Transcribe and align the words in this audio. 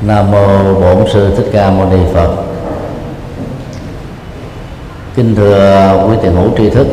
Nam 0.00 0.30
mô 0.30 0.74
Bổn 0.74 1.08
sư 1.12 1.34
Thích 1.36 1.46
Ca 1.52 1.70
Mâu 1.70 1.90
Ni 1.90 1.98
Phật. 2.14 2.30
Kính 5.14 5.34
thưa 5.36 6.06
quý 6.08 6.16
tiền 6.22 6.32
hữu 6.32 6.50
tri 6.58 6.70
thức. 6.70 6.86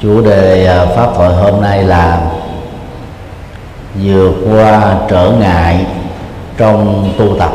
Chủ 0.00 0.20
đề 0.20 0.66
à, 0.66 0.86
pháp 0.86 1.10
thoại 1.16 1.34
hôm 1.34 1.62
nay 1.62 1.84
là 1.84 2.30
vượt 3.94 4.32
qua 4.52 4.96
trở 5.08 5.30
ngại 5.40 5.86
trong 6.56 7.12
tu 7.18 7.36
tập. 7.38 7.52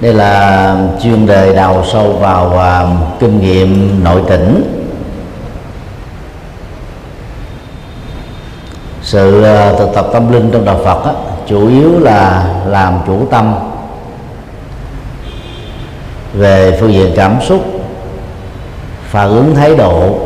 Đây 0.00 0.14
là 0.14 0.76
chuyên 1.02 1.26
đề 1.26 1.54
đào 1.54 1.84
sâu 1.92 2.12
vào 2.12 2.58
à, 2.58 2.86
kinh 3.20 3.40
nghiệm 3.40 4.04
nội 4.04 4.22
tỉnh 4.28 4.81
sự 9.12 9.42
ờ, 9.42 9.76
thực 9.78 9.94
tập 9.94 10.06
tâm 10.12 10.32
linh 10.32 10.50
trong 10.52 10.64
đạo 10.64 10.80
Phật 10.84 11.04
á, 11.04 11.12
chủ 11.46 11.68
yếu 11.68 11.98
là 12.00 12.44
làm 12.66 12.98
chủ 13.06 13.26
tâm. 13.30 13.54
Về 16.32 16.78
phương 16.80 16.92
diện 16.92 17.12
cảm 17.16 17.36
xúc 17.40 17.60
phản 19.04 19.28
ứng 19.28 19.54
thái 19.54 19.76
độ 19.76 20.18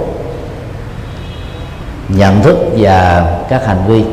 nhận 2.08 2.42
thức 2.42 2.56
và 2.76 3.26
các 3.48 3.66
hành 3.66 3.82
vi. 3.86 4.04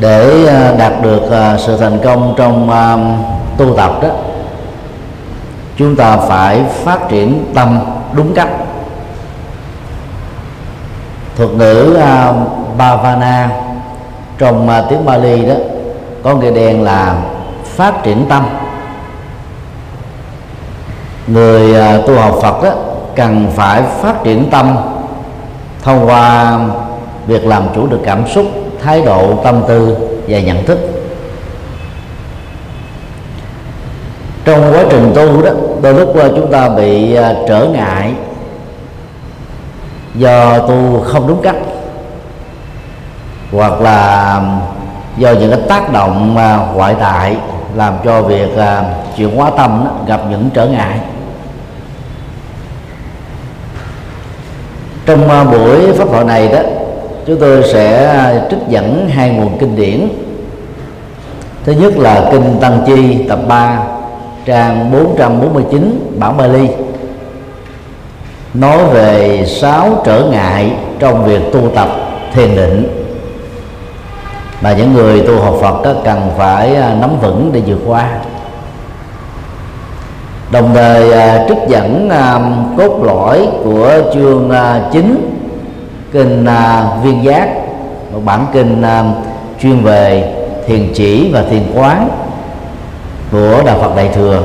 Để 0.00 0.46
ờ, 0.46 0.76
đạt 0.76 0.92
được 1.02 1.22
ờ, 1.30 1.58
sự 1.66 1.76
thành 1.76 1.98
công 2.04 2.34
trong 2.36 2.70
tu 3.58 3.76
tập 3.76 3.92
đó 4.02 4.08
chúng 5.76 5.96
ta 5.96 6.16
phải 6.16 6.64
phát 6.84 7.08
triển 7.08 7.44
tâm 7.54 7.78
đúng 8.12 8.34
cách 8.34 8.65
thuật 11.36 11.50
ngữ 11.50 11.98
uh, 11.98 12.36
Bhavana. 12.78 13.50
Trong 14.38 14.68
uh, 14.68 14.90
tiếng 14.90 15.04
Bali 15.04 15.44
đó 15.46 15.54
có 16.22 16.34
nghĩa 16.34 16.50
đen 16.50 16.82
là 16.82 17.16
phát 17.64 18.02
triển 18.02 18.26
tâm. 18.28 18.46
Người 21.26 21.70
uh, 21.70 22.06
tu 22.06 22.14
học 22.14 22.38
Phật 22.42 22.62
đó 22.62 22.70
cần 23.16 23.46
phải 23.56 23.82
phát 24.02 24.24
triển 24.24 24.50
tâm 24.50 24.76
thông 25.82 26.06
qua 26.06 26.58
việc 27.26 27.44
làm 27.44 27.62
chủ 27.74 27.86
được 27.86 28.00
cảm 28.04 28.28
xúc 28.28 28.46
thái 28.82 29.02
độ 29.02 29.34
tâm 29.44 29.62
tư 29.68 29.96
và 30.28 30.38
nhận 30.38 30.64
thức. 30.64 30.78
Trong 34.44 34.72
quá 34.72 34.84
trình 34.90 35.12
tu 35.14 35.42
đó 35.42 35.50
đôi 35.82 35.94
lúc 35.94 36.12
chúng 36.14 36.52
ta 36.52 36.68
bị 36.68 37.16
trở 37.48 37.66
ngại 37.72 38.12
do 40.18 40.58
tu 40.58 41.00
không 41.04 41.26
đúng 41.26 41.42
cách 41.42 41.56
hoặc 43.52 43.80
là 43.80 44.40
do 45.16 45.32
những 45.32 45.50
cái 45.50 45.60
tác 45.68 45.92
động 45.92 46.34
ngoại 46.74 46.94
tại 47.00 47.36
làm 47.74 47.94
cho 48.04 48.22
việc 48.22 48.56
à, 48.56 48.84
chuyển 49.16 49.36
hóa 49.36 49.50
tâm 49.56 49.82
đó, 49.84 49.90
gặp 50.06 50.20
những 50.30 50.50
trở 50.54 50.66
ngại. 50.66 50.98
Trong 55.06 55.28
à, 55.28 55.44
buổi 55.44 55.92
pháp 55.92 56.08
thoại 56.08 56.24
này 56.24 56.48
đó 56.48 56.58
chúng 57.26 57.40
tôi 57.40 57.62
sẽ 57.72 58.46
trích 58.50 58.68
dẫn 58.68 59.08
hai 59.08 59.30
nguồn 59.30 59.58
kinh 59.58 59.76
điển. 59.76 60.08
Thứ 61.64 61.72
nhất 61.72 61.96
là 61.96 62.28
kinh 62.32 62.56
Tăng 62.60 62.82
Chi 62.86 63.24
tập 63.28 63.38
3 63.48 63.78
trang 64.44 64.92
449 64.92 66.14
bản 66.18 66.36
Bali 66.36 66.68
nói 68.58 68.78
về 68.92 69.44
sáu 69.46 70.02
trở 70.04 70.24
ngại 70.30 70.72
trong 70.98 71.24
việc 71.24 71.40
tu 71.52 71.60
tập 71.74 71.88
thiền 72.34 72.56
định. 72.56 73.06
Mà 74.60 74.72
những 74.72 74.94
người 74.94 75.22
tu 75.22 75.40
học 75.40 75.54
Phật 75.60 75.82
đó 75.82 75.92
cần 76.04 76.30
phải 76.38 76.76
à, 76.76 76.96
nắm 77.00 77.10
vững 77.20 77.50
để 77.52 77.62
vượt 77.66 77.78
qua. 77.86 78.08
Đồng 80.50 80.74
thời 80.74 81.12
à, 81.12 81.44
trích 81.48 81.58
dẫn 81.68 82.10
à, 82.10 82.40
cốt 82.78 83.02
lõi 83.02 83.48
của 83.64 83.92
chương 84.14 84.50
chính 84.92 85.32
kinh 86.12 86.46
viên 87.02 87.24
giác, 87.24 87.48
một 88.12 88.20
bản 88.24 88.46
kinh 88.52 88.82
chuyên 89.62 89.82
về 89.82 90.34
thiền 90.66 90.92
chỉ 90.94 91.30
và 91.32 91.42
thiền 91.50 91.62
quán 91.74 92.08
của 93.32 93.62
đạo 93.66 93.78
Phật 93.80 93.96
Đại 93.96 94.08
thừa 94.14 94.42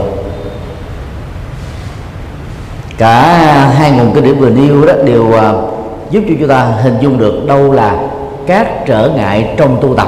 cả 3.01 3.22
hai 3.73 3.91
nguồn 3.91 4.12
kinh 4.13 4.23
điển 4.23 4.39
vừa 4.39 4.50
nêu 4.50 4.85
đó 4.85 4.94
đều 5.06 5.28
uh, 5.28 5.35
giúp 6.12 6.23
cho 6.28 6.35
chúng 6.39 6.50
ta 6.50 6.63
hình 6.63 6.97
dung 7.01 7.17
được 7.17 7.47
đâu 7.47 7.72
là 7.72 8.00
các 8.47 8.85
trở 8.85 9.09
ngại 9.16 9.53
trong 9.57 9.78
tu 9.81 9.95
tập. 9.95 10.07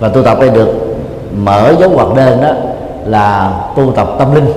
Và 0.00 0.08
tu 0.08 0.22
tập 0.22 0.38
đây 0.40 0.50
được 0.50 0.96
mở 1.36 1.74
dấu 1.80 1.90
ngoặc 1.90 2.08
đơn 2.16 2.42
đó 2.42 2.50
là 3.04 3.52
tu 3.76 3.92
tập 3.92 4.08
tâm 4.18 4.34
linh. 4.34 4.52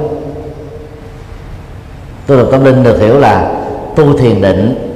Tu 2.28 2.36
tập 2.36 2.48
tâm 2.52 2.64
linh 2.64 2.84
được 2.84 3.00
hiểu 3.00 3.20
là 3.20 3.52
tu 3.96 4.18
thiền 4.18 4.42
định 4.42 4.92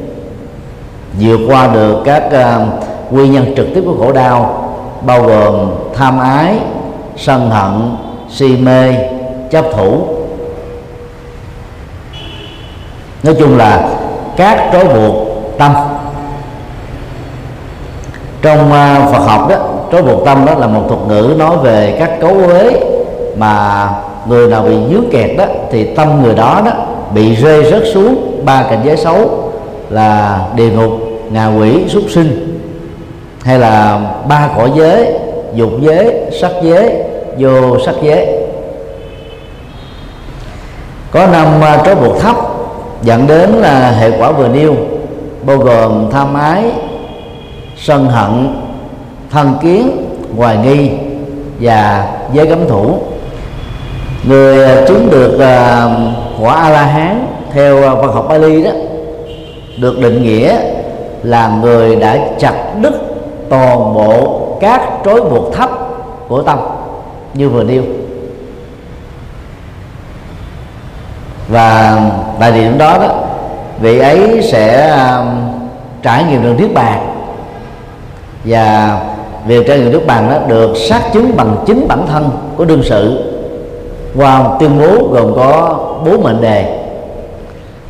vượt 1.20 1.40
qua 1.48 1.68
được 1.74 2.02
các 2.06 2.32
à, 2.32 2.58
uh, 2.58 3.14
nguyên 3.14 3.32
nhân 3.32 3.54
trực 3.58 3.68
tiếp 3.76 3.82
của 3.86 3.96
khổ 4.00 4.12
đau 4.12 4.70
bao 5.06 5.24
gồm 5.24 5.72
tham 5.96 6.20
ái 6.20 6.60
sân 7.18 7.50
hận 7.50 7.96
si 8.30 8.58
mê 8.58 8.94
chấp 9.52 9.66
thủ 9.76 10.19
nói 13.24 13.36
chung 13.40 13.58
là 13.58 13.90
các 14.38 14.70
trói 14.74 14.86
buộc 14.86 15.28
tâm. 15.58 15.74
Trong 18.42 18.74
à, 18.74 19.08
Phật 19.12 19.20
học 19.20 19.50
đó, 19.50 19.56
trói 19.92 20.02
buộc 20.02 20.26
tâm 20.26 20.46
đó 20.46 20.54
là 20.54 20.68
một 20.68 20.84
thuật 20.88 21.00
ngữ 21.08 21.36
nói 21.38 21.58
về 21.58 21.96
các 22.00 22.20
cấu 22.22 22.30
uế 22.30 22.80
mà 23.38 23.90
người 24.28 24.48
nào 24.48 24.62
bị 24.64 24.76
dướng 24.92 25.10
kẹt 25.12 25.38
đó 25.38 25.46
thì 25.72 25.84
tâm 25.96 26.24
người 26.24 26.36
đó 26.36 26.62
đó 26.66 26.72
bị 27.14 27.36
rơi 27.36 27.72
rớt 27.72 27.84
xuống 27.94 28.42
ba 28.46 28.64
cảnh 28.70 28.82
giới 28.86 28.98
xấu 28.98 29.52
là 29.90 30.40
địa 30.56 30.70
ngục, 30.70 30.92
ngạ 31.32 31.48
quỷ, 31.48 31.86
súc 31.88 32.04
sinh, 32.10 32.60
hay 33.44 33.60
là 33.60 34.00
ba 34.28 34.50
cõi 34.58 34.72
giới, 34.76 35.14
dục 35.54 35.70
giới, 35.82 36.16
sắc 36.42 36.52
giới, 36.64 36.94
vô 37.38 37.80
sắc 37.86 37.96
giới. 38.02 38.28
Có 41.12 41.28
năm 41.28 41.48
à, 41.62 41.82
trói 41.86 41.96
buộc 41.96 42.22
thấp 42.22 42.36
dẫn 43.02 43.28
đến 43.28 43.50
là 43.50 43.92
hệ 43.92 44.12
quả 44.20 44.32
vừa 44.32 44.48
nêu, 44.48 44.76
bao 45.46 45.58
gồm 45.58 46.10
tham 46.12 46.34
ái, 46.34 46.64
sân 47.78 48.06
hận, 48.06 48.62
thân 49.32 49.54
kiến, 49.62 49.92
hoài 50.38 50.58
nghi 50.58 50.90
và 51.60 52.08
giới 52.34 52.48
cấm 52.48 52.68
thủ. 52.68 52.98
Người 54.24 54.66
à, 54.66 54.86
chứng 54.88 55.10
được 55.12 55.40
à, 55.40 55.88
quả 56.42 56.54
a 56.54 56.70
la 56.70 56.84
hán 56.84 57.28
theo 57.54 57.84
à, 57.84 57.94
văn 57.96 58.12
học 58.14 58.26
Bali 58.30 58.64
đó, 58.64 58.72
được 59.78 60.00
định 60.00 60.24
nghĩa 60.24 60.58
là 61.24 61.60
người 61.62 61.96
đã 61.96 62.20
chặt 62.40 62.54
đứt 62.82 62.94
toàn 63.50 63.94
bộ 63.94 64.48
các 64.62 64.82
trói 65.06 65.22
buộc 65.22 65.54
thấp 65.54 65.70
của 66.28 66.42
tâm, 66.42 66.60
như 67.34 67.50
vừa 67.50 67.64
nêu. 67.64 67.84
Và 71.50 72.02
tại 72.40 72.52
điểm 72.52 72.78
đó 72.78 72.98
đó, 72.98 73.08
vị 73.80 74.00
ấy 74.00 74.42
sẽ 74.52 74.90
um, 74.90 75.28
trải 76.04 76.24
nghiệm 76.24 76.44
được 76.44 76.56
niết 76.60 76.74
bàn. 76.74 77.16
Và 78.44 78.98
việc 79.46 79.68
trải 79.68 79.80
nghiệm 79.80 79.92
niết 79.92 80.08
bàn 80.08 80.30
đó 80.30 80.38
được 80.48 80.78
xác 80.90 81.02
chứng 81.14 81.38
bằng 81.38 81.56
chính 81.66 81.88
bản 81.88 82.08
thân 82.08 82.30
của 82.58 82.66
đương 82.66 82.82
sự. 82.84 83.34
Qua 84.16 84.40
một 84.40 84.56
tuyên 84.60 84.80
bố 84.80 85.08
gồm 85.12 85.36
có 85.36 85.80
bốn 86.06 86.24
mệnh 86.24 86.42
đề. 86.42 86.86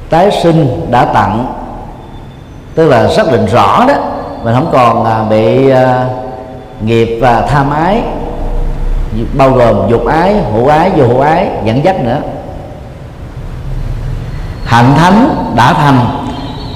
Tái 0.10 0.32
sinh 0.44 0.88
đã 0.92 1.06
tặng, 1.06 1.46
tức 2.76 2.88
là 2.88 3.08
xác 3.08 3.32
định 3.32 3.46
rõ 3.46 3.86
đó, 3.88 3.94
mình 4.44 4.56
không 4.56 4.70
còn 4.72 5.06
à, 5.06 5.24
bị 5.30 5.70
à, 5.70 6.06
nghiệp 6.86 7.20
và 7.22 7.42
tham 7.42 7.70
ái, 7.70 8.02
bao 9.34 9.52
gồm 9.52 9.90
dục 9.90 10.06
ái 10.06 10.36
hữu 10.54 10.68
ái, 10.68 10.90
vô 10.98 11.08
hữu 11.08 11.20
ái, 11.20 11.48
dẫn 11.66 11.84
dắt 11.84 12.04
nữa 12.04 12.18
hạnh 14.70 14.94
thánh 14.98 15.30
đã 15.56 15.74
thành, 15.74 16.00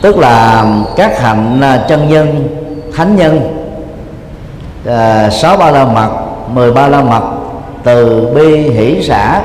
tức 0.01 0.17
là 0.17 0.65
các 0.95 1.21
hạnh 1.21 1.61
à, 1.61 1.85
chân 1.87 2.09
nhân, 2.09 2.47
thánh 2.95 3.15
nhân 3.15 3.39
à, 4.87 5.29
sáu 5.29 5.57
ba 5.57 5.71
la 5.71 5.85
mật, 5.85 6.09
mười 6.53 6.71
ba 6.71 6.87
la 6.87 7.01
mật, 7.01 7.23
từ 7.83 8.27
bi, 8.35 8.69
hỷ 8.69 9.03
xã, 9.03 9.41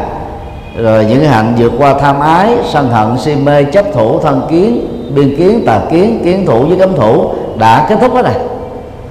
rồi 0.76 1.04
những 1.04 1.24
hạnh 1.24 1.54
vượt 1.58 1.72
qua 1.78 1.94
tham 2.00 2.20
ái, 2.20 2.56
sân 2.64 2.90
hận, 2.90 3.18
si 3.18 3.36
mê, 3.36 3.64
chấp 3.64 3.84
thủ, 3.94 4.20
thân 4.20 4.42
kiến, 4.50 4.88
biên 5.14 5.36
kiến, 5.36 5.62
tà 5.66 5.80
kiến 5.90 6.20
kiến 6.24 6.46
thủ 6.46 6.66
với 6.66 6.78
cấm 6.78 6.96
thủ 6.96 7.30
đã 7.58 7.86
kết 7.88 7.96
thúc 8.00 8.14
hết 8.14 8.22
rồi. 8.22 8.34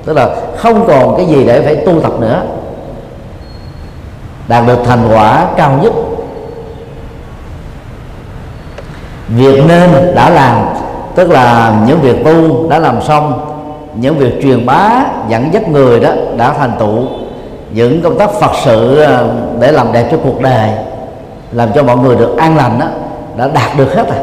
Tức 0.06 0.14
là 0.14 0.30
không 0.58 0.88
còn 0.88 1.18
cái 1.18 1.26
gì 1.26 1.44
để 1.44 1.62
phải 1.62 1.76
tu 1.76 2.02
tập 2.02 2.12
nữa. 2.20 2.42
Đạt 4.48 4.68
được 4.68 4.80
thành 4.86 5.10
quả 5.14 5.46
cao 5.58 5.80
nhất. 5.82 5.94
Việc 9.28 9.64
nên 9.68 10.16
đã 10.16 10.30
làm 10.30 10.66
tức 11.16 11.30
là 11.30 11.76
những 11.88 12.02
việc 12.02 12.26
tu 12.26 12.70
đã 12.70 12.80
làm 12.80 13.02
xong 13.02 13.34
những 13.96 14.18
việc 14.18 14.40
truyền 14.44 14.66
bá 14.66 14.90
dẫn 15.28 15.54
dắt 15.54 15.68
người 15.70 16.00
đó 16.00 16.10
đã 16.38 16.54
thành 16.54 16.72
tựu. 16.80 17.06
Những 17.72 18.02
công 18.02 18.18
tác 18.18 18.30
phật 18.32 18.52
sự 18.66 19.02
ờ, 19.02 19.30
để 19.60 19.72
làm 19.72 19.92
đẹp 19.94 20.08
cho 20.12 20.18
cuộc 20.24 20.42
đời 20.42 20.70
làm 21.52 21.70
cho 21.76 21.84
mọi 21.84 21.98
người 21.98 22.16
được 22.16 22.38
an 22.38 22.58
lành 22.58 22.80
đó 22.80 22.86
đã 23.38 23.48
đạt 23.48 23.78
được 23.78 23.96
hết 23.96 24.08
rồi. 24.10 24.18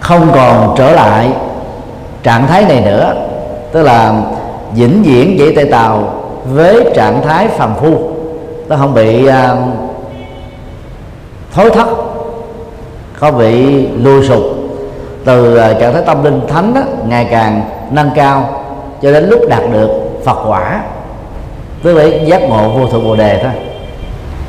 Không 0.00 0.28
còn 0.34 0.74
trở 0.78 0.90
lại 0.92 1.28
trạng 2.22 2.46
thái 2.46 2.64
này 2.64 2.80
nữa 2.80 3.14
tức 3.72 3.82
là 3.82 4.14
vĩnh 4.74 5.02
viễn 5.02 5.36
vậy 5.38 5.52
tay 5.56 5.64
tàu 5.64 6.14
với 6.52 6.90
trạng 6.94 7.22
thái 7.22 7.48
phàm 7.48 7.74
phu. 7.74 8.10
Nó 8.68 8.76
không 8.76 8.94
bị 8.94 9.28
uh, 9.28 9.32
thối 11.54 11.70
thất 11.70 11.88
có 13.20 13.30
bị 13.30 13.86
lùi 13.86 14.26
sụp. 14.26 14.42
Từ 15.24 15.56
à, 15.56 15.72
trạng 15.80 15.92
thái 15.92 16.02
tâm 16.06 16.24
linh 16.24 16.40
thánh 16.48 16.74
đó, 16.74 16.80
ngày 17.08 17.28
càng 17.30 17.62
nâng 17.90 18.10
cao 18.14 18.62
cho 19.02 19.12
đến 19.12 19.28
lúc 19.28 19.40
đạt 19.48 19.62
được 19.72 19.90
Phật 20.24 20.36
quả. 20.48 20.80
Tức 21.82 21.94
là 21.94 22.04
giác 22.04 22.42
ngộ 22.42 22.68
vô 22.68 22.86
thượng 22.86 23.04
bồ 23.04 23.16
đề 23.16 23.40
thôi. 23.42 23.52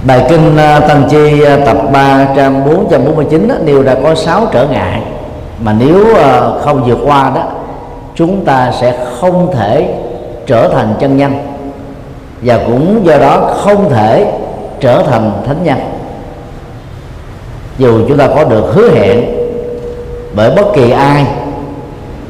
Bài 0.08 0.26
kinh 0.30 0.58
à, 0.58 0.80
tăng 0.80 1.08
chi 1.10 1.42
uh, 1.44 1.66
tập 1.66 1.78
3 1.94 2.28
trang 2.36 2.66
449 2.66 3.48
đó, 3.48 3.56
nêu 3.64 3.84
ra 3.84 3.96
có 4.04 4.16
6 4.16 4.48
trở 4.52 4.68
ngại. 4.68 5.02
Mà 5.60 5.76
nếu 5.80 6.06
không 6.62 6.84
vượt 6.84 7.00
qua 7.06 7.32
đó 7.36 7.44
chúng 8.16 8.46
ta 8.46 8.72
sẽ 8.82 8.98
không 9.20 9.52
thể 9.56 9.94
trở 10.48 10.68
thành 10.68 10.94
chân 11.00 11.18
nhân. 11.18 11.32
Và 12.42 12.60
cũng 12.68 13.02
do 13.06 13.18
đó 13.18 13.54
không 13.58 13.90
thể 13.90 14.34
trở 14.80 15.04
thành 15.04 15.32
thánh 15.48 15.64
nhân 15.64 15.95
dù 17.78 18.08
chúng 18.08 18.18
ta 18.18 18.28
có 18.28 18.44
được 18.44 18.72
hứa 18.74 18.90
hẹn 18.90 19.26
bởi 20.36 20.52
bất 20.56 20.66
kỳ 20.76 20.92
ai, 20.92 21.26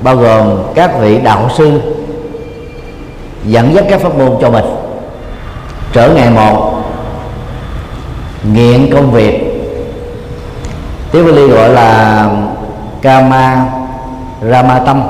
bao 0.02 0.16
gồm 0.16 0.64
các 0.76 1.00
vị 1.00 1.18
đạo 1.18 1.50
sư, 1.58 1.82
dẫn 3.46 3.74
dắt 3.74 3.86
các 3.90 4.02
pháp 4.02 4.18
môn 4.18 4.32
cho 4.42 4.50
mình, 4.50 4.66
trở 5.94 6.10
ngày 6.10 6.30
một, 6.30 6.74
nghiện 8.54 8.94
công 8.94 9.12
việc. 9.12 9.42
Tiếng 11.12 11.26
Bali 11.26 11.48
gọi 11.48 11.70
là 11.70 12.30
kama 13.02 13.66
rama 14.52 14.80
tâm 14.80 15.04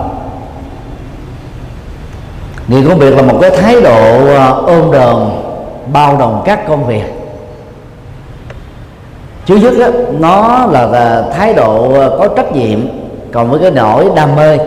nghiện 2.68 2.90
công 2.90 3.00
việc 3.00 3.16
là 3.16 3.22
một 3.22 3.38
cái 3.42 3.50
thái 3.50 3.82
độ 3.82 4.26
ờ, 4.36 4.64
ôm 4.68 4.92
đờn 4.92 5.16
bao 5.94 6.18
đồng 6.18 6.42
các 6.46 6.68
công 6.68 6.88
việc 6.88 7.15
trước 9.46 9.58
nhất 9.58 9.74
đó, 9.80 9.88
nó 10.20 10.66
là, 10.72 10.88
là 10.88 11.24
thái 11.34 11.54
độ 11.54 11.94
ờ, 11.94 12.18
có 12.20 12.28
trách 12.28 12.56
nhiệm 12.56 12.80
còn 13.32 13.52
với 13.52 13.60
cái 13.60 13.72
nỗi 13.72 14.06
đam 14.16 14.36
mê. 14.36 14.58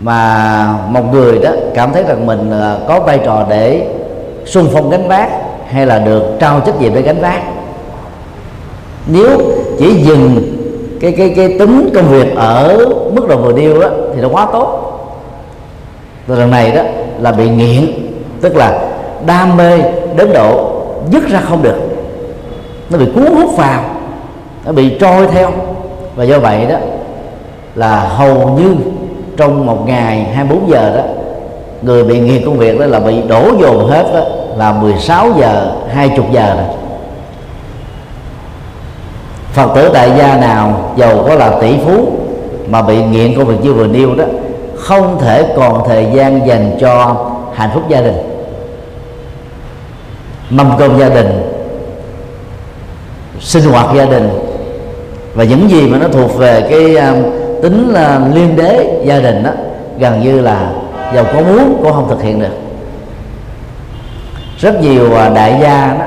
Mà 0.00 0.74
một 0.88 1.12
người 1.12 1.38
đó 1.38 1.50
cảm 1.74 1.92
thấy 1.92 2.04
rằng 2.08 2.26
mình 2.26 2.50
ờ, 2.50 2.78
có 2.88 3.00
vai 3.00 3.20
trò 3.24 3.46
để 3.50 3.86
xung 4.44 4.68
phong 4.72 4.90
gánh 4.90 5.08
vác 5.08 5.30
hay 5.68 5.86
là 5.86 5.98
được 5.98 6.22
trao 6.40 6.60
trách 6.60 6.80
nhiệm 6.80 6.94
để 6.94 7.02
gánh 7.02 7.20
vác. 7.20 7.42
Nếu 9.06 9.40
chỉ 9.78 9.94
dừng 9.94 10.56
cái 11.00 11.12
cái 11.12 11.32
cái 11.36 11.56
tính 11.58 11.90
công 11.94 12.08
việc 12.08 12.36
ở 12.36 12.86
mức 13.12 13.28
độ 13.28 13.36
vừa 13.36 13.52
điêu 13.52 13.80
đó 13.80 13.88
thì 14.14 14.20
nó 14.20 14.28
quá 14.28 14.46
tốt. 14.52 14.76
Rồi 16.26 16.38
lần 16.38 16.50
này 16.50 16.70
đó 16.70 16.82
là 17.20 17.32
bị 17.32 17.48
nghiện 17.48 17.86
tức 18.40 18.56
là 18.56 18.88
đam 19.26 19.56
mê 19.56 19.78
đến 20.16 20.32
độ 20.32 20.70
dứt 21.10 21.28
ra 21.28 21.40
không 21.48 21.62
được 21.62 21.89
nó 22.90 22.98
bị 22.98 23.06
cuốn 23.14 23.26
hút 23.26 23.56
vào, 23.56 23.84
nó 24.64 24.72
bị 24.72 24.98
trôi 25.00 25.26
theo. 25.26 25.50
Và 26.16 26.24
do 26.24 26.38
vậy 26.38 26.66
đó 26.66 26.76
là 27.74 28.00
hầu 28.00 28.48
như 28.48 28.76
trong 29.36 29.66
một 29.66 29.86
ngày 29.86 30.24
24 30.34 30.70
giờ 30.70 30.96
đó, 30.96 31.02
người 31.82 32.04
bị 32.04 32.20
nghiện 32.20 32.44
công 32.44 32.58
việc 32.58 32.80
đó 32.80 32.86
là 32.86 33.00
bị 33.00 33.22
đổ 33.22 33.42
dồn 33.60 33.90
hết 33.90 34.06
đó 34.14 34.20
là 34.56 34.72
16 34.72 35.28
giờ 35.38 35.72
20 35.92 36.26
giờ 36.32 36.54
rồi. 36.54 36.64
Phật 39.52 39.74
tử 39.74 39.90
tại 39.94 40.12
gia 40.18 40.36
nào 40.36 40.92
giàu 40.96 41.24
có 41.28 41.34
là 41.34 41.58
tỷ 41.60 41.76
phú 41.86 42.08
mà 42.68 42.82
bị 42.82 43.02
nghiện 43.02 43.36
công 43.36 43.46
việc 43.46 43.56
như 43.62 43.72
vừa 43.72 43.86
nêu 43.86 44.14
đó, 44.14 44.24
không 44.76 45.18
thể 45.20 45.54
còn 45.56 45.88
thời 45.88 46.06
gian 46.14 46.46
dành 46.46 46.78
cho 46.80 47.16
hạnh 47.54 47.70
phúc 47.74 47.82
gia 47.88 48.00
đình. 48.00 48.16
Mâm 50.50 50.70
cơm 50.78 50.98
gia 50.98 51.08
đình 51.08 51.59
sinh 53.40 53.64
hoạt 53.64 53.96
gia 53.96 54.04
đình. 54.04 54.28
Và 55.34 55.44
những 55.44 55.70
gì 55.70 55.86
mà 55.86 55.98
nó 55.98 56.08
thuộc 56.12 56.36
về 56.36 56.66
cái 56.70 56.96
um, 56.96 57.22
tính 57.62 57.88
là 57.92 58.20
liên 58.34 58.56
đế 58.56 59.00
gia 59.04 59.18
đình 59.18 59.42
đó 59.42 59.50
gần 59.98 60.20
như 60.20 60.40
là 60.40 60.70
giàu 61.14 61.24
có 61.24 61.40
muốn 61.40 61.80
cũng 61.82 61.92
không 61.92 62.08
thực 62.08 62.22
hiện 62.22 62.40
được. 62.40 62.54
Rất 64.58 64.80
nhiều 64.80 65.06
uh, 65.06 65.34
đại 65.34 65.58
gia 65.62 65.96
đó 65.98 66.04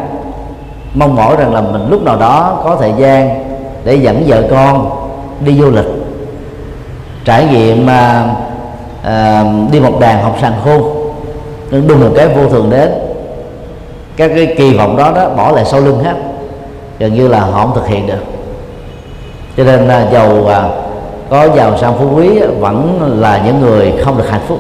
mong 0.94 1.16
mỏi 1.16 1.36
rằng 1.40 1.54
là 1.54 1.62
mình 1.62 1.90
lúc 1.90 2.04
nào 2.04 2.18
đó 2.18 2.62
có 2.64 2.78
thời 2.80 2.92
gian 2.98 3.44
để 3.86 3.96
dẫn 3.96 4.24
vợ 4.28 4.44
con 4.50 4.90
đi 5.46 5.60
du 5.60 5.72
lịch 5.72 5.86
trải 7.26 7.46
nghiệm 7.46 7.88
uh, 7.88 9.72
đi 9.72 9.80
một 9.80 10.00
đàn 10.00 10.24
học 10.24 10.38
sàn 10.42 10.54
khôn. 10.64 10.84
Nhưng 11.72 11.88
đùng 11.88 12.00
một 12.00 12.12
cái 12.16 12.28
vô 12.28 12.50
thường 12.50 12.70
đến. 12.70 12.92
Các 14.18 14.32
cái 14.36 14.56
kỳ 14.58 14.78
vọng 14.78 14.98
đó 14.98 15.12
đó 15.16 15.30
bỏ 15.30 15.52
lại 15.52 15.66
sau 15.66 15.80
lưng 15.80 16.04
hết 16.04 16.14
gần 17.04 17.14
như 17.14 17.28
là 17.28 17.40
họ 17.40 17.62
không 17.62 17.76
thực 17.76 17.88
hiện 17.88 18.08
được. 18.08 18.24
Cho 19.58 19.64
nên 19.64 19.88
là 19.88 20.08
giàu 20.12 20.48
à, 20.48 20.70
có 21.30 21.48
giàu 21.56 21.78
sang 21.78 21.94
phú 22.00 22.10
quý 22.16 22.40
vẫn 22.60 23.00
là 23.22 23.42
những 23.46 23.62
người 23.62 23.94
không 24.04 24.18
được 24.18 24.30
hạnh 24.30 24.42
phúc. 24.48 24.60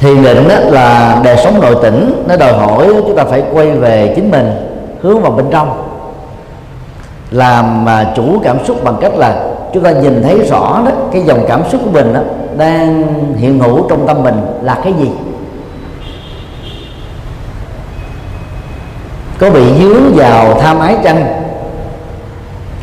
Thì 0.00 0.22
định 0.22 0.48
đó 0.48 0.54
là 0.58 1.20
đời 1.24 1.36
sống 1.36 1.60
nội 1.60 1.76
tỉnh 1.82 2.24
nó 2.28 2.36
đòi 2.36 2.52
hỏi 2.52 2.86
chúng 3.06 3.16
ta 3.16 3.24
phải 3.24 3.42
quay 3.52 3.70
về 3.70 4.12
chính 4.16 4.30
mình 4.30 4.52
hướng 5.00 5.20
vào 5.20 5.32
bên 5.32 5.46
trong. 5.50 5.82
Làm 7.30 7.84
mà 7.84 8.12
chủ 8.16 8.40
cảm 8.44 8.64
xúc 8.64 8.84
bằng 8.84 8.96
cách 9.00 9.14
là 9.16 9.44
chúng 9.74 9.82
ta 9.82 9.90
nhìn 9.90 10.22
thấy 10.22 10.38
rõ 10.38 10.82
đó 10.86 10.92
cái 11.12 11.22
dòng 11.22 11.44
cảm 11.48 11.62
xúc 11.70 11.80
của 11.84 11.90
mình 11.90 12.14
đó 12.14 12.20
đang 12.56 13.04
hiện 13.36 13.58
hữu 13.58 13.86
trong 13.88 14.06
tâm 14.06 14.22
mình 14.22 14.40
là 14.62 14.80
cái 14.84 14.92
gì? 14.92 15.10
Có 19.40 19.50
bị 19.50 19.62
dướng 19.78 20.14
vào 20.14 20.60
tham 20.60 20.78
ái 20.78 20.96
chăng? 21.04 21.26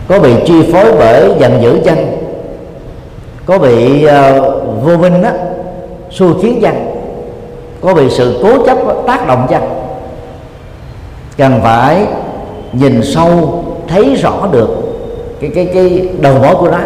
Có 0.08 0.20
bị 0.20 0.34
chi 0.46 0.72
phối 0.72 0.92
bởi 1.00 1.32
giận 1.40 1.62
dữ 1.62 1.80
chăng? 1.86 2.18
Có 3.46 3.58
bị 3.58 4.06
uh, 4.06 4.12
vô 4.84 4.98
minh 4.98 5.22
đó 5.22 5.30
xua 6.12 6.34
khiến 6.42 6.60
chăng? 6.62 6.92
Có 7.82 7.94
bị 7.94 8.10
sự 8.10 8.40
cố 8.44 8.66
chấp 8.66 8.78
tác 9.08 9.28
động 9.28 9.48
chăng? 9.50 9.70
Cần 11.38 11.60
phải 11.64 12.06
nhìn 12.74 13.04
sâu 13.04 13.64
thấy 13.88 14.16
rõ 14.16 14.48
được 14.52 14.70
cái 15.42 15.52
cái 15.56 15.66
cái 15.74 16.10
đầu 16.20 16.34
mối 16.44 16.56
của 16.56 16.72
nó 16.72 16.80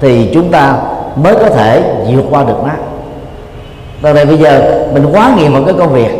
thì 0.00 0.30
chúng 0.34 0.50
ta 0.50 0.76
mới 1.16 1.34
có 1.34 1.48
thể 1.48 1.82
vượt 2.14 2.24
qua 2.30 2.44
được 2.44 2.56
nó. 2.64 2.72
Tại 4.02 4.14
vì 4.14 4.24
bây 4.24 4.36
giờ 4.36 4.84
mình 4.94 5.06
quá 5.12 5.34
nghiện 5.36 5.52
vào 5.52 5.62
cái 5.64 5.74
công 5.78 5.92
việc 5.92 6.10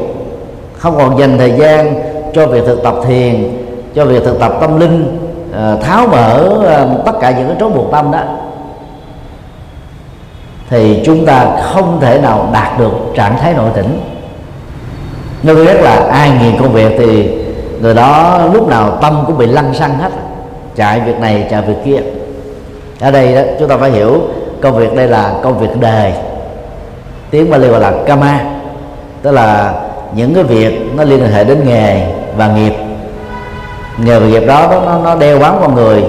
không 0.78 0.96
còn 0.98 1.18
dành 1.18 1.38
thời 1.38 1.52
gian 1.58 2.09
cho 2.34 2.46
việc 2.46 2.64
thực 2.66 2.82
tập 2.82 2.94
thiền, 3.06 3.58
cho 3.94 4.04
việc 4.04 4.24
thực 4.24 4.40
tập 4.40 4.52
tâm 4.60 4.80
linh 4.80 5.18
ờ, 5.52 5.78
tháo 5.82 6.06
mở 6.06 6.48
ờ, 6.64 6.88
tất 7.06 7.12
cả 7.20 7.30
những 7.30 7.46
cái 7.48 7.56
trói 7.60 7.70
buộc 7.70 7.92
tâm 7.92 8.12
đó, 8.12 8.20
thì 10.70 11.02
chúng 11.04 11.26
ta 11.26 11.56
không 11.62 11.98
thể 12.00 12.20
nào 12.20 12.48
đạt 12.52 12.78
được 12.78 12.92
trạng 13.14 13.38
thái 13.38 13.54
nội 13.54 13.70
tỉnh 13.74 14.00
nói 15.42 15.64
rất 15.64 15.80
là 15.80 15.96
ai 15.96 16.30
nghiền 16.30 16.60
công 16.60 16.72
việc 16.72 16.92
thì 16.98 17.30
người 17.80 17.94
đó 17.94 18.40
lúc 18.52 18.68
nào 18.68 18.98
tâm 19.02 19.24
cũng 19.26 19.38
bị 19.38 19.46
lăn 19.46 19.74
xăng 19.74 19.98
hết, 19.98 20.10
chạy 20.76 21.00
việc 21.00 21.20
này, 21.20 21.46
chạy 21.50 21.62
việc 21.62 21.74
kia. 21.84 22.00
Ở 23.00 23.10
đây 23.10 23.34
đó, 23.34 23.40
chúng 23.58 23.68
ta 23.68 23.76
phải 23.76 23.90
hiểu 23.90 24.20
công 24.60 24.76
việc 24.76 24.94
đây 24.96 25.08
là 25.08 25.34
công 25.42 25.58
việc 25.58 25.80
đời. 25.80 26.12
Tiếng 27.30 27.50
Bali 27.50 27.68
gọi 27.68 27.80
là 27.80 27.92
kama 28.06 28.40
tức 29.22 29.30
là 29.30 29.74
những 30.14 30.34
cái 30.34 30.44
việc 30.44 30.80
nó 30.96 31.04
liên 31.04 31.26
hệ 31.32 31.44
đến 31.44 31.62
nghề 31.66 32.06
và 32.36 32.48
nghiệp. 32.48 32.72
Nghề 33.98 34.18
và 34.18 34.26
nghiệp 34.26 34.46
đó 34.46 34.82
nó, 34.84 34.98
nó 35.04 35.14
đeo 35.14 35.38
bám 35.38 35.54
con 35.60 35.74
người 35.74 36.04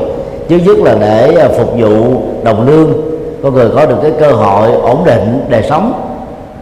chứ 0.50 0.58
nhất 0.58 0.78
là 0.78 0.96
để 1.00 1.36
à, 1.42 1.48
phục 1.58 1.74
vụ 1.78 2.24
đồng 2.44 2.68
lương. 2.68 2.94
Con 3.44 3.54
người 3.54 3.70
có 3.76 3.86
được 3.86 3.98
cái 4.02 4.12
cơ 4.20 4.32
hội 4.32 4.72
ổn 4.72 5.04
định 5.06 5.46
đời 5.50 5.64
sống 5.70 5.94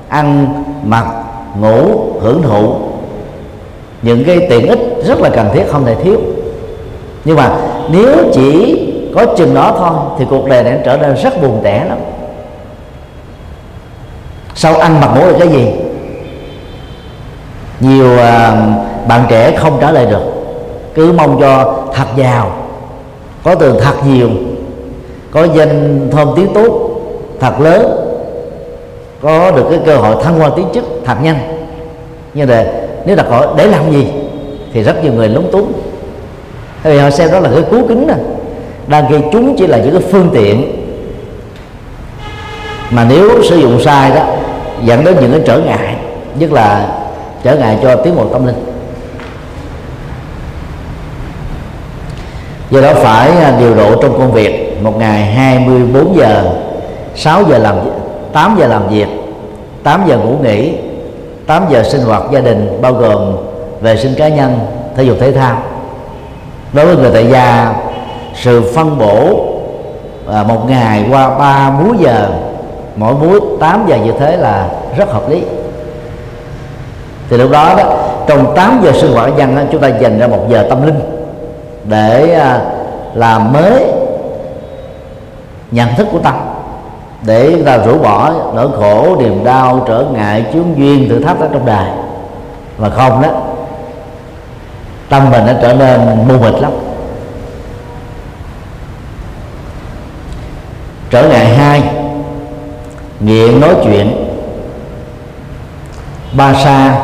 ăn 0.09 0.47
mặc 0.83 1.05
ngủ 1.59 1.99
hưởng 2.21 2.41
thụ. 2.41 2.75
Những 4.01 4.23
cái 4.23 4.47
tiện 4.49 4.67
ích 4.67 4.79
rất 5.05 5.21
là 5.21 5.29
cần 5.29 5.49
thiết 5.53 5.63
không 5.71 5.85
thể 5.85 5.95
thiếu. 5.95 6.19
Nhưng 7.25 7.37
mà 7.37 7.57
nếu 7.91 8.15
chỉ 8.33 8.85
có 9.15 9.25
chừng 9.37 9.53
đó 9.53 9.75
thôi 9.79 9.91
thì 10.19 10.25
cuộc 10.29 10.49
đời 10.49 10.63
này 10.63 10.79
trở 10.85 10.97
nên 10.97 11.15
rất 11.15 11.41
buồn 11.41 11.59
tẻ 11.63 11.85
lắm. 11.85 11.97
Sau 14.55 14.75
ăn 14.75 15.01
mặc 15.01 15.09
ngủ 15.15 15.25
là 15.25 15.39
cái 15.39 15.47
gì? 15.47 15.71
Nhiều 17.79 18.13
uh, 18.13 18.88
bạn 19.07 19.25
trẻ 19.29 19.57
không 19.57 19.77
trả 19.81 19.91
lời 19.91 20.05
được. 20.05 20.23
Cứ 20.93 21.11
mong 21.11 21.41
cho 21.41 21.83
thật 21.93 22.05
giàu, 22.15 22.51
có 23.43 23.55
tiền 23.55 23.73
thật 23.81 23.93
nhiều, 24.07 24.29
có 25.31 25.47
danh 25.55 26.07
thơm 26.11 26.29
tiếng 26.35 26.53
tốt, 26.53 26.89
thật 27.39 27.59
lớn, 27.59 28.05
có 29.21 29.51
được 29.51 29.65
cái 29.69 29.79
cơ 29.85 29.97
hội 29.97 30.23
thăng 30.23 30.41
quan 30.41 30.51
tiến 30.55 30.65
chức 30.73 30.83
thật 31.05 31.15
nhanh. 31.23 31.37
Như 32.33 32.45
là 32.45 32.65
nếu 33.05 33.15
đặt 33.15 33.29
hỏi 33.29 33.47
để 33.57 33.67
làm 33.67 33.91
gì 33.91 34.07
thì 34.73 34.83
rất 34.83 35.03
nhiều 35.03 35.13
người 35.13 35.29
lúng 35.29 35.51
túng. 35.51 35.71
Tại 36.83 36.93
vì 36.93 36.99
họ 36.99 37.09
xem 37.09 37.31
đó 37.31 37.39
là 37.39 37.49
cái 37.53 37.63
cú 37.71 37.87
kính 37.87 38.07
nè, 38.07 38.13
đang 38.87 39.05
khi 39.09 39.15
chúng 39.31 39.55
chỉ 39.57 39.67
là 39.67 39.77
những 39.77 39.91
cái 39.91 40.03
phương 40.11 40.29
tiện. 40.33 40.75
Mà 42.91 43.05
nếu 43.09 43.43
sử 43.43 43.57
dụng 43.57 43.79
sai 43.81 44.11
đó, 44.15 44.25
dẫn 44.83 45.03
đến 45.03 45.15
những 45.21 45.31
cái 45.31 45.41
trở 45.45 45.59
ngại, 45.59 45.95
nhất 46.39 46.51
là 46.51 46.97
trở 47.43 47.55
ngại 47.55 47.77
cho 47.83 47.95
tiến 47.95 48.15
bộ 48.15 48.25
tâm 48.25 48.45
linh. 48.45 48.55
Do 52.71 52.81
đó 52.81 52.93
phải 52.93 53.29
à, 53.29 53.55
điều 53.59 53.75
độ 53.75 54.01
trong 54.01 54.19
công 54.19 54.31
việc 54.31 54.77
một 54.81 54.97
ngày 54.97 55.25
24 55.25 56.17
giờ 56.17 56.43
6 57.15 57.43
giờ 57.49 57.57
làm 57.57 57.75
8 58.33 58.55
giờ 58.59 58.67
làm 58.67 58.87
việc 58.89 59.07
8 59.83 60.03
giờ 60.07 60.17
ngủ 60.17 60.35
nghỉ 60.43 60.73
8 61.47 61.65
giờ 61.69 61.83
sinh 61.83 62.01
hoạt 62.01 62.23
gia 62.31 62.39
đình 62.39 62.81
bao 62.81 62.93
gồm 62.93 63.35
vệ 63.81 63.97
sinh 63.97 64.13
cá 64.17 64.27
nhân 64.27 64.59
thể 64.95 65.03
dục 65.03 65.17
thể 65.19 65.31
thao. 65.31 65.57
Đối 66.73 66.85
với 66.85 66.95
người 66.95 67.11
tại 67.13 67.27
gia 67.31 67.73
sự 68.35 68.71
phân 68.75 68.97
bổ 68.97 69.45
à, 70.33 70.43
một 70.43 70.69
ngày 70.69 71.05
qua 71.11 71.29
3 71.37 71.69
múi 71.69 71.97
giờ 71.99 72.29
mỗi 72.95 73.13
múi 73.13 73.39
8 73.59 73.85
giờ 73.87 73.97
như 73.97 74.11
thế 74.19 74.37
là 74.37 74.67
rất 74.97 75.11
hợp 75.11 75.29
lý. 75.29 75.43
Thì 77.29 77.37
lúc 77.37 77.51
đó 77.51 77.73
đó 77.77 77.83
trong 78.27 78.55
8 78.55 78.81
giờ 78.83 78.91
sinh 78.91 79.13
hoạt 79.13 79.37
dân 79.37 79.55
đó, 79.55 79.61
chúng 79.71 79.81
ta 79.81 79.87
dành 79.87 80.19
ra 80.19 80.27
một 80.27 80.49
giờ 80.49 80.65
tâm 80.69 80.85
linh 80.85 81.18
để 81.89 82.33
à, 82.33 82.61
làm 83.13 83.53
mới 83.53 83.85
nhận 85.71 85.95
thức 85.95 86.07
của 86.11 86.19
tâm 86.19 86.35
để 87.21 87.63
ta 87.65 87.77
rũ 87.77 87.97
bỏ 87.97 88.31
nỗi 88.53 88.69
khổ, 88.77 89.15
niềm 89.19 89.43
đau, 89.43 89.85
trở 89.87 90.05
ngại, 90.13 90.45
chướng 90.53 90.77
duyên, 90.77 91.09
thử 91.09 91.23
thách 91.23 91.39
ở 91.39 91.49
trong 91.53 91.65
đời. 91.65 91.85
Mà 92.77 92.89
không 92.89 93.21
đó, 93.21 93.29
tâm 95.09 95.31
mình 95.31 95.45
nó 95.45 95.53
trở 95.61 95.73
nên 95.73 95.99
mù 96.27 96.37
mịt 96.37 96.61
lắm. 96.61 96.71
Trở 101.09 101.29
ngại 101.29 101.45
hai 101.45 101.83
nghiện 103.19 103.61
nói 103.61 103.75
chuyện. 103.83 104.25
Ba 106.33 106.53
sa 106.53 106.99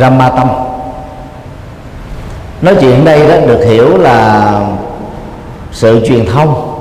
rama 0.00 0.28
tâm 0.28 0.48
nói 2.62 2.74
chuyện 2.80 3.04
đây 3.04 3.28
đó 3.28 3.46
được 3.46 3.64
hiểu 3.64 3.96
là 3.98 4.60
sự 5.72 6.00
truyền 6.06 6.26
thông 6.26 6.78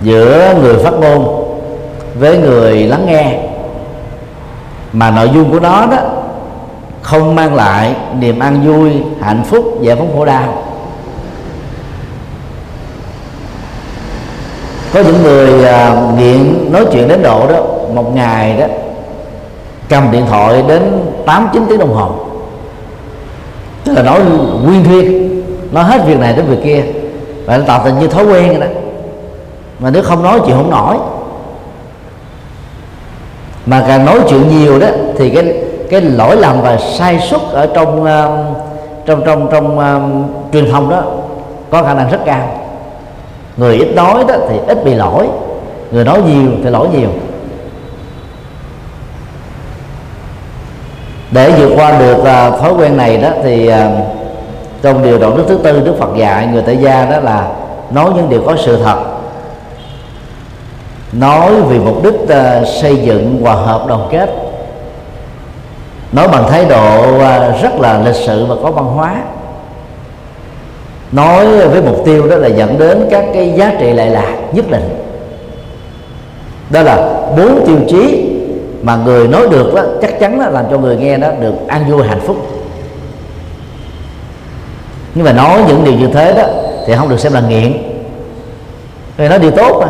giữa 0.00 0.54
người 0.62 0.76
phát 0.84 0.92
ngôn 0.92 1.44
với 2.14 2.38
người 2.38 2.82
lắng 2.82 3.06
nghe. 3.06 3.38
Mà 4.92 5.10
nội 5.10 5.30
dung 5.34 5.50
của 5.50 5.60
nó 5.60 5.86
đó 5.86 5.98
không 7.02 7.34
mang 7.34 7.54
lại 7.54 7.94
niềm 8.18 8.38
an 8.38 8.66
vui 8.66 8.90
hạnh 9.20 9.42
phúc 9.44 9.78
giải 9.80 9.96
phóng 9.96 10.12
khổ 10.16 10.24
đau 10.24 10.62
có 14.94 15.00
những 15.00 15.22
người 15.22 15.54
uh, 15.54 16.18
nghiện 16.18 16.72
nói 16.72 16.86
chuyện 16.92 17.08
đến 17.08 17.22
độ 17.22 17.48
đó 17.48 17.62
một 17.94 18.14
ngày 18.14 18.56
đó 18.56 18.66
cầm 19.88 20.10
điện 20.10 20.26
thoại 20.28 20.64
đến 20.68 20.82
8 21.26 21.48
9 21.52 21.66
tiếng 21.68 21.78
đồng 21.78 21.94
hồ 21.94 22.29
tức 23.90 23.96
là 23.96 24.02
nói 24.02 24.20
nguyên 24.64 24.84
thuyên 24.84 25.30
nói 25.72 25.84
hết 25.84 26.06
việc 26.06 26.18
này 26.18 26.32
đến 26.36 26.46
việc 26.46 26.64
kia. 26.64 26.82
Và 27.46 27.56
nó 27.56 27.64
tạo 27.66 27.80
thành 27.84 27.98
như 27.98 28.06
thói 28.06 28.24
quen 28.24 28.48
rồi 28.48 28.58
đó. 28.58 28.66
Mà 29.78 29.90
nếu 29.90 30.02
không 30.02 30.22
nói 30.22 30.40
chuyện 30.46 30.56
không 30.56 30.70
nổi. 30.70 30.96
Mà 33.66 33.84
càng 33.88 34.04
nói 34.04 34.20
chuyện 34.28 34.48
nhiều 34.48 34.78
đó 34.78 34.86
thì 35.16 35.30
cái 35.30 35.54
cái 35.90 36.00
lỗi 36.00 36.36
lầm 36.36 36.62
và 36.62 36.76
sai 36.76 37.18
suất 37.30 37.40
ở 37.52 37.66
trong 37.74 38.02
uh, 38.02 38.56
trong 39.06 39.22
trong 39.26 39.48
trong 39.52 39.78
uh, 39.78 40.52
truyền 40.52 40.70
thông 40.70 40.90
đó 40.90 41.02
có 41.70 41.82
khả 41.82 41.94
năng 41.94 42.10
rất 42.10 42.18
cao. 42.24 42.48
Người 43.56 43.76
ít 43.76 43.94
nói 43.94 44.24
đó 44.28 44.34
thì 44.48 44.56
ít 44.66 44.84
bị 44.84 44.94
lỗi. 44.94 45.28
Người 45.90 46.04
nói 46.04 46.22
nhiều 46.26 46.50
thì 46.64 46.70
lỗi 46.70 46.88
nhiều. 46.92 47.08
Để 51.30 51.50
vượt 51.50 51.72
qua 51.76 51.98
được 51.98 52.18
uh, 52.18 52.60
thói 52.60 52.72
quen 52.78 52.96
này 52.96 53.16
đó 53.16 53.28
thì 53.42 53.68
uh, 53.68 53.74
trong 54.82 55.02
điều 55.02 55.18
đạo 55.18 55.32
đức 55.36 55.44
thứ 55.48 55.58
tư 55.62 55.80
đức 55.80 55.94
phật 55.98 56.16
dạy 56.16 56.46
người 56.46 56.62
tại 56.66 56.76
gia 56.76 57.04
đó 57.04 57.20
là 57.20 57.48
nói 57.90 58.10
những 58.16 58.28
điều 58.28 58.42
có 58.46 58.56
sự 58.56 58.78
thật. 58.84 58.96
Nói 61.12 61.52
vì 61.68 61.78
mục 61.78 62.04
đích 62.04 62.14
uh, 62.14 62.68
xây 62.82 62.96
dựng 62.96 63.40
hòa 63.42 63.54
hợp 63.54 63.86
đoàn 63.86 64.08
kết. 64.10 64.30
Nói 66.12 66.28
bằng 66.28 66.44
thái 66.50 66.64
độ 66.64 67.16
uh, 67.16 67.62
rất 67.62 67.80
là 67.80 68.00
lịch 68.04 68.16
sự 68.16 68.46
và 68.46 68.54
có 68.62 68.70
văn 68.70 68.84
hóa. 68.84 69.16
Nói 71.12 71.68
với 71.68 71.82
mục 71.82 72.02
tiêu 72.04 72.28
đó 72.28 72.36
là 72.36 72.48
dẫn 72.48 72.78
đến 72.78 73.08
các 73.10 73.24
cái 73.34 73.52
giá 73.56 73.72
trị 73.80 73.92
lệ 73.92 74.10
lạc 74.10 74.34
nhất 74.52 74.70
định. 74.70 74.88
Đó 76.70 76.82
là 76.82 76.96
bốn 77.36 77.66
tiêu 77.66 77.76
chí 77.88 78.30
mà 78.82 78.96
người 78.96 79.28
nói 79.28 79.48
được 79.50 79.74
đó 79.74 79.82
chắc 80.02 80.20
chắn 80.20 80.40
là 80.40 80.50
làm 80.50 80.64
cho 80.70 80.78
người 80.78 80.96
nghe 80.96 81.16
đó 81.16 81.28
được 81.40 81.54
an 81.68 81.90
vui 81.90 82.06
hạnh 82.06 82.20
phúc. 82.20 82.36
Nhưng 85.14 85.24
mà 85.24 85.32
nói 85.32 85.62
những 85.68 85.84
điều 85.84 85.94
như 85.94 86.06
thế 86.06 86.32
đó 86.32 86.42
thì 86.86 86.94
không 86.94 87.08
được 87.08 87.20
xem 87.20 87.32
là 87.32 87.40
nghiện. 87.40 87.72
Vì 89.16 89.28
nói 89.28 89.38
điều 89.38 89.50
tốt 89.50 89.80
mà. 89.80 89.86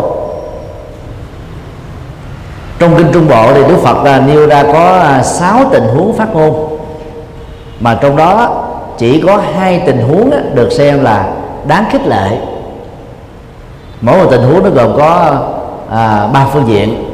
Trong 2.78 2.96
kinh 2.96 3.12
trung 3.12 3.28
bộ 3.28 3.52
thì 3.54 3.62
đức 3.68 3.76
phật 3.82 4.04
là 4.04 4.20
nêu 4.20 4.46
ra 4.46 4.62
có 4.62 4.96
à, 4.96 5.22
sáu 5.22 5.64
tình 5.72 5.84
huống 5.84 6.16
phát 6.16 6.34
ngôn. 6.34 6.78
Mà 7.80 7.98
trong 8.00 8.16
đó 8.16 8.62
chỉ 8.98 9.20
có 9.20 9.42
hai 9.54 9.82
tình 9.86 10.00
huống 10.00 10.30
được 10.54 10.72
xem 10.72 11.04
là 11.04 11.32
đáng 11.66 11.84
khích 11.92 12.06
lệ. 12.06 12.38
Mỗi 14.00 14.18
một 14.18 14.30
tình 14.30 14.42
huống 14.42 14.64
nó 14.64 14.70
gồm 14.70 14.96
có 14.96 15.38
à, 15.90 16.26
ba 16.32 16.46
phương 16.52 16.68
diện 16.68 17.09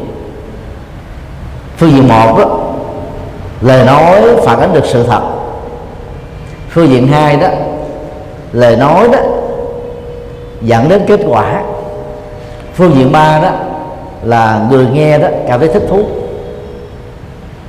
phương 1.76 1.90
diện 1.90 2.08
một 2.08 2.38
đó 2.38 2.58
lời 3.60 3.84
nói 3.86 4.22
phản 4.44 4.60
ánh 4.60 4.72
được 4.72 4.84
sự 4.86 5.04
thật. 5.06 5.20
Phương 6.70 6.88
diện 6.88 7.06
hai 7.08 7.36
đó 7.36 7.48
lời 8.52 8.76
nói 8.76 9.08
đó 9.12 9.18
dẫn 10.62 10.88
đến 10.88 11.02
kết 11.06 11.20
quả. 11.28 11.62
Phương 12.74 12.94
diện 12.94 13.12
ba 13.12 13.40
đó 13.42 13.50
là 14.22 14.60
người 14.70 14.86
nghe 14.92 15.18
đó 15.18 15.28
cảm 15.48 15.60
thấy 15.60 15.68
thích 15.68 15.82
thú. 15.88 16.04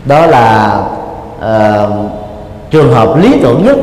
Đó 0.06 0.26
là 0.26 0.80
uh, 1.40 1.94
trường 2.72 2.94
hợp 2.94 3.18
lý 3.18 3.40
tưởng 3.42 3.66
nhất 3.66 3.78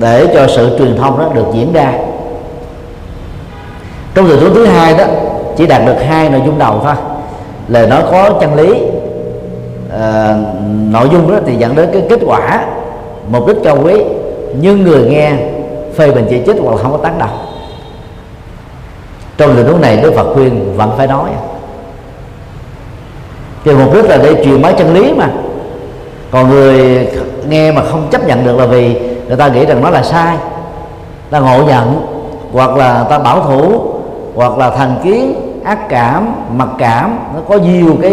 để 0.00 0.28
cho 0.34 0.46
sự 0.56 0.78
truyền 0.78 0.96
thông 0.96 1.18
đó 1.18 1.24
được 1.34 1.46
diễn 1.54 1.72
ra. 1.72 1.92
Trong 4.14 4.28
tình 4.28 4.40
huống 4.40 4.54
thứ 4.54 4.66
hai 4.66 4.94
đó 4.94 5.04
chỉ 5.56 5.66
đạt 5.66 5.86
được 5.86 5.96
hai 6.08 6.30
nội 6.30 6.40
dung 6.46 6.58
đầu 6.58 6.80
thôi. 6.84 6.94
Lời 7.68 7.86
nói 7.86 8.02
có 8.10 8.30
chân 8.40 8.54
lý 8.54 8.80
Ờ, 9.98 10.36
nội 10.90 11.08
dung 11.12 11.30
đó 11.30 11.38
thì 11.46 11.56
dẫn 11.56 11.76
đến 11.76 11.88
cái 11.92 12.02
kết 12.10 12.20
quả, 12.26 12.64
mục 13.28 13.46
đích 13.46 13.56
cao 13.64 13.78
quý, 13.84 14.02
nhưng 14.60 14.82
người 14.82 15.04
nghe 15.10 15.32
phê 15.96 16.10
bình 16.10 16.26
chỉ 16.30 16.40
trích 16.46 16.56
hoặc 16.62 16.76
là 16.76 16.82
không 16.82 16.92
có 16.92 16.98
tác 16.98 17.18
động. 17.18 17.46
Trong 19.36 19.56
tình 19.56 19.66
huống 19.66 19.80
này, 19.80 19.96
đức 19.96 20.12
phật 20.16 20.34
khuyên 20.34 20.76
vẫn 20.76 20.90
phải 20.96 21.06
nói. 21.06 21.30
Thì 23.64 23.72
mục 23.72 23.94
đích 23.94 24.04
là 24.04 24.16
để 24.16 24.44
truyền 24.44 24.62
bá 24.62 24.72
chân 24.72 24.94
lý 24.94 25.12
mà. 25.12 25.28
Còn 26.30 26.50
người 26.50 27.08
nghe 27.48 27.72
mà 27.72 27.82
không 27.90 28.08
chấp 28.10 28.26
nhận 28.26 28.44
được 28.44 28.58
là 28.58 28.66
vì 28.66 28.94
người 29.28 29.36
ta 29.36 29.48
nghĩ 29.48 29.66
rằng 29.66 29.82
nó 29.82 29.90
là 29.90 30.02
sai. 30.02 30.36
Ta 31.30 31.40
ngộ 31.40 31.64
nhận, 31.66 32.06
hoặc 32.52 32.76
là 32.76 33.04
ta 33.10 33.18
bảo 33.18 33.40
thủ, 33.40 33.80
hoặc 34.34 34.58
là 34.58 34.70
thành 34.70 34.94
kiến 35.04 35.34
ác 35.64 35.88
cảm 35.88 36.34
mặc 36.56 36.68
cảm 36.78 37.18
nó 37.34 37.40
có 37.48 37.56
nhiều 37.56 37.96
cái 38.02 38.12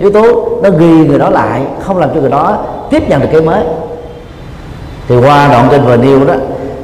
yếu 0.00 0.12
tố 0.12 0.48
nó 0.62 0.70
ghi 0.70 1.06
người 1.06 1.18
đó 1.18 1.30
lại 1.30 1.62
không 1.80 1.98
làm 1.98 2.10
cho 2.14 2.20
người 2.20 2.30
đó 2.30 2.58
tiếp 2.90 3.08
nhận 3.08 3.20
được 3.20 3.28
cái 3.32 3.40
mới. 3.40 3.64
Thì 5.08 5.16
qua 5.16 5.48
đoạn 5.48 5.68
kinh 5.70 5.84
vừa 5.84 5.96
nêu 5.96 6.24
đó 6.24 6.34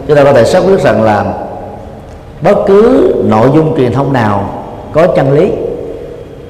chúng 0.08 0.16
ta 0.16 0.24
có 0.24 0.32
thể 0.32 0.44
xác 0.44 0.60
quyết 0.60 0.80
rằng 0.80 1.02
là 1.02 1.24
bất 2.40 2.56
cứ 2.66 3.14
nội 3.24 3.50
dung 3.54 3.76
truyền 3.76 3.92
thông 3.92 4.12
nào 4.12 4.50
có 4.92 5.06
chân 5.06 5.32
lý 5.32 5.50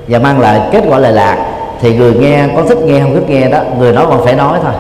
và 0.08 0.18
mang 0.18 0.40
lại 0.40 0.61
kết 0.73 0.85
quả 0.88 0.99
lệ 0.99 1.11
lạc 1.11 1.52
thì 1.80 1.96
người 1.96 2.14
nghe 2.14 2.49
có 2.56 2.62
thích 2.62 2.78
nghe 2.78 3.00
không 3.00 3.14
thích 3.14 3.28
nghe 3.28 3.49
đó 3.49 3.61
người 3.78 3.92
nói 3.92 4.06
còn 4.08 4.25
phải 4.25 4.35
nói 4.35 4.58
thôi. 4.62 4.73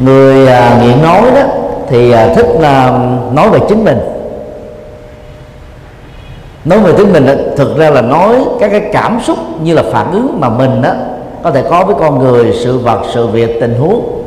Người 0.00 0.46
à, 0.46 0.78
nghiện 0.82 1.02
nói 1.02 1.22
đó 1.34 1.61
thì 1.88 2.12
à, 2.12 2.34
thích 2.34 2.46
là 2.60 2.98
nói 3.32 3.50
về 3.50 3.58
chính 3.68 3.84
mình. 3.84 3.98
Nói 6.64 6.78
về 6.78 6.92
chính 6.96 7.12
mình 7.12 7.26
thực 7.56 7.78
ra 7.78 7.90
là 7.90 8.00
nói 8.00 8.36
các 8.60 8.68
cái 8.68 8.80
cảm 8.92 9.20
xúc 9.24 9.38
như 9.62 9.74
là 9.74 9.82
phản 9.92 10.12
ứng 10.12 10.40
mà 10.40 10.48
mình 10.48 10.82
đó 10.82 10.90
có 11.42 11.50
thể 11.50 11.62
có 11.70 11.84
với 11.84 11.94
con 12.00 12.18
người, 12.18 12.52
sự 12.64 12.78
vật, 12.78 13.00
sự 13.14 13.26
việc, 13.26 13.60
tình 13.60 13.74
huống. 13.74 14.22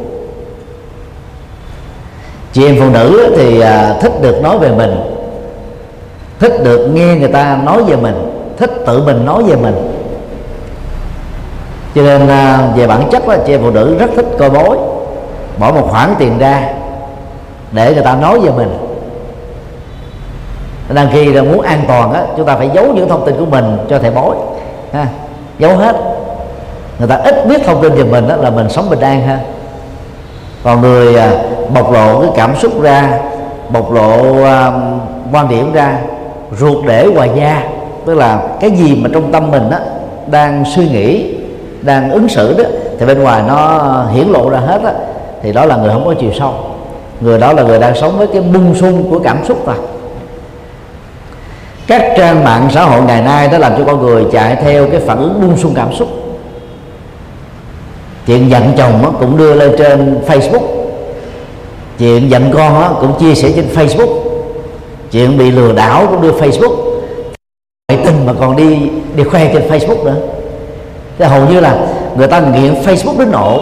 Chị 2.53 2.65
em 2.65 2.75
phụ 2.79 2.89
nữ 2.89 3.35
thì 3.37 3.59
à, 3.59 3.95
thích 4.01 4.11
được 4.21 4.41
nói 4.43 4.57
về 4.57 4.71
mình. 4.71 4.95
Thích 6.39 6.63
được 6.63 6.87
nghe 6.93 7.15
người 7.15 7.31
ta 7.31 7.59
nói 7.63 7.83
về 7.83 7.95
mình. 7.95 8.15
Thích 8.57 8.71
tự 8.85 9.03
mình 9.03 9.25
nói 9.25 9.43
về 9.43 9.55
mình. 9.55 9.75
Cho 11.95 12.01
nên 12.01 12.27
à, 12.27 12.67
về 12.75 12.87
bản 12.87 13.09
chất 13.11 13.27
là 13.27 13.37
chị 13.45 13.53
em 13.53 13.61
phụ 13.61 13.71
nữ 13.71 13.95
rất 13.99 14.09
thích 14.15 14.25
coi 14.39 14.49
bói. 14.49 14.77
Bỏ 15.57 15.71
một 15.71 15.87
khoản 15.91 16.15
tiền 16.19 16.37
ra 16.39 16.73
để 17.75 17.93
người 17.93 18.03
ta 18.03 18.15
nói 18.15 18.39
về 18.39 18.51
mình. 18.51 18.77
Đang 20.89 21.09
khi 21.13 21.25
là 21.25 21.41
muốn 21.41 21.61
an 21.61 21.81
toàn 21.87 22.13
á 22.13 22.21
chúng 22.37 22.45
ta 22.45 22.55
phải 22.55 22.69
giấu 22.73 22.85
những 22.93 23.09
thông 23.09 23.25
tin 23.25 23.35
của 23.37 23.45
mình 23.45 23.77
cho 23.89 23.99
thầy 23.99 24.11
bói 24.11 24.35
ha 24.93 25.07
giấu 25.59 25.75
hết. 25.75 25.95
Người 26.99 27.07
ta 27.07 27.15
ít 27.15 27.47
biết 27.47 27.65
thông 27.65 27.81
tin 27.81 27.93
về 27.93 28.03
mình 28.03 28.27
đó 28.27 28.35
là 28.35 28.49
mình 28.49 28.69
sống 28.69 28.89
bình 28.89 28.99
an 28.99 29.21
ha. 29.21 29.39
Còn 30.63 30.81
người 30.81 31.15
à, 31.15 31.31
bộc 31.73 31.91
lộ 31.91 32.21
cái 32.21 32.29
cảm 32.35 32.55
xúc 32.55 32.81
ra 32.81 33.19
bộc 33.69 33.91
lộ 33.91 34.21
um, 34.43 34.99
quan 35.31 35.49
điểm 35.49 35.73
ra 35.73 35.99
ruột 36.59 36.85
để 36.85 37.07
ngoài 37.13 37.29
da 37.35 37.63
tức 38.05 38.13
là 38.13 38.39
cái 38.59 38.71
gì 38.71 38.95
mà 38.95 39.09
trong 39.13 39.31
tâm 39.31 39.51
mình 39.51 39.69
đó 39.69 39.77
đang 40.27 40.63
suy 40.75 40.89
nghĩ 40.89 41.35
đang 41.81 42.11
ứng 42.11 42.29
xử 42.29 42.57
đó 42.57 42.63
thì 42.99 43.05
bên 43.05 43.23
ngoài 43.23 43.43
nó 43.47 43.81
hiển 44.13 44.27
lộ 44.27 44.49
ra 44.49 44.59
hết 44.59 44.81
á 44.85 44.91
thì 45.41 45.53
đó 45.53 45.65
là 45.65 45.75
người 45.75 45.89
không 45.89 46.05
có 46.05 46.13
chiều 46.19 46.31
sâu 46.39 46.53
người 47.21 47.39
đó 47.39 47.53
là 47.53 47.63
người 47.63 47.79
đang 47.79 47.95
sống 47.95 48.17
với 48.17 48.27
cái 48.27 48.41
bung 48.41 48.75
sung 48.75 49.11
của 49.11 49.19
cảm 49.19 49.45
xúc 49.45 49.67
rồi. 49.67 49.75
các 51.87 52.13
trang 52.17 52.43
mạng 52.43 52.69
xã 52.73 52.83
hội 52.83 53.01
ngày 53.01 53.21
nay 53.21 53.47
đã 53.47 53.57
làm 53.57 53.73
cho 53.77 53.83
con 53.85 54.01
người 54.01 54.25
chạy 54.31 54.55
theo 54.55 54.87
cái 54.91 54.99
phản 54.99 55.17
ứng 55.17 55.41
bung 55.41 55.57
sung 55.57 55.73
cảm 55.75 55.93
xúc. 55.93 56.07
Chuyện 58.27 58.49
giận 58.49 58.73
chồng 58.77 59.15
cũng 59.19 59.37
đưa 59.37 59.53
lên 59.53 59.75
trên 59.77 60.21
facebook. 60.27 60.67
Chuyện 61.99 62.29
giận 62.29 62.51
con 62.53 62.95
cũng 63.01 63.13
chia 63.19 63.35
sẻ 63.35 63.51
trên 63.55 63.65
facebook. 63.75 64.19
Chuyện 65.11 65.37
bị 65.37 65.51
lừa 65.51 65.73
đảo 65.73 66.07
cũng 66.09 66.21
đưa 66.21 66.31
facebook. 66.31 66.75
Ngoại 67.91 68.05
tình 68.05 68.25
mà 68.25 68.33
còn 68.39 68.55
đi 68.55 68.89
đi 69.15 69.23
khoe 69.23 69.53
trên 69.53 69.69
facebook 69.69 70.03
nữa. 70.03 70.15
Thì 71.19 71.25
hầu 71.25 71.49
như 71.49 71.59
là 71.59 71.77
người 72.17 72.27
ta 72.27 72.39
nghiện 72.39 72.73
facebook 72.73 73.19
đến 73.19 73.31
nổ. 73.31 73.59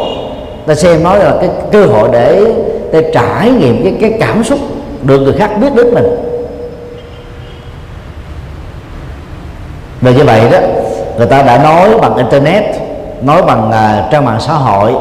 ta 0.66 0.76
xem 0.76 1.04
nói 1.04 1.20
là 1.20 1.38
cái 1.42 1.50
cơ 1.72 1.86
hội 1.86 2.10
để 2.12 2.54
để 2.94 3.12
trải 3.14 3.52
nghiệm 3.52 3.84
cái 3.84 3.94
cái 4.02 4.20
cảm 4.20 4.44
xúc 4.44 4.60
được 5.02 5.20
người 5.20 5.34
khác 5.34 5.52
biết 5.62 5.76
đến 5.76 5.94
mình. 5.94 6.06
Và 10.02 10.12
như 10.12 10.24
vậy 10.24 10.50
đó 10.52 10.58
người 11.18 11.28
ta 11.28 11.42
đã 11.42 11.64
nói 11.64 11.90
bằng 12.02 12.16
internet 12.16 12.64
nói 13.22 13.44
bằng 13.44 13.70
uh, 13.70 14.12
trang 14.12 14.26
mạng 14.26 14.40
xã 14.40 14.54
hội 14.54 14.94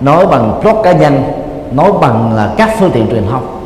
nói 0.00 0.26
bằng 0.26 0.60
blog 0.62 0.82
cá 0.82 0.92
nhân 0.92 1.22
nói 1.72 1.92
bằng 2.00 2.36
là 2.36 2.50
các 2.56 2.70
phương 2.78 2.90
tiện 2.90 3.10
truyền 3.10 3.26
thông. 3.30 3.60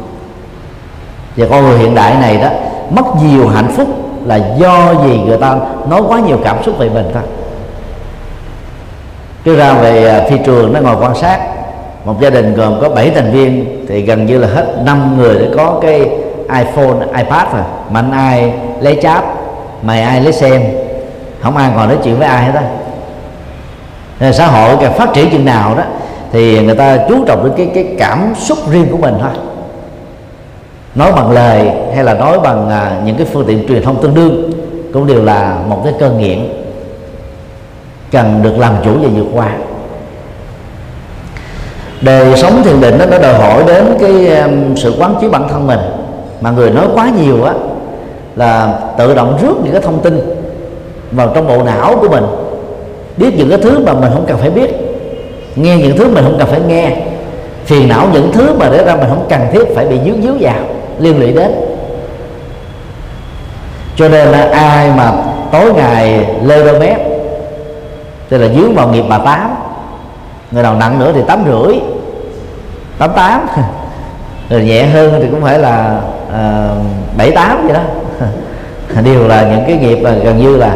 Và 1.36 1.46
con 1.50 1.64
người 1.64 1.78
hiện 1.78 1.94
đại 1.94 2.14
này 2.14 2.36
đó 2.36 2.48
mất 2.90 3.04
nhiều 3.22 3.48
hạnh 3.48 3.72
phúc 3.76 3.88
là 4.24 4.36
do 4.58 4.94
gì 5.04 5.20
người 5.26 5.38
ta 5.38 5.56
nói 5.88 6.02
quá 6.08 6.20
nhiều 6.20 6.38
cảm 6.44 6.62
xúc 6.64 6.78
về 6.78 6.88
mình 6.88 7.10
thôi. 7.14 7.22
Cứ 9.44 9.56
ra 9.56 9.72
về 9.72 10.08
à, 10.08 10.24
uh, 10.24 10.30
phi 10.30 10.36
trường 10.46 10.72
nó 10.72 10.80
ngồi 10.80 10.96
quan 11.00 11.14
sát 11.14 11.53
một 12.04 12.20
gia 12.20 12.30
đình 12.30 12.54
gồm 12.54 12.78
có 12.80 12.88
7 12.88 13.10
thành 13.10 13.32
viên 13.32 13.84
thì 13.88 14.02
gần 14.02 14.26
như 14.26 14.38
là 14.38 14.48
hết 14.48 14.66
năm 14.84 15.18
người 15.18 15.34
để 15.38 15.48
có 15.56 15.78
cái 15.82 15.98
iPhone, 16.58 17.06
iPad 17.16 17.48
rồi. 17.52 17.62
Mạnh 17.90 18.12
ai 18.12 18.52
lấy 18.80 18.98
chat 19.02 19.24
mày 19.82 20.02
ai 20.02 20.20
lấy 20.20 20.32
xem 20.32 20.62
không 21.40 21.56
ai 21.56 21.70
còn 21.76 21.88
nói 21.88 21.98
chuyện 22.04 22.18
với 22.18 22.28
ai 22.28 22.44
hết 22.44 22.52
á. 24.20 24.32
Xã 24.32 24.46
hội 24.46 24.76
càng 24.80 24.92
phát 24.98 25.08
triển 25.14 25.30
chừng 25.30 25.44
nào 25.44 25.74
đó 25.74 25.82
thì 26.32 26.60
người 26.60 26.76
ta 26.76 26.98
chú 27.08 27.24
trọng 27.24 27.44
đến 27.44 27.52
cái 27.56 27.70
cái 27.74 27.94
cảm 27.98 28.34
xúc 28.38 28.58
riêng 28.70 28.86
của 28.90 28.96
mình 28.96 29.14
thôi. 29.20 29.30
Nói 30.94 31.12
bằng 31.12 31.30
lời 31.30 31.70
hay 31.94 32.04
là 32.04 32.14
nói 32.14 32.40
bằng 32.40 32.70
à, 32.70 33.00
những 33.04 33.16
cái 33.16 33.26
phương 33.32 33.44
tiện 33.46 33.68
truyền 33.68 33.82
thông 33.82 34.02
tương 34.02 34.14
đương 34.14 34.52
cũng 34.92 35.06
đều 35.06 35.24
là 35.24 35.56
một 35.68 35.80
cái 35.84 35.92
cơn 36.00 36.18
nghiện 36.18 36.38
cần 38.10 38.42
được 38.42 38.58
làm 38.58 38.74
chủ 38.84 38.90
và 39.02 39.08
vượt 39.14 39.26
qua 39.32 39.50
đời 42.00 42.36
sống 42.36 42.62
thiền 42.62 42.80
định 42.80 42.98
đó, 42.98 43.04
nó 43.10 43.18
đòi 43.18 43.34
hỏi 43.34 43.64
đến 43.66 43.84
cái 44.00 44.38
um, 44.38 44.74
sự 44.74 44.94
quán 44.98 45.14
chiếu 45.20 45.30
bản 45.30 45.48
thân 45.48 45.66
mình. 45.66 45.78
Mà 46.40 46.50
người 46.50 46.70
nói 46.70 46.86
quá 46.94 47.10
nhiều 47.20 47.44
á 47.44 47.52
là 48.36 48.78
tự 48.98 49.14
động 49.14 49.38
rước 49.42 49.54
những 49.62 49.72
cái 49.72 49.82
thông 49.82 50.00
tin 50.00 50.20
vào 51.10 51.32
trong 51.34 51.48
bộ 51.48 51.62
não 51.62 51.96
của 52.00 52.08
mình. 52.08 52.24
Biết 53.16 53.34
những 53.36 53.50
cái 53.50 53.58
thứ 53.62 53.78
mà 53.86 53.92
mình 53.94 54.10
không 54.12 54.24
cần 54.28 54.38
phải 54.38 54.50
biết. 54.50 54.70
Nghe 55.56 55.76
những 55.76 55.96
thứ 55.96 56.08
mình 56.08 56.24
không 56.24 56.38
cần 56.38 56.48
phải 56.48 56.60
nghe. 56.68 56.90
Phiền 57.64 57.88
não 57.88 58.08
những 58.12 58.32
thứ 58.32 58.54
mà 58.58 58.68
để 58.72 58.84
ra 58.84 58.96
mình 58.96 59.08
không 59.08 59.26
cần 59.28 59.40
thiết 59.52 59.64
phải 59.74 59.86
bị 59.86 59.98
dướng 60.04 60.22
díu 60.22 60.32
vào 60.40 60.60
liên 60.98 61.20
lụy 61.20 61.32
đến. 61.32 61.50
Cho 63.96 64.08
nên 64.08 64.28
là 64.28 64.48
ai 64.52 64.90
mà 64.96 65.12
tối 65.52 65.72
ngày 65.72 66.26
lê 66.44 66.64
đôi 66.64 66.80
mép 66.80 66.98
tức 68.28 68.38
là 68.38 68.48
dướng 68.48 68.74
vào 68.74 68.88
nghiệp 68.88 69.04
bà 69.08 69.18
tám 69.18 69.54
người 70.54 70.62
nào 70.62 70.74
nặng 70.74 70.98
nữa 70.98 71.12
thì 71.14 71.20
tám 71.26 71.44
rưỡi. 71.46 71.78
Tám 72.98 73.10
tám. 73.16 73.46
Rồi 74.50 74.62
nhẹ 74.62 74.86
hơn 74.86 75.18
thì 75.22 75.28
cũng 75.30 75.42
phải 75.42 75.58
là 75.58 76.00
ờ, 76.32 76.74
bảy 77.16 77.28
uh, 77.28 77.34
tám 77.34 77.66
vậy 77.66 77.72
đó. 77.74 77.82
Đều 79.04 79.28
là 79.28 79.42
những 79.42 79.64
cái 79.66 79.76
nghiệp 79.76 79.98
mà 80.02 80.10
gần 80.10 80.38
như 80.38 80.56
là 80.56 80.74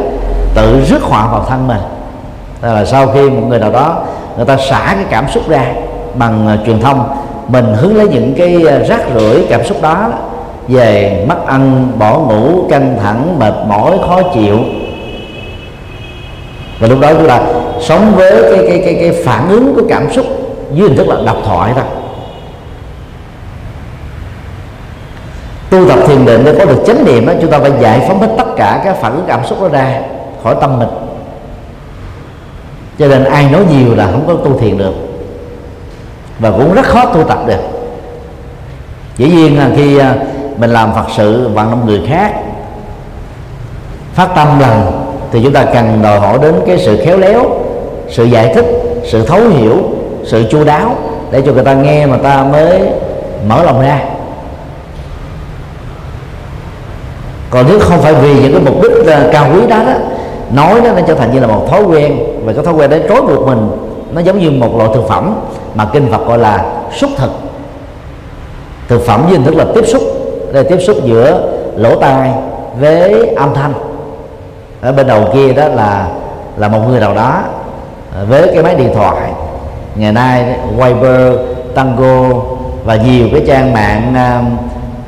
tự 0.55 0.85
rước 0.85 1.03
họa 1.03 1.27
vào 1.27 1.45
thân 1.49 1.69
mình. 1.69 1.81
Đó 2.63 2.73
là 2.73 2.85
sau 2.85 3.07
khi 3.07 3.31
một 3.31 3.43
người 3.49 3.59
nào 3.59 3.73
đó 3.73 4.03
người 4.37 4.47
ta 4.47 4.57
xả 4.57 4.95
cái 4.95 5.05
cảm 5.11 5.29
xúc 5.29 5.49
ra 5.49 5.65
bằng 6.15 6.49
uh, 6.55 6.67
truyền 6.67 6.81
thông 6.81 7.09
mình 7.49 7.75
hướng 7.75 7.97
lấy 7.97 8.09
những 8.09 8.35
cái 8.39 8.63
ờ, 8.63 8.79
rác 8.79 9.01
rưởi 9.15 9.47
cảm 9.49 9.65
xúc 9.65 9.83
đó 9.83 10.09
về 10.69 11.25
mất 11.29 11.47
ăn 11.47 11.93
bỏ 11.99 12.19
ngủ 12.19 12.67
căng 12.71 12.97
thẳng 13.03 13.39
mệt 13.39 13.55
mỏi 13.67 13.99
khó 14.07 14.23
chịu 14.35 14.59
và 16.81 16.89
lúc 16.89 17.01
đó 17.01 17.09
chúng 17.13 17.29
ta 17.29 17.41
sống 17.81 18.13
với 18.17 18.43
cái 18.43 18.67
cái 18.69 18.83
cái 18.85 18.95
cái 19.01 19.23
phản 19.25 19.49
ứng 19.49 19.75
của 19.75 19.83
cảm 19.89 20.13
xúc 20.13 20.27
dưới 20.75 20.89
hình 20.89 20.97
thức 20.97 21.09
là 21.09 21.17
độc 21.27 21.37
thoại 21.45 21.73
thôi 21.75 21.85
tu 25.71 25.89
tập 25.89 25.99
thiền 26.07 26.27
định 26.27 26.45
để 26.45 26.55
có 26.59 26.65
được 26.65 26.83
chánh 26.87 27.05
niệm 27.05 27.27
đó, 27.27 27.33
chúng 27.41 27.51
ta 27.51 27.59
phải 27.59 27.73
giải 27.81 28.05
phóng 28.09 28.21
hết 28.21 28.29
tất 28.39 28.47
cả 28.57 28.81
các 28.85 28.97
phản 29.01 29.13
ứng, 29.13 29.25
cảm 29.29 29.47
xúc 29.47 29.63
đó 29.63 29.69
ra 29.69 30.01
khỏi 30.43 30.57
tâm 30.61 30.79
mình. 30.79 30.89
Cho 32.99 33.09
nên 33.09 33.25
ai 33.25 33.51
nói 33.51 33.65
nhiều 33.71 33.95
là 33.95 34.07
không 34.07 34.25
có 34.27 34.35
tu 34.35 34.59
thiền 34.59 34.79
được. 34.79 34.95
Và 36.39 36.51
cũng 36.51 36.75
rất 36.75 36.87
khó 36.87 37.05
tu 37.05 37.25
tập 37.25 37.39
được. 37.47 37.61
Dĩ 39.17 39.31
nhiên 39.31 39.59
là 39.59 39.71
khi 39.77 39.99
à, 39.99 40.15
mình 40.57 40.71
làm 40.71 40.95
phật 40.95 41.07
sự 41.17 41.49
vận 41.49 41.71
động 41.71 41.87
người 41.87 42.03
khác, 42.09 42.35
phát 44.15 44.29
tâm 44.37 44.59
lòng 44.59 44.98
thì 45.33 45.41
chúng 45.45 45.53
ta 45.53 45.65
cần 45.65 46.03
đòi 46.03 46.19
hỏi 46.19 46.39
đến 46.43 46.55
cái 46.67 46.79
sự 46.79 46.99
khéo 47.05 47.19
léo, 47.19 47.45
sự 48.09 48.25
giải 48.25 48.55
thích, 48.55 48.67
sự 49.05 49.23
thấu 49.27 49.41
hiểu, 49.49 49.77
sự 50.25 50.45
chu 50.51 50.65
đáo 50.65 50.97
để 51.31 51.43
cho 51.47 51.53
người 51.53 51.65
ta 51.65 51.75
nghe 51.75 52.07
mà 52.07 52.17
ta 52.17 52.45
mới 52.53 52.81
mở 53.49 53.63
lòng 53.63 53.81
ra. 53.83 54.01
Còn 57.51 57.67
nếu 57.69 57.79
không 57.79 58.01
phải 58.01 58.15
vì 58.15 58.35
những 58.43 58.53
cái 58.53 58.63
mục 58.65 58.83
đích 58.83 59.07
ờ, 59.07 59.31
cao 59.33 59.49
quý 59.55 59.61
đó 59.69 59.77
đó, 59.87 59.93
nói 60.51 60.81
đó 60.81 60.91
nó 60.97 61.01
trở 61.07 61.15
thành 61.15 61.33
như 61.33 61.41
là 61.41 61.47
một 61.47 61.67
thói 61.71 61.83
quen, 61.83 62.19
và 62.45 62.53
cái 62.53 62.65
thói 62.65 62.75
quen 62.75 62.91
đấy 62.91 63.03
trói 63.09 63.23
buộc 63.23 63.47
mình, 63.47 63.71
nó 64.13 64.21
giống 64.21 64.39
như 64.39 64.51
một 64.51 64.77
loại 64.77 64.91
thực 64.95 65.09
phẩm 65.09 65.35
mà 65.75 65.87
kinh 65.93 66.13
Phật 66.13 66.27
gọi 66.27 66.39
là 66.39 66.65
xúc 66.97 67.11
thực. 67.17 67.31
Thực 68.89 69.07
phẩm 69.07 69.23
với 69.23 69.33
hình 69.33 69.45
thức 69.45 69.55
là 69.57 69.65
tiếp 69.75 69.85
xúc, 69.87 70.03
đây 70.53 70.65
là 70.65 70.71
tiếp 70.71 70.79
xúc 70.81 70.97
giữa 71.05 71.53
lỗ 71.77 71.95
tai 71.95 72.31
với 72.81 73.35
âm 73.37 73.55
thanh 73.55 73.73
ở 74.81 74.93
bên 74.93 75.07
đầu 75.07 75.29
kia 75.35 75.53
đó 75.53 75.69
là 75.69 76.09
là 76.57 76.69
một 76.69 76.81
người 76.89 77.01
nào 77.01 77.15
đó 77.15 77.43
à, 78.17 78.25
với 78.29 78.51
cái 78.55 78.63
máy 78.63 78.75
điện 78.75 78.91
thoại. 78.95 79.31
Ngày 79.95 80.13
nay 80.13 80.45
Viber, 80.77 81.33
Tango 81.75 82.43
và 82.85 82.97
nhiều 82.97 83.29
cái 83.33 83.43
trang 83.47 83.73
mạng 83.73 84.15
à, 84.15 84.43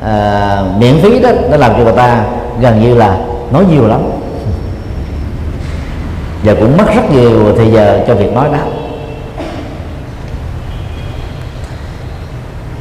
à 0.05 0.63
miễn 0.79 1.01
phí 1.03 1.21
đó 1.21 1.31
nó 1.51 1.57
làm 1.57 1.73
cho 1.73 1.85
người 1.85 1.93
ta 1.93 2.25
gần 2.61 2.81
như 2.81 2.95
là 2.95 3.17
nói 3.53 3.65
nhiều 3.71 3.87
lắm. 3.89 4.01
Và 6.45 6.55
cũng 6.55 6.77
mất 6.77 6.95
rất 6.95 7.11
nhiều 7.11 7.55
thời 7.57 7.73
giờ 7.73 8.05
cho 8.09 8.15
việc 8.15 8.33
nói 8.35 8.49
đó. 8.53 8.59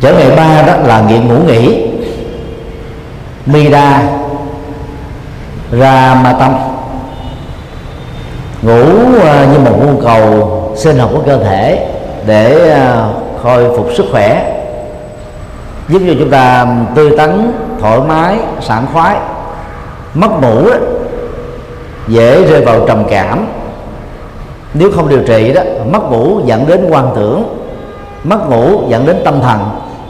Trở 0.02 0.14
ngày 0.14 0.36
ba 0.36 0.62
đó 0.62 0.76
là 0.76 1.02
nghiện 1.02 1.28
ngủ 1.28 1.36
nghỉ. 1.48 1.88
Mida 3.46 4.02
ra 5.72 6.22
ma 6.24 6.34
tâm 6.40 6.69
ngủ 8.62 8.84
à, 9.24 9.48
như 9.54 9.60
một 9.60 9.78
nhu 9.86 10.02
cầu 10.02 10.52
sinh 10.76 10.98
học 10.98 11.10
của 11.14 11.22
cơ 11.26 11.44
thể 11.44 11.88
để 12.26 12.72
à, 12.72 13.08
khôi 13.44 13.78
phục 13.78 13.88
sức 13.96 14.06
khỏe, 14.12 14.56
giúp 15.90 16.02
cho 16.08 16.14
chúng 16.20 16.30
ta 16.30 16.68
tươi 16.96 17.18
tắn, 17.18 17.52
thoải 17.82 18.00
mái, 18.08 18.38
sảng 18.62 18.86
khoái. 18.94 19.18
Mất 20.14 20.42
ngủ 20.42 20.70
dễ 22.08 22.44
rơi 22.44 22.66
vào 22.66 22.88
trầm 22.88 23.04
cảm. 23.10 23.48
Nếu 24.74 24.92
không 24.92 25.10
điều 25.10 25.24
trị 25.28 25.54
đó, 25.54 25.62
mất 25.92 26.12
ngủ 26.12 26.42
dẫn 26.46 26.68
đến 26.68 26.88
quan 26.90 27.12
tưởng, 27.16 27.44
mất 28.24 28.50
ngủ 28.50 28.82
dẫn 28.90 29.06
đến 29.06 29.22
tâm 29.26 29.42
thần, 29.42 29.60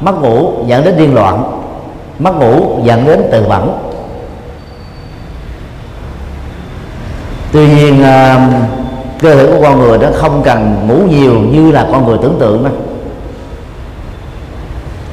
mất 0.02 0.22
ngủ 0.22 0.52
dẫn 0.66 0.84
đến 0.84 0.98
điên 0.98 1.16
loạn, 1.16 1.44
mất 2.20 2.32
ngủ 2.36 2.80
dẫn 2.84 3.06
đến 3.06 3.22
tự 3.32 3.44
vẫn 3.50 3.89
tuy 7.52 7.68
nhiên 7.68 8.04
à, 8.04 8.50
cơ 9.22 9.36
thể 9.36 9.46
của 9.46 9.62
con 9.62 9.80
người 9.80 9.98
đó 9.98 10.08
không 10.16 10.42
cần 10.44 10.88
ngủ 10.88 10.96
nhiều 11.10 11.34
như 11.34 11.72
là 11.72 11.88
con 11.92 12.06
người 12.06 12.18
tưởng 12.22 12.38
tượng 12.40 12.64
đó 12.64 12.70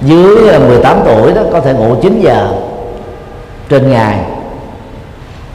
dưới 0.03 0.49
à, 0.49 0.59
18 0.59 0.99
tuổi 1.05 1.33
đó 1.33 1.43
có 1.53 1.61
thể 1.61 1.73
ngủ 1.73 1.97
9 2.03 2.21
giờ 2.21 2.49
trên 3.69 3.91
ngày. 3.91 4.19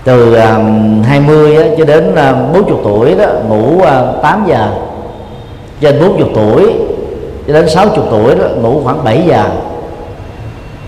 Từ 0.04 0.34
à, 0.34 0.56
um, 0.56 1.04
20 1.04 1.56
á, 1.56 1.64
cho 1.78 1.86
đến 1.86 2.12
uh, 2.12 2.54
40 2.54 2.78
tuổi 2.84 3.16
đó 3.16 3.26
ngủ 3.48 3.78
uh, 3.78 4.22
8 4.22 4.46
giờ. 4.48 4.70
Trên 5.82 6.02
40 6.02 6.30
tuổi 6.36 6.74
cho 7.48 7.54
đến 7.54 7.70
60 7.70 8.06
tuổi 8.12 8.36
đó 8.36 8.46
ngủ 8.62 8.82
khoảng 8.84 9.04
7 9.04 9.24
giờ. 9.28 9.44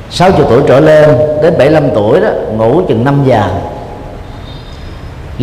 60 0.09 0.45
tuổi 0.49 0.61
trở 0.67 0.79
lên 0.79 1.09
đến 1.41 1.53
75 1.57 1.89
tuổi 1.95 2.19
đó 2.19 2.29
ngủ 2.57 2.81
chừng 2.87 3.05
5 3.05 3.23
giờ 3.25 3.43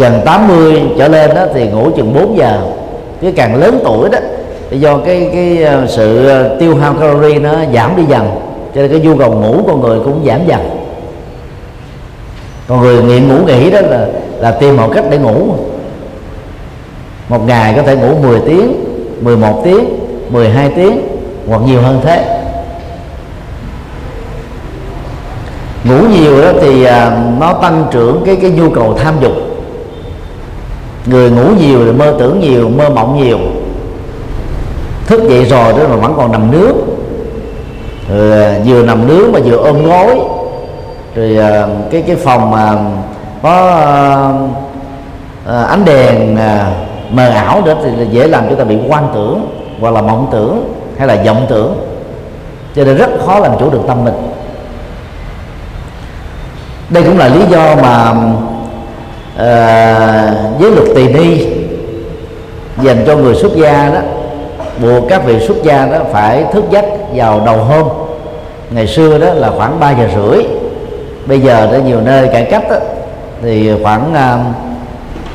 gần 0.01 0.21
80 0.25 0.83
trở 0.99 1.09
lên 1.09 1.35
đó 1.35 1.47
thì 1.55 1.69
ngủ 1.69 1.91
chừng 1.97 2.15
4 2.15 2.39
giờ. 2.39 2.61
Cái 3.23 3.33
càng 3.37 3.57
lớn 3.57 3.81
tuổi 3.85 4.09
đó 4.11 4.19
do 4.71 4.97
cái 4.97 5.31
cái 5.33 5.63
ờ, 5.63 5.87
sự 5.87 6.29
ờ, 6.29 6.57
tiêu 6.61 6.77
hao 6.77 6.95
calorie 6.95 7.39
nó 7.39 7.53
giảm 7.75 7.97
đi 7.97 8.03
dần, 8.09 8.31
cho 8.75 8.81
nên 8.81 8.91
cái 8.91 9.01
nhu 9.01 9.17
cầu 9.17 9.33
ngủ 9.33 9.63
con 9.67 9.81
người 9.81 10.01
cũng 10.05 10.23
giảm 10.27 10.41
dần. 10.47 10.61
Còn 12.69 12.81
người 12.81 13.03
nghiện 13.03 13.29
ngủ 13.29 13.47
nghỉ 13.47 13.71
đó 13.71 13.81
là 13.81 14.07
là 14.39 14.51
tìm 14.51 14.77
một 14.77 14.91
cách 14.95 15.05
để 15.11 15.19
ngủ. 15.19 15.55
Một 17.29 17.47
ngày 17.47 17.73
có 17.77 17.83
thể 17.83 17.97
ngủ 17.97 18.15
10 18.23 18.41
tiếng 18.47 18.85
11 19.21 19.61
tiếng 19.65 19.85
12 20.31 20.71
tiếng, 20.77 21.01
hoặc 21.49 21.61
nhiều 21.67 21.81
hơn 21.81 22.01
thế. 22.05 22.43
Ngủ 25.85 26.09
nhiều 26.09 26.43
đó 26.43 26.53
thì 26.61 26.85
ờ, 26.85 27.13
nó 27.41 27.53
tăng 27.53 27.85
trưởng 27.91 28.23
cái 28.27 28.37
cái 28.37 28.51
nhu 28.51 28.71
cầu 28.71 28.95
tham 28.95 29.15
dục 29.21 29.50
người 31.11 31.31
ngủ 31.31 31.45
nhiều 31.59 31.85
thì 31.85 31.93
mơ 31.93 32.15
tưởng 32.19 32.41
nhiều, 32.41 32.69
mơ 32.69 32.91
mộng 32.91 33.23
nhiều. 33.23 33.39
Thức 35.07 35.21
dậy 35.29 35.45
rồi 35.45 35.73
đó 35.73 35.79
mà 35.89 35.97
vẫn 35.97 36.15
còn 36.17 36.33
nằm 36.33 36.51
nước 36.51 36.75
rồi 38.09 38.33
à, 38.33 38.59
vừa 38.67 38.83
nằm 38.83 39.09
nước 39.09 39.31
mà 39.33 39.41
vừa 39.45 39.57
ôm 39.57 39.87
gối. 39.87 40.19
Rồi 41.15 41.37
à, 41.37 41.67
cái 41.91 42.03
cái 42.07 42.17
phòng 42.17 42.51
mà 42.51 42.73
có 43.43 43.81
à, 45.47 45.63
ánh 45.63 45.85
đèn 45.85 46.37
mờ 47.11 47.29
ảo 47.29 47.63
đó 47.67 47.75
thì 47.83 48.07
dễ 48.11 48.27
làm 48.27 48.49
cho 48.49 48.55
ta 48.55 48.65
bị 48.65 48.79
quan 48.89 49.09
tưởng 49.15 49.65
hoặc 49.81 49.91
là 49.91 50.03
mộng 50.03 50.29
tưởng 50.33 50.75
hay 50.99 51.09
là 51.09 51.23
vọng 51.27 51.47
tưởng. 51.49 51.87
Cho 52.77 52.85
nên 52.85 52.97
rất 52.97 53.11
khó 53.27 53.39
làm 53.39 53.53
chủ 53.59 53.71
được 53.71 53.83
tâm 53.87 54.05
mình. 54.05 54.15
Đây 56.91 57.03
cũng 57.03 57.19
là 57.19 57.29
lý 57.29 57.41
do 57.51 57.77
mà 57.83 58.15
à, 59.37 60.35
với 60.59 60.71
luật 60.71 60.89
tỳ 60.95 61.09
ni 61.09 61.47
dành 62.83 63.05
cho 63.07 63.17
người 63.17 63.35
xuất 63.35 63.53
gia 63.57 63.89
đó 63.89 64.01
buộc 64.83 65.09
các 65.09 65.25
vị 65.25 65.41
xuất 65.41 65.63
gia 65.63 65.87
đó 65.87 65.99
phải 66.13 66.45
thức 66.53 66.65
giấc 66.71 66.85
vào 67.15 67.43
đầu 67.47 67.57
hôm. 67.57 67.89
Ngày 68.71 68.87
xưa 68.87 69.19
đó 69.19 69.35
là 69.35 69.51
khoảng 69.57 69.81
3 69.81 69.91
giờ 69.91 70.09
rưỡi. 70.15 70.45
Bây 71.27 71.41
giờ 71.41 71.67
ở 71.67 71.79
nhiều 71.79 72.01
nơi 72.01 72.29
cải 72.29 72.45
cách 72.45 72.63
đó, 72.71 72.77
thì 73.43 73.71
khoảng 73.83 74.15
à, 74.15 74.39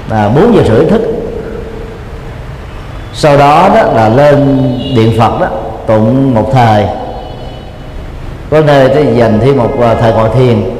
à, 0.09 0.29
4 0.35 0.55
giờ 0.55 0.63
rưỡi 0.67 0.85
thức. 0.85 1.01
Sau 3.13 3.37
đó 3.37 3.69
đó 3.75 3.83
là 3.93 4.09
lên 4.09 4.57
điện 4.95 5.13
phật 5.19 5.39
đó 5.41 5.47
tụng 5.87 6.35
một 6.35 6.49
thời. 6.53 6.85
Có 8.49 8.61
nơi 8.61 8.89
thì 8.95 9.15
dành 9.15 9.39
thêm 9.41 9.57
một 9.57 9.71
à, 9.81 9.95
thời 9.95 10.13
ngồi 10.13 10.29
thiền 10.35 10.74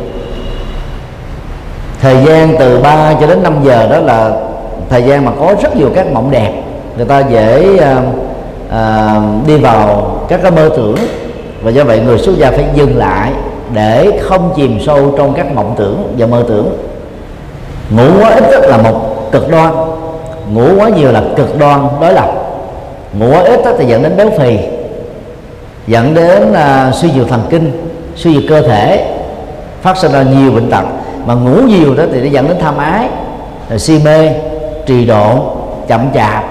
thời 2.01 2.15
gian 2.25 2.55
từ 2.59 2.79
3 2.79 3.13
cho 3.21 3.27
đến 3.27 3.43
5 3.43 3.53
giờ 3.63 3.87
đó 3.89 3.99
là 3.99 4.31
thời 4.89 5.03
gian 5.03 5.25
mà 5.25 5.31
có 5.39 5.55
rất 5.61 5.75
nhiều 5.75 5.89
các 5.95 6.11
mộng 6.11 6.31
đẹp. 6.31 6.51
Người 6.97 7.05
ta 7.05 7.19
dễ 7.19 7.77
à, 7.77 8.01
à, 8.71 9.15
đi 9.47 9.57
vào 9.57 10.11
các 10.27 10.39
cái 10.43 10.51
mơ 10.51 10.69
tưởng. 10.77 10.97
Và 11.61 11.71
do 11.71 11.83
vậy 11.83 11.99
người 11.99 12.17
xuất 12.17 12.37
gia 12.37 12.51
phải 12.51 12.65
dừng 12.73 12.97
lại 12.97 13.31
để 13.73 14.19
không 14.21 14.53
chìm 14.55 14.79
sâu 14.85 15.13
trong 15.17 15.33
các 15.33 15.55
mộng 15.55 15.75
tưởng 15.77 16.13
và 16.17 16.27
mơ 16.27 16.43
tưởng. 16.47 16.77
Ngủ 17.89 18.21
quá 18.21 18.29
ít 18.29 18.69
là 18.69 18.77
một 18.77 19.31
cực 19.31 19.49
đoan. 19.49 19.73
Ngủ 20.53 20.67
quá 20.77 20.89
nhiều 20.89 21.11
là 21.11 21.23
cực 21.35 21.59
đoan 21.59 21.87
đối 22.01 22.13
lập. 22.13 22.29
Ngủ 23.13 23.31
quá 23.31 23.41
ít 23.41 23.59
thì 23.77 23.85
dẫn 23.85 24.03
đến 24.03 24.17
béo 24.17 24.29
phì 24.39 24.57
dẫn 25.87 26.13
đến 26.13 26.51
uh, 26.51 26.95
suy 26.95 27.11
nhược 27.11 27.29
thần 27.29 27.41
kinh 27.49 27.71
suy 28.15 28.33
nhược 28.33 28.43
cơ 28.49 28.61
thể 28.61 29.15
phát 29.81 29.97
sinh 29.97 30.11
ra 30.11 30.23
nhiều 30.23 30.51
bệnh 30.51 30.71
tật 30.71 30.83
mà 31.25 31.33
ngủ 31.33 31.61
nhiều 31.67 31.95
đó 31.95 32.03
thì 32.13 32.21
nó 32.21 32.27
dẫn 32.27 32.47
đến 32.47 32.57
tham 32.61 32.77
ái 32.77 33.09
si 33.77 33.99
mê, 34.03 34.29
trì 34.85 35.05
độ 35.05 35.57
chậm 35.87 36.07
chạp, 36.13 36.43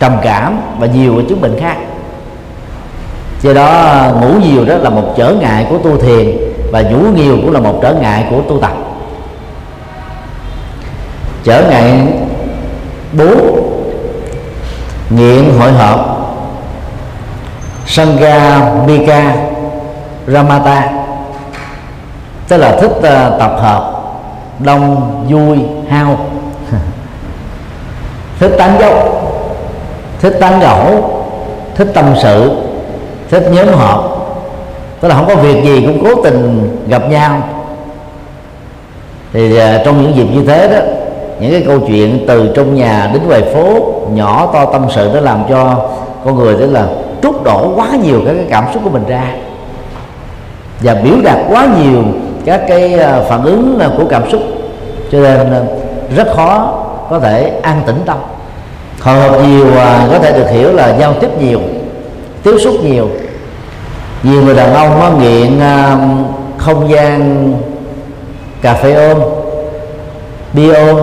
trầm 0.00 0.16
cảm 0.22 0.60
và 0.78 0.86
nhiều 0.86 1.14
cái 1.16 1.24
chứng 1.28 1.40
bệnh 1.40 1.60
khác. 1.60 1.76
Do 3.42 3.52
đó, 3.52 4.02
ngủ 4.20 4.28
nhiều 4.40 4.64
đó 4.64 4.74
là 4.74 4.90
một 4.90 5.14
trở 5.16 5.34
ngại 5.40 5.66
của 5.70 5.78
tu 5.78 5.96
thiền 5.96 6.36
và 6.72 6.82
ngủ 6.82 6.98
nhiều 7.16 7.36
cũng 7.36 7.52
là 7.52 7.60
một 7.60 7.78
trở 7.82 7.94
ngại 7.94 8.26
của 8.30 8.40
tu 8.48 8.58
tập. 8.58 8.72
Trở 11.44 11.68
ngại 11.70 12.00
bốn 13.12 13.70
nghiện 15.10 15.44
hội 15.58 15.72
họp. 15.72 16.10
Sangha 17.86 18.60
mika 18.86 19.34
ramata 20.26 21.03
tức 22.48 22.56
là 22.56 22.76
thích 22.80 22.90
uh, 22.98 23.38
tập 23.38 23.56
hợp 23.60 23.94
đông 24.58 25.26
vui 25.30 25.58
hao. 25.88 26.18
Thích 28.40 28.52
tán 28.58 28.76
dốc 28.80 28.92
thích 30.20 30.36
tán 30.40 30.60
gẫu 30.60 31.10
thích 31.74 31.88
tâm 31.94 32.14
sự 32.22 32.56
thích 33.30 33.48
nhóm 33.52 33.68
họp. 33.68 34.10
Tức 35.00 35.08
là 35.08 35.14
không 35.14 35.26
có 35.26 35.34
việc 35.34 35.64
gì 35.64 35.86
cũng 35.86 36.04
cố 36.04 36.22
tình 36.22 36.76
gặp 36.88 37.02
nhau. 37.08 37.42
Thì 39.32 39.58
uh, 39.58 39.84
trong 39.84 40.02
những 40.02 40.16
dịp 40.16 40.26
như 40.34 40.44
thế 40.46 40.68
đó 40.68 40.78
những 41.40 41.52
cái 41.52 41.62
câu 41.66 41.80
chuyện 41.86 42.24
từ 42.28 42.52
trong 42.56 42.74
nhà 42.74 43.10
đến 43.12 43.22
ngoài 43.28 43.42
phố 43.54 43.92
nhỏ 44.10 44.50
to 44.52 44.64
tâm 44.64 44.86
sự 44.94 45.10
nó 45.14 45.20
làm 45.20 45.44
cho 45.48 45.88
con 46.24 46.36
người 46.36 46.56
tức 46.58 46.72
là 46.72 46.86
trút 47.22 47.44
đổ 47.44 47.72
quá 47.76 47.88
nhiều 48.02 48.22
các 48.26 48.32
cái 48.32 48.46
cảm 48.50 48.64
xúc 48.74 48.82
của 48.84 48.90
mình 48.90 49.04
ra. 49.08 49.34
Và 50.80 50.94
biểu 50.94 51.14
đạt 51.24 51.38
quá 51.50 51.66
nhiều 51.82 52.02
các 52.44 52.62
cái 52.68 52.94
à, 52.94 53.20
phản 53.28 53.44
ứng 53.44 53.78
à, 53.80 53.88
của 53.98 54.04
cảm 54.10 54.30
xúc. 54.30 54.42
Cho 55.12 55.18
nên 55.18 55.52
à, 55.52 55.60
rất 56.16 56.36
khó 56.36 56.78
có 57.10 57.18
thể 57.18 57.60
an 57.62 57.82
tĩnh 57.86 58.02
tâm. 58.06 58.18
Hồi 59.00 59.16
hộp 59.16 59.42
nhiều 59.42 59.66
có 60.10 60.18
thể 60.18 60.32
được 60.32 60.50
hiểu 60.50 60.72
là 60.72 60.96
giao 60.98 61.14
tiếp 61.14 61.30
nhiều, 61.40 61.60
tiếp 62.42 62.56
xúc 62.64 62.74
nhiều. 62.82 63.08
Nhiều 64.22 64.42
người 64.42 64.54
đàn 64.54 64.74
ông 64.74 65.00
nó 65.00 65.10
nghiện 65.10 65.60
không 66.58 66.90
gian, 66.90 67.52
cà 68.62 68.74
phê 68.74 69.08
ôm, 69.08 69.18
bia 70.52 70.74
ôm 70.74 70.98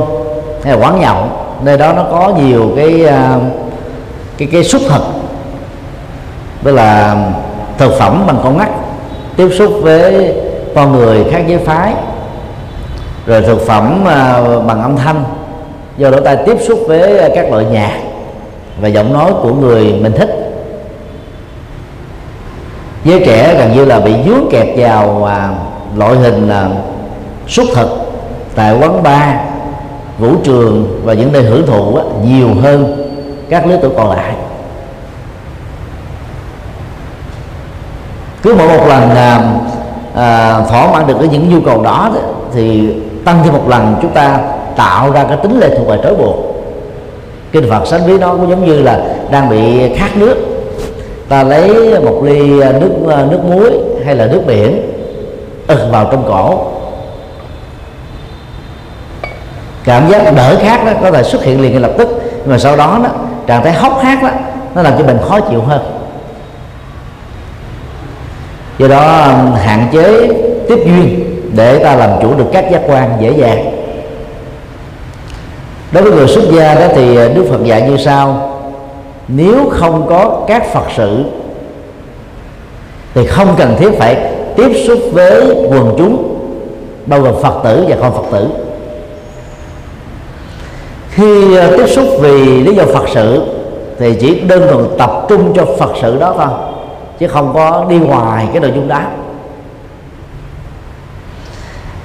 hay 0.63 0.73
là 0.73 0.86
quán 0.86 0.99
nhậu. 0.99 1.17
Nơi 1.63 1.77
đó 1.77 1.93
nó 1.93 2.04
có 2.12 2.34
nhiều 2.41 2.71
cái 2.75 3.06
cái 4.38 4.47
cái 4.51 4.63
xúc 4.63 4.82
thực 4.89 5.01
tức 6.63 6.71
là 6.71 7.15
thực 7.77 7.99
phẩm 7.99 8.23
bằng 8.27 8.39
con 8.43 8.58
mắt 8.58 8.69
tiếp 9.38 9.49
xúc 9.58 9.71
với 9.82 10.34
con 10.75 10.91
người 10.91 11.25
khác 11.31 11.43
giới 11.47 11.57
phái. 11.57 11.93
Rồi 13.25 13.41
thực 13.41 13.62
phẩm 13.67 14.05
à, 14.07 14.41
bằng 14.67 14.81
âm 14.81 14.97
thanh. 14.97 15.23
Do 15.97 16.10
lỗ 16.10 16.19
tai 16.19 16.38
tiếp 16.45 16.57
xúc 16.62 16.79
với 16.88 17.19
à, 17.19 17.29
các 17.36 17.51
loại 17.51 17.65
nhạc 17.65 17.99
và 18.81 18.88
giọng 18.88 19.13
nói 19.13 19.31
của 19.41 19.53
người 19.53 19.93
mình 19.93 20.13
thích. 20.17 20.29
Giới 23.03 23.23
trẻ 23.25 23.55
gần 23.57 23.73
như 23.75 23.86
là 23.86 23.99
bị 23.99 24.13
dướng 24.25 24.49
kẹt 24.51 24.67
vào 24.77 25.25
à, 25.25 25.49
loại 25.97 26.15
hình 26.15 26.49
là 26.49 26.69
xuất 27.47 27.65
thực 27.75 27.89
tại 28.55 28.77
quán 28.79 29.03
bar 29.03 29.36
vũ 30.19 30.36
trường 30.43 31.01
và 31.03 31.13
những 31.13 31.31
nơi 31.31 31.43
hưởng 31.43 31.67
thụ 31.67 31.95
á, 31.95 32.03
nhiều 32.23 32.49
hơn 32.62 33.07
các 33.49 33.67
lứa 33.67 33.77
tuổi 33.81 33.91
còn 33.97 34.12
lại. 34.12 34.34
Cứ 38.43 38.55
mỗi 38.57 38.67
một 38.67 38.88
lần 38.88 39.10
à, 39.10 39.53
à, 40.15 40.62
thỏa 40.69 40.91
mãn 40.91 41.08
được 41.08 41.15
cái 41.19 41.28
những 41.28 41.50
nhu 41.50 41.62
cầu 41.65 41.82
đó, 41.84 42.12
đó 42.13 42.21
thì 42.54 42.95
tăng 43.26 43.39
thêm 43.43 43.54
một 43.54 43.69
lần 43.69 43.95
chúng 44.02 44.12
ta 44.12 44.39
tạo 44.76 45.12
ra 45.12 45.24
cái 45.24 45.38
tính 45.38 45.60
lệ 45.60 45.69
thuộc 45.78 45.88
và 45.88 45.97
trói 46.04 46.15
buộc. 46.15 46.36
Kinh 47.52 47.69
phật 47.69 47.88
sánh 47.88 48.06
ví 48.06 48.17
nó 48.17 48.32
cũng 48.32 48.50
giống 48.50 48.65
như 48.65 48.82
là 48.82 49.00
đang 49.32 49.50
bị 49.50 49.93
khát 49.95 50.17
nước. 50.17 50.36
Ta 51.30 51.43
lấy 51.43 52.00
một 52.00 52.24
ly 52.24 52.50
nước 52.50 52.91
à, 53.10 53.26
nước 53.32 53.39
muối 53.50 53.71
hay 54.06 54.15
là 54.15 54.26
nước 54.26 54.41
biển 54.47 54.82
ực 55.67 55.80
vào 55.91 56.08
trong 56.12 56.24
cổ. 56.28 56.65
Cảm 59.84 60.10
giác 60.10 60.36
đỡ 60.36 60.56
khát 60.62 60.86
đó 60.86 60.91
có 61.02 61.12
thể 61.12 61.24
xuất 61.24 61.43
hiện 61.43 61.62
liền 61.62 61.71
ngay 61.71 61.82
lập 61.82 61.91
tức 61.97 62.08
nhưng 62.36 62.52
mà 62.52 62.58
sau 62.58 62.76
đó 62.76 63.00
đó 63.04 63.10
trạng 63.47 63.63
thái 63.63 63.74
hốc 63.74 64.00
hác 64.04 64.24
đó 64.24 64.30
nó 64.76 64.82
làm 64.82 64.93
cho 64.97 65.06
mình 65.06 65.17
khó 65.30 65.39
chịu 65.39 65.62
hơn 65.62 66.01
do 68.82 68.88
đó 68.88 69.22
um, 69.26 69.54
hạn 69.54 69.88
chế 69.91 70.28
tiếp 70.70 70.80
duyên 70.86 71.26
để 71.56 71.84
ta 71.84 71.96
làm 71.96 72.10
chủ 72.22 72.34
được 72.38 72.46
các 72.54 72.65
giác 72.72 72.82
quan 72.88 73.10
dễ 73.22 73.34
dàng. 73.38 73.72
Đối 75.91 76.04
với 76.04 76.12
người 76.12 76.28
xuất 76.28 76.44
gia 76.52 76.76
đó 76.76 76.86
thì 76.96 77.26
uh, 77.26 77.36
đức 77.36 77.46
phật 77.50 77.63
dạy 77.63 77.82
như 77.82 77.98
sau. 77.98 78.48
Nếu 79.28 79.70
không 79.70 80.06
có 80.10 80.46
các 80.48 80.74
phật 80.74 80.86
sự, 80.98 81.24
thì 83.13 83.28
không 83.28 83.56
cần 83.58 83.76
thiết 83.80 83.89
phải 84.00 84.17
tiếp 84.56 84.84
xúc 84.88 85.00
với 85.12 85.41
quần 85.70 85.96
chúng, 85.98 86.38
bao 87.06 87.22
gồm 87.22 87.34
phật 87.41 87.62
tử 87.63 87.86
và 87.89 87.96
không 88.00 88.13
phật 88.13 88.38
tử. 88.38 88.48
Khi 91.10 91.58
uh, 91.58 91.78
tiếp 91.78 91.88
xúc 91.88 92.06
vì 92.22 92.63
lý 92.63 92.76
do 92.76 92.86
phật 92.86 93.10
sự, 93.13 93.41
thì 94.00 94.13
chỉ 94.20 94.39
đơn 94.39 94.67
thuần 94.72 94.86
tập 94.98 95.26
trung 95.30 95.54
cho 95.56 95.65
phật 95.80 95.91
sự 96.02 96.20
đó 96.20 96.34
thôi 96.38 96.72
chứ 97.21 97.27
không 97.27 97.51
có 97.53 97.86
đi 97.89 97.97
ngoài 97.97 98.47
cái 98.51 98.62
nội 98.62 98.71
dung 98.75 98.88
đó. 98.88 99.01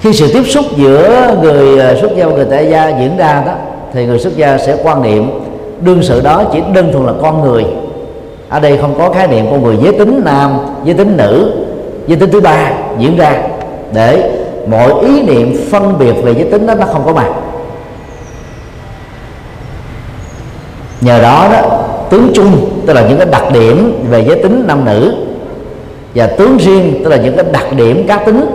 Khi 0.01 0.13
sự 0.13 0.33
tiếp 0.33 0.43
xúc 0.45 0.65
giữa 0.77 1.35
người 1.43 1.81
à, 1.81 1.95
xuất 2.01 2.11
gia 2.17 2.27
và 2.27 2.33
người 2.33 2.47
tại 2.51 2.69
gia 2.71 2.89
diễn 2.89 3.17
ra 3.17 3.43
đó, 3.47 3.53
thì 3.93 4.07
người 4.07 4.19
xuất 4.19 4.37
gia 4.37 4.59
sẽ 4.59 4.77
quan 4.83 5.03
niệm 5.03 5.31
đương 5.81 6.03
sự 6.03 6.21
đó 6.21 6.45
chỉ 6.53 6.63
đơn 6.75 6.93
thuần 6.93 7.07
là 7.07 7.13
con 7.23 7.43
người. 7.43 7.65
Ở 8.49 8.61
đây 8.61 8.79
không 8.79 8.95
có 8.99 9.11
khái 9.11 9.27
niệm 9.27 9.47
con 9.51 9.63
người 9.63 9.77
giới 9.83 9.93
tính 9.93 10.21
nam, 10.25 10.59
giới 10.85 10.95
tính 10.95 11.17
nữ, 11.17 11.53
giới 12.07 12.19
tính 12.19 12.31
thứ 12.31 12.41
ba 12.41 12.73
diễn 12.99 13.17
ra 13.17 13.43
để 13.93 14.39
mọi 14.67 14.93
ý 15.01 15.23
niệm 15.23 15.57
phân 15.71 15.99
biệt 15.99 16.13
về 16.23 16.35
giới 16.35 16.51
tính 16.51 16.67
đó 16.67 16.75
nó 16.75 16.87
không 16.87 17.05
có 17.05 17.13
mặt. 17.13 17.29
Nhờ 21.01 21.23
đó 21.23 21.49
đó 21.53 21.86
tướng 22.11 22.31
chung 22.35 22.83
tức 22.87 22.93
là 22.93 23.09
những 23.09 23.19
cái 23.19 23.27
đặc 23.31 23.45
điểm 23.53 24.05
về 24.11 24.25
giới 24.25 24.43
tính 24.43 24.65
nam 24.67 24.85
nữ 24.85 25.15
và 26.15 26.27
tướng 26.27 26.57
riêng 26.57 27.01
tức 27.05 27.11
là 27.11 27.17
những 27.17 27.37
cái 27.37 27.45
đặc 27.53 27.67
điểm 27.77 28.07
cá 28.09 28.17
tính 28.17 28.47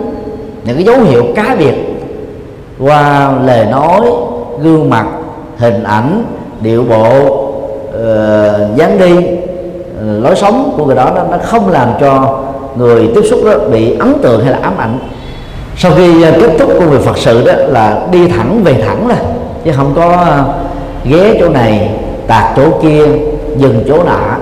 những 0.64 0.76
cái 0.76 0.84
dấu 0.84 1.00
hiệu 1.00 1.24
cá 1.34 1.56
biệt 1.58 1.74
qua 2.78 3.32
lời 3.46 3.66
nói 3.70 4.00
gương 4.62 4.90
mặt 4.90 5.06
hình 5.58 5.82
ảnh 5.84 6.24
điệu 6.60 6.84
bộ 6.84 7.18
uh, 7.18 8.76
dáng 8.76 8.98
đi 8.98 9.16
uh, 9.16 10.24
lối 10.24 10.36
sống 10.36 10.74
của 10.76 10.86
người 10.86 10.96
đó 10.96 11.10
nó, 11.14 11.22
nó 11.30 11.38
không 11.44 11.68
làm 11.68 11.88
cho 12.00 12.40
người 12.76 13.10
tiếp 13.14 13.22
xúc 13.30 13.40
đó 13.44 13.52
bị 13.72 13.96
ấn 13.98 14.14
tượng 14.22 14.44
hay 14.44 14.52
là 14.52 14.58
ám 14.62 14.78
ảnh. 14.78 14.98
Sau 15.76 15.92
khi 15.96 16.28
uh, 16.28 16.34
kết 16.40 16.50
thúc 16.58 16.70
công 16.78 16.90
việc 16.90 17.00
phật 17.04 17.18
sự 17.18 17.44
đó 17.46 17.52
là 17.56 18.06
đi 18.12 18.28
thẳng 18.28 18.60
về 18.64 18.74
thẳng 18.86 19.08
là 19.08 19.16
chứ 19.64 19.70
không 19.76 19.92
có 19.96 20.26
ghé 21.04 21.34
chỗ 21.40 21.48
này 21.48 21.90
tạt 22.26 22.44
chỗ 22.56 22.62
kia 22.82 23.04
dừng 23.56 23.84
chỗ 23.88 24.02
nọ 24.04 24.36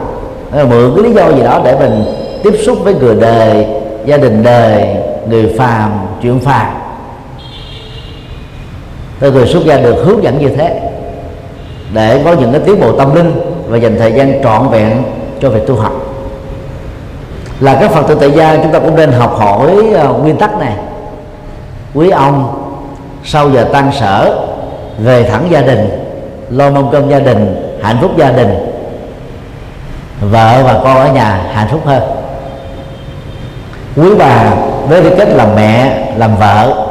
ờ, 0.51 0.67
mượn 0.67 0.93
cái 0.95 1.05
lý 1.05 1.13
do 1.13 1.29
gì 1.29 1.43
đó 1.43 1.61
để 1.65 1.77
mình 1.79 2.05
tiếp 2.43 2.55
xúc 2.67 2.79
với 2.85 2.95
người 2.95 3.15
đời 3.15 3.67
gia 4.05 4.17
đình 4.17 4.43
đời 4.43 4.97
người 5.29 5.55
phàm 5.59 5.91
chuyện 6.23 6.41
phàm. 6.41 6.73
Tôi 9.21 9.33
người 9.33 9.47
xuất 9.47 9.65
gia 9.65 9.77
được 9.77 10.05
hướng 10.05 10.23
dẫn 10.23 10.39
như 10.39 10.49
thế 10.49 10.81
để 11.95 12.23
có 12.25 12.33
những 12.33 12.53
cái 12.53 12.61
tiến 12.61 12.81
bộ 12.81 12.93
tâm 12.93 13.15
linh 13.15 13.33
và 13.69 13.77
dành 13.77 13.99
thời 13.99 14.13
gian 14.13 14.43
trọn 14.43 14.69
vẹn 14.69 15.03
cho 15.41 15.51
việc 15.51 15.67
tu 15.67 15.77
học. 15.77 15.93
Là 17.61 17.79
các 17.81 17.91
phật 17.91 18.03
tử 18.09 18.17
tại 18.21 18.31
gia 18.31 18.57
chúng 18.57 18.73
ta 18.73 18.79
cũng 18.79 18.97
nên 18.97 19.13
học 19.13 19.35
hỏi 19.39 19.73
uh, 20.11 20.23
nguyên 20.23 20.37
tắc 20.37 20.59
này. 20.59 20.75
Quý 21.95 22.11
ông 22.11 22.57
sau 23.25 23.51
giờ 23.51 23.67
tan 23.73 23.93
sở 24.01 24.47
về 24.99 25.23
thẳng 25.23 25.47
gia 25.51 25.61
đình 25.61 25.89
lo 26.51 26.71
mong 26.71 26.89
cơm 26.93 27.11
gia 27.11 27.19
đình 27.19 27.71
hạnh 27.83 27.97
phúc 28.01 28.11
gia 28.17 28.31
đình 28.31 28.70
vợ 30.21 30.63
và 30.65 30.81
con 30.85 30.97
ở 30.97 31.13
nhà 31.13 31.41
hạnh 31.53 31.69
phúc 31.71 31.81
hơn. 31.87 32.03
Quý 33.97 34.09
bà 34.19 34.51
với 34.89 35.03
tư 35.03 35.15
cách 35.19 35.29
là 35.29 35.47
mẹ 35.57 36.05
làm 36.17 36.37
vợ 36.37 36.87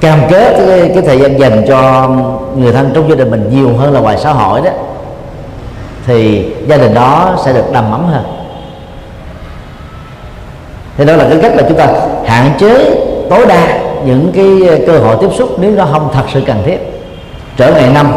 cam 0.00 0.20
kết 0.28 0.54
cái, 0.66 0.90
cái 0.94 1.02
thời 1.06 1.18
gian 1.18 1.38
dành 1.38 1.64
cho 1.68 2.08
người 2.56 2.72
thân 2.72 2.90
trong 2.94 3.08
gia 3.08 3.14
đình 3.14 3.30
mình 3.30 3.50
nhiều 3.50 3.76
hơn 3.76 3.92
là 3.92 4.00
ngoài 4.00 4.18
xã 4.18 4.32
hội 4.32 4.60
đó 4.60 4.70
thì 6.06 6.48
gia 6.66 6.76
đình 6.76 6.94
đó 6.94 7.36
sẽ 7.44 7.52
được 7.52 7.72
đầm 7.72 7.92
ấm 7.92 8.06
hơn. 8.06 8.24
Thì 10.96 11.04
đó 11.04 11.16
là 11.16 11.26
cái 11.30 11.38
cách 11.42 11.52
là 11.56 11.62
chúng 11.68 11.78
ta 11.78 11.86
hạn 12.26 12.50
chế 12.58 12.94
tối 13.30 13.46
đa 13.46 13.78
những 14.04 14.32
cái 14.34 14.80
cơ 14.86 14.98
hội 14.98 15.16
tiếp 15.20 15.28
xúc 15.38 15.48
nếu 15.58 15.70
nó 15.70 15.86
không 15.92 16.08
thật 16.12 16.24
sự 16.32 16.42
cần 16.46 16.62
thiết. 16.66 16.78
Trở 17.56 17.72
ngày 17.72 17.88
năm 17.94 18.12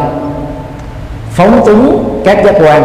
phóng 1.41 1.65
túng 1.65 2.21
các 2.25 2.45
giác 2.45 2.55
quan. 2.59 2.83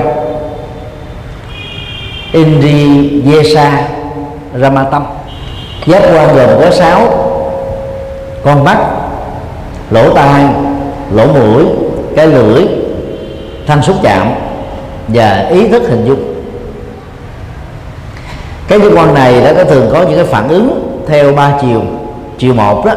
Indri 2.32 3.10
Yesa 3.32 3.88
Ramatam. 4.60 5.06
Giác 5.86 6.02
quan 6.14 6.36
gồm 6.36 6.60
có 6.60 6.70
sáu. 6.70 7.00
Con 8.44 8.64
mắt, 8.64 8.78
lỗ 9.90 10.14
tai, 10.14 10.44
lỗ 11.12 11.26
mũi, 11.26 11.64
cái 12.16 12.26
lưỡi, 12.26 12.64
thanh 13.66 13.82
xúc 13.82 13.96
chạm 14.02 14.28
và 15.08 15.46
ý 15.50 15.68
thức 15.68 15.82
hình 15.88 16.04
dung. 16.04 16.34
Cái 18.68 18.80
giác 18.80 18.90
quan 18.96 19.14
này 19.14 19.40
đã 19.40 19.54
có 19.54 19.64
thường 19.64 19.90
có 19.92 20.02
những 20.02 20.16
cái 20.16 20.26
phản 20.26 20.48
ứng 20.48 20.98
theo 21.08 21.32
ba 21.32 21.58
chiều. 21.60 21.82
Chiều 22.38 22.54
một 22.54 22.86
đó 22.86 22.92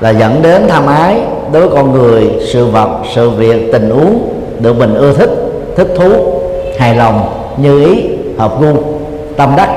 là 0.00 0.10
dẫn 0.10 0.42
đến 0.42 0.68
tham 0.68 0.86
ái 0.86 1.20
đối 1.52 1.68
với 1.68 1.76
con 1.76 1.92
người, 1.92 2.30
sự 2.52 2.66
vật, 2.66 2.88
sự 3.14 3.30
việc, 3.30 3.72
tình 3.72 3.90
huống 3.90 4.35
được 4.60 4.78
mình 4.78 4.94
ưa 4.94 5.12
thích 5.12 5.30
thích 5.76 5.88
thú 5.96 6.10
hài 6.78 6.94
lòng 6.94 7.28
như 7.56 7.86
ý 7.86 8.08
hợp 8.38 8.60
gu 8.60 8.74
tâm 9.36 9.54
đắc. 9.56 9.68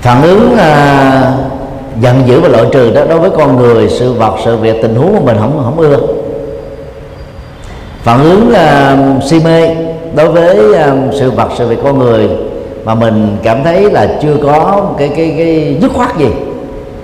Phản 0.00 0.22
ứng 0.22 0.56
à, 0.58 1.32
giận 2.00 2.22
dữ 2.26 2.40
và 2.40 2.48
loại 2.48 2.64
trừ 2.72 2.90
đó 2.90 3.02
đối 3.08 3.18
với 3.18 3.30
con 3.30 3.56
người 3.56 3.88
sự 3.88 4.12
vật 4.12 4.34
sự 4.44 4.56
việc 4.56 4.82
tình 4.82 4.94
huống 4.94 5.14
của 5.14 5.24
mình 5.24 5.36
không 5.40 5.60
không 5.64 5.78
ưa. 5.78 5.96
Phản 8.02 8.22
ứng 8.22 8.52
à, 8.54 8.96
si 9.26 9.40
mê 9.44 9.68
đối 10.14 10.28
với 10.28 10.74
à, 10.74 10.96
sự 11.18 11.30
vật 11.30 11.48
sự 11.58 11.68
việc 11.68 11.78
con 11.84 11.98
người 11.98 12.28
mà 12.84 12.94
mình 12.94 13.36
cảm 13.42 13.64
thấy 13.64 13.90
là 13.90 14.18
chưa 14.22 14.36
có 14.42 14.86
cái 14.98 15.08
cái 15.16 15.34
cái 15.38 15.76
dứt 15.80 15.92
khoát 15.94 16.18
gì 16.18 16.28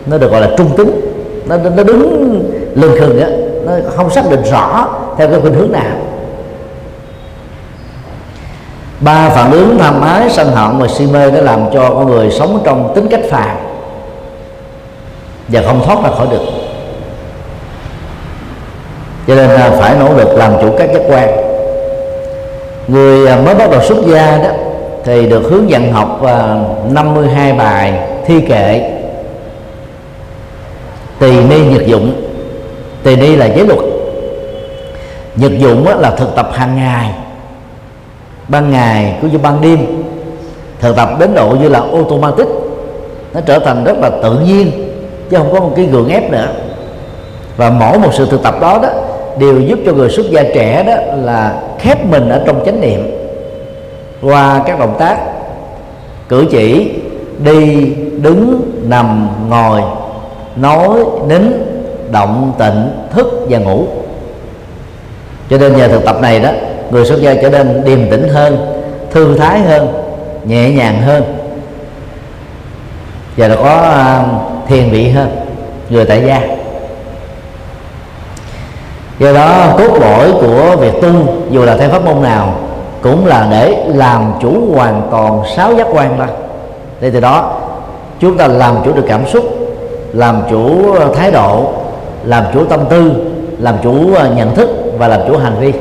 nó 0.07 0.19
được 0.19 0.31
gọi 0.31 0.41
là 0.41 0.51
trung 0.59 0.69
tính 0.77 1.01
nó 1.49 1.57
nó 1.77 1.83
đứng 1.83 2.43
lưng 2.75 2.97
khừng 3.01 3.21
á 3.21 3.29
nó 3.67 3.73
không 3.97 4.11
xác 4.11 4.31
định 4.31 4.43
rõ 4.43 4.89
theo 5.17 5.29
cái 5.29 5.41
khuynh 5.41 5.55
hướng 5.55 5.73
nào. 5.73 5.97
Ba 9.01 9.29
phản 9.29 9.51
ứng 9.51 9.79
tham 9.79 10.01
ái 10.01 10.31
sân 10.31 10.53
hận 10.53 10.79
và 10.79 10.89
si 10.89 11.07
mê 11.07 11.31
nó 11.31 11.41
làm 11.41 11.61
cho 11.73 11.91
con 11.91 12.07
người 12.07 12.31
sống 12.31 12.61
trong 12.65 12.93
tính 12.95 13.09
cách 13.11 13.21
phàm 13.31 13.57
và 15.49 15.63
không 15.67 15.83
thoát 15.87 15.99
ra 16.05 16.11
khỏi 16.11 16.27
được. 16.31 16.43
Cho 19.27 19.35
nên 19.35 19.51
là 19.51 19.71
phải 19.71 19.95
nỗ 20.01 20.15
lực 20.15 20.29
làm 20.35 20.53
chủ 20.63 20.75
các 20.79 20.89
giác 20.93 21.03
quan. 21.09 21.29
Người 22.89 23.29
à, 23.29 23.37
mới 23.45 23.55
bắt 23.55 23.71
đầu 23.71 23.83
xuất 23.83 23.99
gia 24.07 24.39
đó, 24.39 24.51
thì 25.05 25.27
được 25.27 25.43
hướng 25.51 25.71
dẫn 25.71 25.93
học 25.93 26.23
à, 26.25 26.59
52 26.91 27.53
bài 27.53 28.01
thi 28.27 28.41
kệ. 28.41 28.93
Tỳ 31.19 31.41
ni 31.41 31.65
nhật 31.65 31.87
dụng 31.87 32.26
tỳ 33.07 33.17
ni 33.17 33.37
là 33.37 33.47
giới 33.47 33.67
luật. 33.67 33.79
Nhật 35.37 35.59
dụng 35.59 35.89
là 35.99 36.11
thực 36.11 36.37
tập 36.37 36.51
hàng 36.53 36.77
ngày. 36.77 37.11
Ban 38.49 38.71
ngày 38.71 39.17
cũng 39.21 39.33
như 39.33 39.39
ban 39.39 39.61
đêm. 39.61 39.87
Thực 40.81 40.97
tập 40.97 41.09
đến 41.21 41.35
độ 41.35 41.57
như 41.61 41.69
là 41.69 41.81
automatic. 41.81 42.47
Nó 43.35 43.41
trở 43.41 43.59
thành 43.59 43.85
rất 43.85 43.99
là 43.99 44.11
tự 44.23 44.39
nhiên, 44.39 44.71
chứ 45.31 45.37
không 45.37 45.53
có 45.53 45.61
một 45.61 45.73
cái 45.77 45.87
gượng 45.87 46.09
ép 46.09 46.31
nữa. 46.31 46.49
Và 47.57 47.71
mỗi 47.71 47.99
một 47.99 48.11
sự 48.13 48.27
thực 48.31 48.43
tập 48.43 48.55
đó 48.61 48.79
đó, 48.83 48.89
đều 49.39 49.61
giúp 49.61 49.79
cho 49.87 49.93
người 49.93 50.11
xuất 50.11 50.27
gia 50.31 50.43
trẻ 50.43 50.83
đó 50.87 50.95
là 51.23 51.63
khép 51.79 52.07
mình 52.07 52.29
ở 52.29 52.43
trong 52.47 52.65
chánh 52.67 52.81
niệm. 52.81 53.11
Qua 54.23 54.63
các 54.67 54.79
động 54.79 54.97
tác, 54.99 55.19
cử 56.29 56.45
chỉ, 56.51 56.93
đi, 57.39 57.93
đứng, 58.23 58.71
nằm, 58.83 59.29
ngồi, 59.49 59.83
nói, 60.57 60.91
nín 61.29 61.66
động 62.11 62.53
tịnh 62.59 62.91
thức 63.11 63.47
và 63.49 63.59
ngủ. 63.59 63.87
Cho 65.51 65.59
nên 65.59 65.77
nhờ 65.77 65.89
thực 65.89 66.05
tập 66.05 66.17
này 66.21 66.41
đó, 66.41 66.51
người 66.91 67.05
xuất 67.05 67.21
gia 67.21 67.35
trở 67.35 67.51
nên 67.51 67.85
điềm 67.85 68.11
tĩnh 68.11 68.29
hơn, 68.29 68.57
thư 69.11 69.39
thái 69.39 69.61
hơn, 69.61 69.89
nhẹ 70.45 70.71
nhàng 70.71 71.03
hơn. 71.03 71.23
Và 73.37 73.49
là 73.49 73.57
có 73.57 73.77
à, 73.81 74.25
thiền 74.69 74.91
vị 74.91 75.09
hơn, 75.09 75.37
người 75.91 76.05
tại 76.05 76.23
gia. 76.27 76.41
Do 79.19 79.33
đó, 79.33 79.75
cốt 79.79 79.99
lõi 80.01 80.33
của 80.33 80.77
việc 80.77 80.93
tu 81.03 81.09
dù 81.51 81.65
là 81.65 81.77
theo 81.77 81.89
pháp 81.89 82.05
môn 82.05 82.23
nào, 82.23 82.55
cũng 83.03 83.27
là 83.27 83.49
để 83.51 83.85
làm 83.87 84.33
chủ 84.41 84.75
hoàn 84.75 85.09
toàn 85.11 85.43
sáu 85.57 85.75
giác 85.75 85.87
quan 85.93 86.19
ra 86.19 86.27
để 87.01 87.11
từ 87.11 87.21
đó, 87.21 87.61
chúng 88.21 88.37
ta 88.37 88.47
làm 88.47 88.77
chủ 88.85 88.93
được 88.93 89.05
cảm 89.09 89.27
xúc, 89.27 89.45
làm 90.13 90.43
chủ 90.51 90.95
thái 91.15 91.31
độ 91.31 91.73
làm 92.27 92.45
chủ 92.55 92.65
tâm 92.65 92.81
tư 92.91 93.13
làm 93.59 93.77
chủ 93.83 94.15
ờ, 94.15 94.31
nhận 94.37 94.55
thức 94.55 94.69
và 94.99 95.09
làm 95.09 95.21
chủ 95.29 95.37
hành 95.37 95.57
vi. 95.61 95.73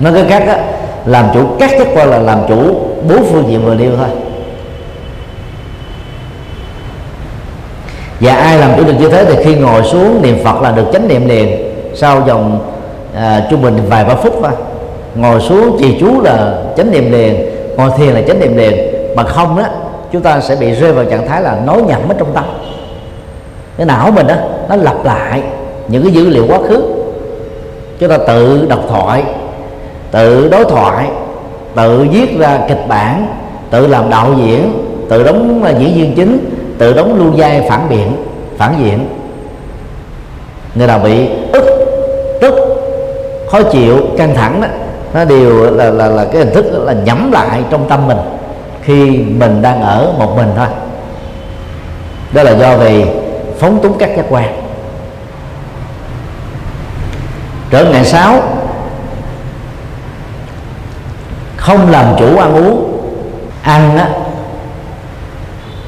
Nói 0.00 0.12
cái 0.14 0.24
khác 0.28 0.44
á, 0.46 0.58
làm 1.06 1.26
chủ 1.34 1.46
các 1.58 1.70
giác 1.70 1.86
quan 1.94 2.10
là 2.10 2.18
làm 2.18 2.38
chủ 2.48 2.74
bốn 3.08 3.24
phương 3.32 3.44
diện 3.48 3.64
vừa 3.64 3.74
nêu 3.74 3.90
thôi. 3.96 4.08
Và 8.20 8.32
ai 8.34 8.58
làm 8.58 8.70
chủ 8.76 8.84
được 8.84 8.94
như 9.00 9.08
thế 9.08 9.24
thì 9.24 9.44
khi 9.44 9.54
ngồi 9.54 9.82
xuống 9.84 10.22
niệm 10.22 10.44
phật 10.44 10.62
là 10.62 10.72
được 10.72 10.84
chánh 10.92 11.08
niệm 11.08 11.28
liền 11.28 11.72
sau 11.94 12.20
vòng 12.20 12.72
à, 13.14 13.46
trung 13.50 13.62
bình 13.62 13.78
vài 13.88 14.04
ba 14.04 14.14
phút 14.14 14.34
thôi. 14.42 14.52
Ngồi 15.14 15.40
xuống 15.40 15.76
trì 15.80 15.96
chú 16.00 16.20
là 16.22 16.58
chánh 16.76 16.90
niệm 16.90 17.12
liền 17.12 17.46
ngồi 17.76 17.90
thiền 17.98 18.08
là 18.08 18.22
chánh 18.28 18.40
niệm 18.40 18.56
liền. 18.56 18.74
Mà 19.16 19.22
không 19.22 19.56
đó 19.56 19.64
chúng 20.12 20.22
ta 20.22 20.40
sẽ 20.40 20.56
bị 20.56 20.72
rơi 20.72 20.92
vào 20.92 21.04
trạng 21.04 21.28
thái 21.28 21.42
là 21.42 21.60
nói 21.66 21.82
nhầm 21.82 22.08
ở 22.08 22.14
trong 22.18 22.32
tâm 22.34 22.44
cái 23.76 23.86
não 23.86 24.10
mình 24.10 24.26
đó 24.26 24.34
nó 24.68 24.76
lặp 24.76 25.04
lại 25.04 25.42
những 25.88 26.02
cái 26.02 26.12
dữ 26.12 26.28
liệu 26.28 26.44
quá 26.48 26.58
khứ. 26.68 26.82
Chúng 27.98 28.08
ta 28.08 28.18
tự 28.18 28.66
đọc 28.68 28.80
thoại, 28.88 29.24
tự 30.10 30.48
đối 30.48 30.64
thoại, 30.64 31.06
tự 31.74 32.06
viết 32.12 32.38
ra 32.38 32.60
kịch 32.68 32.84
bản, 32.88 33.26
tự 33.70 33.86
làm 33.86 34.10
đạo 34.10 34.30
diễn, 34.38 34.72
tự 35.08 35.22
đóng 35.22 35.64
diễn 35.78 35.94
viên 35.94 36.14
chính, 36.14 36.50
tự 36.78 36.92
đóng 36.92 37.18
lưu 37.18 37.32
vai 37.36 37.66
phản 37.68 37.88
biện, 37.88 38.16
phản 38.56 38.74
diện. 38.84 39.08
Người 40.74 40.86
nào 40.86 40.98
bị 40.98 41.28
ức, 41.52 41.64
tức, 42.40 42.54
khó 43.50 43.62
chịu, 43.62 43.96
căng 44.18 44.34
thẳng 44.34 44.60
đó 44.60 44.68
nó 45.14 45.24
đều 45.24 45.70
là 45.70 45.90
là 45.90 46.06
là 46.06 46.24
cái 46.24 46.44
hình 46.44 46.54
thức 46.54 46.66
là 46.84 46.92
nhắm 46.92 47.32
lại 47.32 47.62
trong 47.70 47.88
tâm 47.88 48.06
mình 48.06 48.18
khi 48.82 49.18
mình 49.18 49.62
đang 49.62 49.82
ở 49.82 50.12
một 50.18 50.36
mình 50.36 50.48
thôi. 50.56 50.66
Đó 52.32 52.42
là 52.42 52.50
do 52.50 52.76
vì 52.76 53.04
phóng 53.58 53.82
túng 53.82 53.98
các 53.98 54.10
giác 54.16 54.26
quan. 54.28 54.62
Trở 57.70 57.84
ngại 57.84 58.04
sáu 58.04 58.42
không 61.56 61.90
làm 61.90 62.16
chủ 62.18 62.38
ăn 62.38 62.54
uống 62.54 63.00
ăn 63.62 63.98
á, 63.98 64.08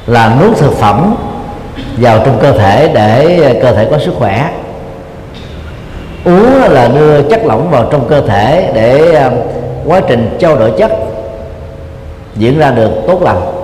là 0.07 0.35
nuốt 0.41 0.57
thực 0.57 0.73
phẩm 0.73 1.15
vào 1.97 2.19
trong 2.25 2.39
cơ 2.41 2.51
thể 2.51 2.91
để 2.93 3.39
ờ, 3.43 3.53
cơ 3.61 3.75
thể 3.75 3.87
có 3.91 3.99
sức 3.99 4.13
khỏe. 4.17 4.51
Uống 6.25 6.61
là 6.69 6.87
đưa 6.87 7.21
chất 7.21 7.45
lỏng 7.45 7.71
vào 7.71 7.87
trong 7.91 8.07
cơ 8.09 8.21
thể 8.21 8.71
để 8.75 9.13
ờ, 9.13 9.31
quá 9.85 10.01
trình 10.07 10.37
trao 10.39 10.55
đổi 10.55 10.71
chất 10.77 10.91
diễn 12.35 12.59
ra 12.59 12.71
được 12.71 12.91
tốt 13.07 13.21
lành 13.21 13.58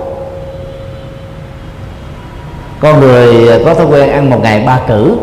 con 2.86 3.00
người 3.00 3.60
có 3.64 3.74
thói 3.74 3.86
quen 3.86 4.10
ăn 4.10 4.30
một 4.30 4.38
ngày 4.42 4.62
ba 4.66 4.80
cử. 4.88 5.16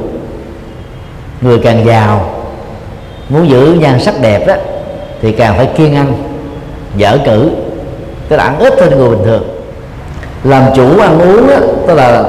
Người 1.42 1.60
càng 1.60 1.86
giàu 1.86 2.30
muốn 3.30 3.50
giữ 3.50 3.78
nhan 3.80 4.00
sắc 4.00 4.22
đẹp 4.22 4.48
đó 4.48 4.54
thì 5.22 5.32
càng 5.32 5.58
phải 5.58 5.66
kiêng 5.66 5.96
ăn 5.96 6.14
dở 6.96 7.18
cử. 7.26 7.52
Tức 8.30 8.36
là 8.36 8.44
ăn 8.44 8.60
ít 8.60 8.74
hơn 8.80 8.98
người 8.98 9.10
bình 9.10 9.26
thường. 9.26 9.44
Làm 10.44 10.64
chủ 10.76 11.00
ăn 11.00 11.20
uống 11.20 11.48
đó, 11.48 11.56
tức 11.88 11.94
là 11.94 12.24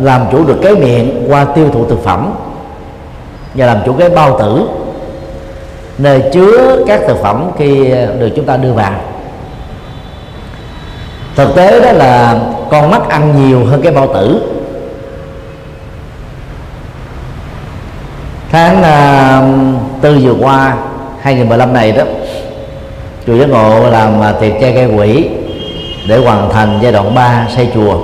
làm 0.00 0.22
chủ 0.32 0.44
được 0.44 0.56
cái 0.62 0.74
miệng 0.74 1.26
qua 1.28 1.44
tiêu 1.44 1.70
thụ 1.72 1.86
thực 1.86 2.04
phẩm 2.04 2.34
và 3.54 3.66
làm 3.66 3.78
chủ 3.86 3.92
cái 3.92 4.08
bao 4.08 4.38
tử. 4.38 4.68
Nơi 5.98 6.22
chứa 6.32 6.84
các 6.86 7.00
thực 7.06 7.22
phẩm 7.22 7.50
khi 7.58 7.88
được 8.18 8.28
chúng 8.36 8.44
ta 8.44 8.56
đưa 8.56 8.72
vào. 8.72 8.92
Thực 11.36 11.56
tế 11.56 11.80
đó 11.80 11.92
là 11.92 12.40
con 12.70 12.90
mắt 12.90 13.08
ăn 13.08 13.48
nhiều 13.48 13.64
hơn 13.64 13.82
cái 13.82 13.92
bao 13.92 14.14
tử. 14.14 14.40
Tháng 18.52 18.78
uh, 18.80 20.02
tư 20.02 20.18
vừa 20.22 20.34
qua 20.40 20.76
2015 21.20 21.72
này 21.72 21.92
đó 21.92 22.02
chùa 23.26 23.34
giác 23.34 23.48
ngộ 23.48 23.90
làm 23.90 24.20
uh, 24.20 24.40
tiệc 24.40 24.52
chay 24.60 24.72
gây 24.72 24.86
quỷ 24.86 25.28
để 26.08 26.18
hoàn 26.18 26.50
thành 26.50 26.78
giai 26.82 26.92
đoạn 26.92 27.14
3 27.14 27.46
xây 27.56 27.68
chùa. 27.74 27.98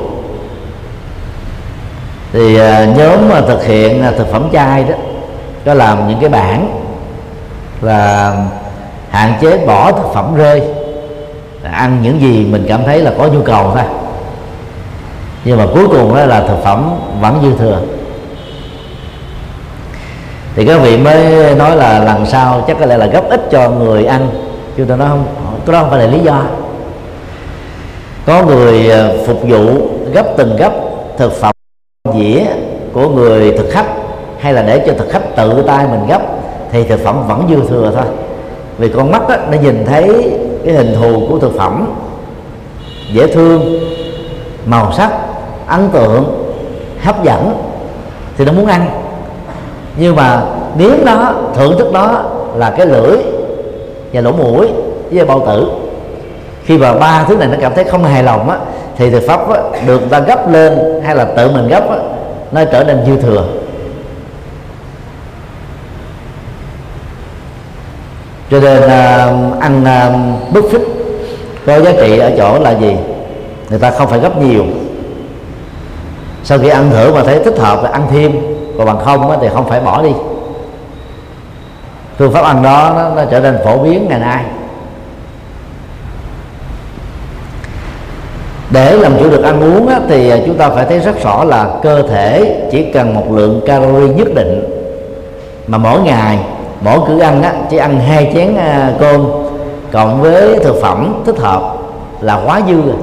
Thì 2.32 2.60
uh, 2.60 2.98
nhóm 2.98 3.28
mà 3.28 3.40
thực 3.40 3.64
hiện 3.64 4.04
uh, 4.08 4.16
thực 4.16 4.32
phẩm 4.32 4.48
chay 4.52 4.84
đó 4.84 4.94
có 5.64 5.74
làm 5.74 6.08
những 6.08 6.20
cái 6.20 6.28
bảng 6.28 6.80
là 7.80 8.34
hạn 9.10 9.32
chế 9.40 9.66
bỏ 9.66 9.92
thực 9.92 10.14
phẩm 10.14 10.34
rơi. 10.34 10.62
Ăn 11.72 11.98
những 12.02 12.20
gì 12.20 12.46
mình 12.50 12.64
cảm 12.68 12.84
thấy 12.84 13.00
là 13.00 13.12
có 13.18 13.26
nhu 13.26 13.42
cầu 13.42 13.70
thôi. 13.74 13.84
Nhưng 15.44 15.58
mà 15.58 15.66
cuối 15.74 15.86
cùng 15.88 16.14
đó 16.14 16.26
là 16.26 16.40
thực 16.40 16.64
phẩm 16.64 16.90
vẫn 17.20 17.38
dư 17.42 17.58
thừa 17.58 17.80
thì 20.54 20.66
các 20.66 20.80
vị 20.82 20.96
mới 20.96 21.54
nói 21.54 21.76
là 21.76 21.98
lần 22.04 22.26
sau 22.26 22.64
chắc 22.66 22.76
có 22.80 22.86
lẽ 22.86 22.96
là 22.96 23.06
gấp 23.06 23.24
ít 23.30 23.50
cho 23.50 23.70
người 23.70 24.04
ăn. 24.04 24.28
Chúng 24.76 24.86
tôi 24.86 24.96
nói 24.96 25.08
không 25.08 25.24
cái 25.66 25.72
đó 25.72 25.80
không 25.80 25.90
phải 25.90 25.98
là 25.98 26.06
lý 26.06 26.18
do. 26.18 26.42
Có 28.26 28.42
người 28.42 28.90
ờ, 28.90 29.16
phục 29.26 29.42
vụ 29.48 29.88
gấp 30.12 30.26
từng 30.36 30.56
gấp 30.56 30.72
thực 31.16 31.32
phẩm 31.32 31.52
dĩa 32.14 32.44
của 32.92 33.08
người 33.08 33.58
thực 33.58 33.70
khách 33.70 33.86
hay 34.38 34.52
là 34.52 34.62
để 34.62 34.84
cho 34.86 34.92
thực 34.98 35.10
khách 35.10 35.36
tự 35.36 35.62
tay 35.66 35.86
mình 35.86 36.06
gấp 36.08 36.22
thì 36.72 36.84
thực 36.84 37.04
phẩm 37.04 37.28
vẫn 37.28 37.46
dư 37.50 37.68
thừa 37.68 37.92
thôi. 37.94 38.04
Vì 38.78 38.88
con 38.88 39.10
mắt 39.10 39.28
đó, 39.28 39.36
nó 39.50 39.58
nhìn 39.58 39.84
thấy 39.86 40.32
cái 40.64 40.74
hình 40.74 40.94
thù 41.00 41.26
của 41.28 41.38
thực 41.38 41.56
phẩm 41.58 41.94
dễ 43.12 43.26
thương 43.26 43.78
màu 44.66 44.92
sắc 44.92 45.10
ấn 45.66 45.88
tượng 45.92 46.24
hấp 47.02 47.24
dẫn 47.24 47.54
thì 48.38 48.44
nó 48.44 48.52
muốn 48.52 48.66
ăn 48.66 49.01
nhưng 49.96 50.16
mà 50.16 50.42
nếm 50.78 51.04
đó 51.04 51.34
thưởng 51.54 51.78
thức 51.78 51.92
đó 51.92 52.24
là 52.56 52.70
cái 52.70 52.86
lưỡi 52.86 53.16
và 54.12 54.20
lỗ 54.20 54.32
mũi 54.32 54.68
với 55.10 55.24
bao 55.24 55.46
tử. 55.46 55.66
Khi 56.64 56.78
mà 56.78 56.94
ba 56.94 57.24
thứ 57.28 57.36
này 57.36 57.48
nó 57.48 57.56
cảm 57.60 57.74
thấy 57.74 57.84
không 57.84 58.04
hài 58.04 58.22
lòng 58.22 58.50
á 58.50 58.58
thì 58.96 59.10
thực 59.10 59.22
pháp 59.26 59.50
á, 59.50 59.60
được 59.86 60.00
ta 60.10 60.20
gấp 60.20 60.50
lên 60.50 61.00
hay 61.04 61.16
là 61.16 61.24
tự 61.24 61.50
mình 61.50 61.68
gấp 61.68 61.90
á, 61.90 61.96
nó 62.52 62.64
trở 62.64 62.84
nên 62.84 63.04
dư 63.06 63.16
thừa. 63.16 63.44
Cho 68.50 68.60
nên 68.60 68.82
à, 68.82 69.32
ăn 69.60 69.84
à, 69.84 70.10
bức 70.52 70.64
phích 70.70 70.82
có 71.66 71.80
giá 71.80 71.92
trị 71.92 72.18
ở 72.18 72.30
chỗ 72.36 72.58
là 72.58 72.70
gì? 72.70 72.96
Người 73.70 73.78
ta 73.78 73.90
không 73.90 74.08
phải 74.08 74.18
gấp 74.18 74.38
nhiều. 74.38 74.64
Sau 76.44 76.58
khi 76.58 76.68
ăn 76.68 76.90
thử 76.90 77.14
mà 77.14 77.22
thấy 77.24 77.40
thích 77.44 77.58
hợp 77.58 77.78
thì 77.82 77.88
ăn 77.92 78.02
thêm 78.10 78.51
còn 78.78 78.86
bằng 78.86 79.00
không 79.04 79.38
thì 79.40 79.48
không 79.54 79.68
phải 79.68 79.80
bỏ 79.80 80.02
đi. 80.02 80.12
Phương 82.18 82.32
pháp 82.32 82.44
ăn 82.44 82.62
đó 82.62 82.92
nó, 82.96 83.08
nó 83.08 83.30
trở 83.30 83.40
nên 83.40 83.58
phổ 83.64 83.78
biến 83.78 84.06
ngày 84.08 84.18
nay. 84.18 84.44
Để 88.70 88.96
làm 88.96 89.18
chủ 89.18 89.30
được 89.30 89.42
ăn 89.42 89.60
uống 89.60 89.88
á, 89.88 90.00
thì 90.08 90.30
à, 90.30 90.36
chúng 90.46 90.56
ta 90.56 90.68
phải 90.68 90.84
thấy 90.84 90.98
rất 90.98 91.22
rõ 91.22 91.44
là 91.44 91.70
cơ 91.82 92.02
thể 92.02 92.60
chỉ 92.72 92.84
cần 92.92 93.14
một 93.14 93.24
lượng 93.30 93.60
calorie 93.66 94.14
nhất 94.14 94.28
định 94.34 94.64
mà 95.66 95.78
mỗi 95.78 96.00
ngày 96.00 96.38
mỗi 96.80 96.98
cử 97.08 97.18
ăn 97.18 97.42
á, 97.42 97.52
chỉ 97.70 97.76
ăn 97.76 98.00
hai 98.00 98.30
chén 98.34 98.56
à, 98.56 98.92
cơm 99.00 99.26
cộng 99.92 100.22
với 100.22 100.58
thực 100.58 100.76
phẩm 100.82 101.22
thích 101.26 101.38
hợp 101.38 101.74
là 102.20 102.40
quá 102.46 102.60
dư 102.68 102.82
rồi. 102.82 102.96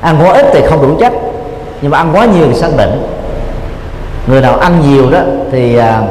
Ăn 0.00 0.16
quá 0.22 0.32
ít 0.32 0.46
thì 0.52 0.60
không 0.66 0.82
đủ 0.82 0.96
chất 1.00 1.12
nhưng 1.82 1.90
mà 1.90 1.98
ăn 1.98 2.10
quá 2.12 2.24
nhiều 2.24 2.46
thì 2.48 2.54
sanh 2.54 2.76
bệnh 2.76 3.02
người 4.26 4.40
nào 4.40 4.58
ăn 4.58 4.80
nhiều 4.80 5.10
đó 5.10 5.18
thì 5.52 5.76
à, 5.76 6.02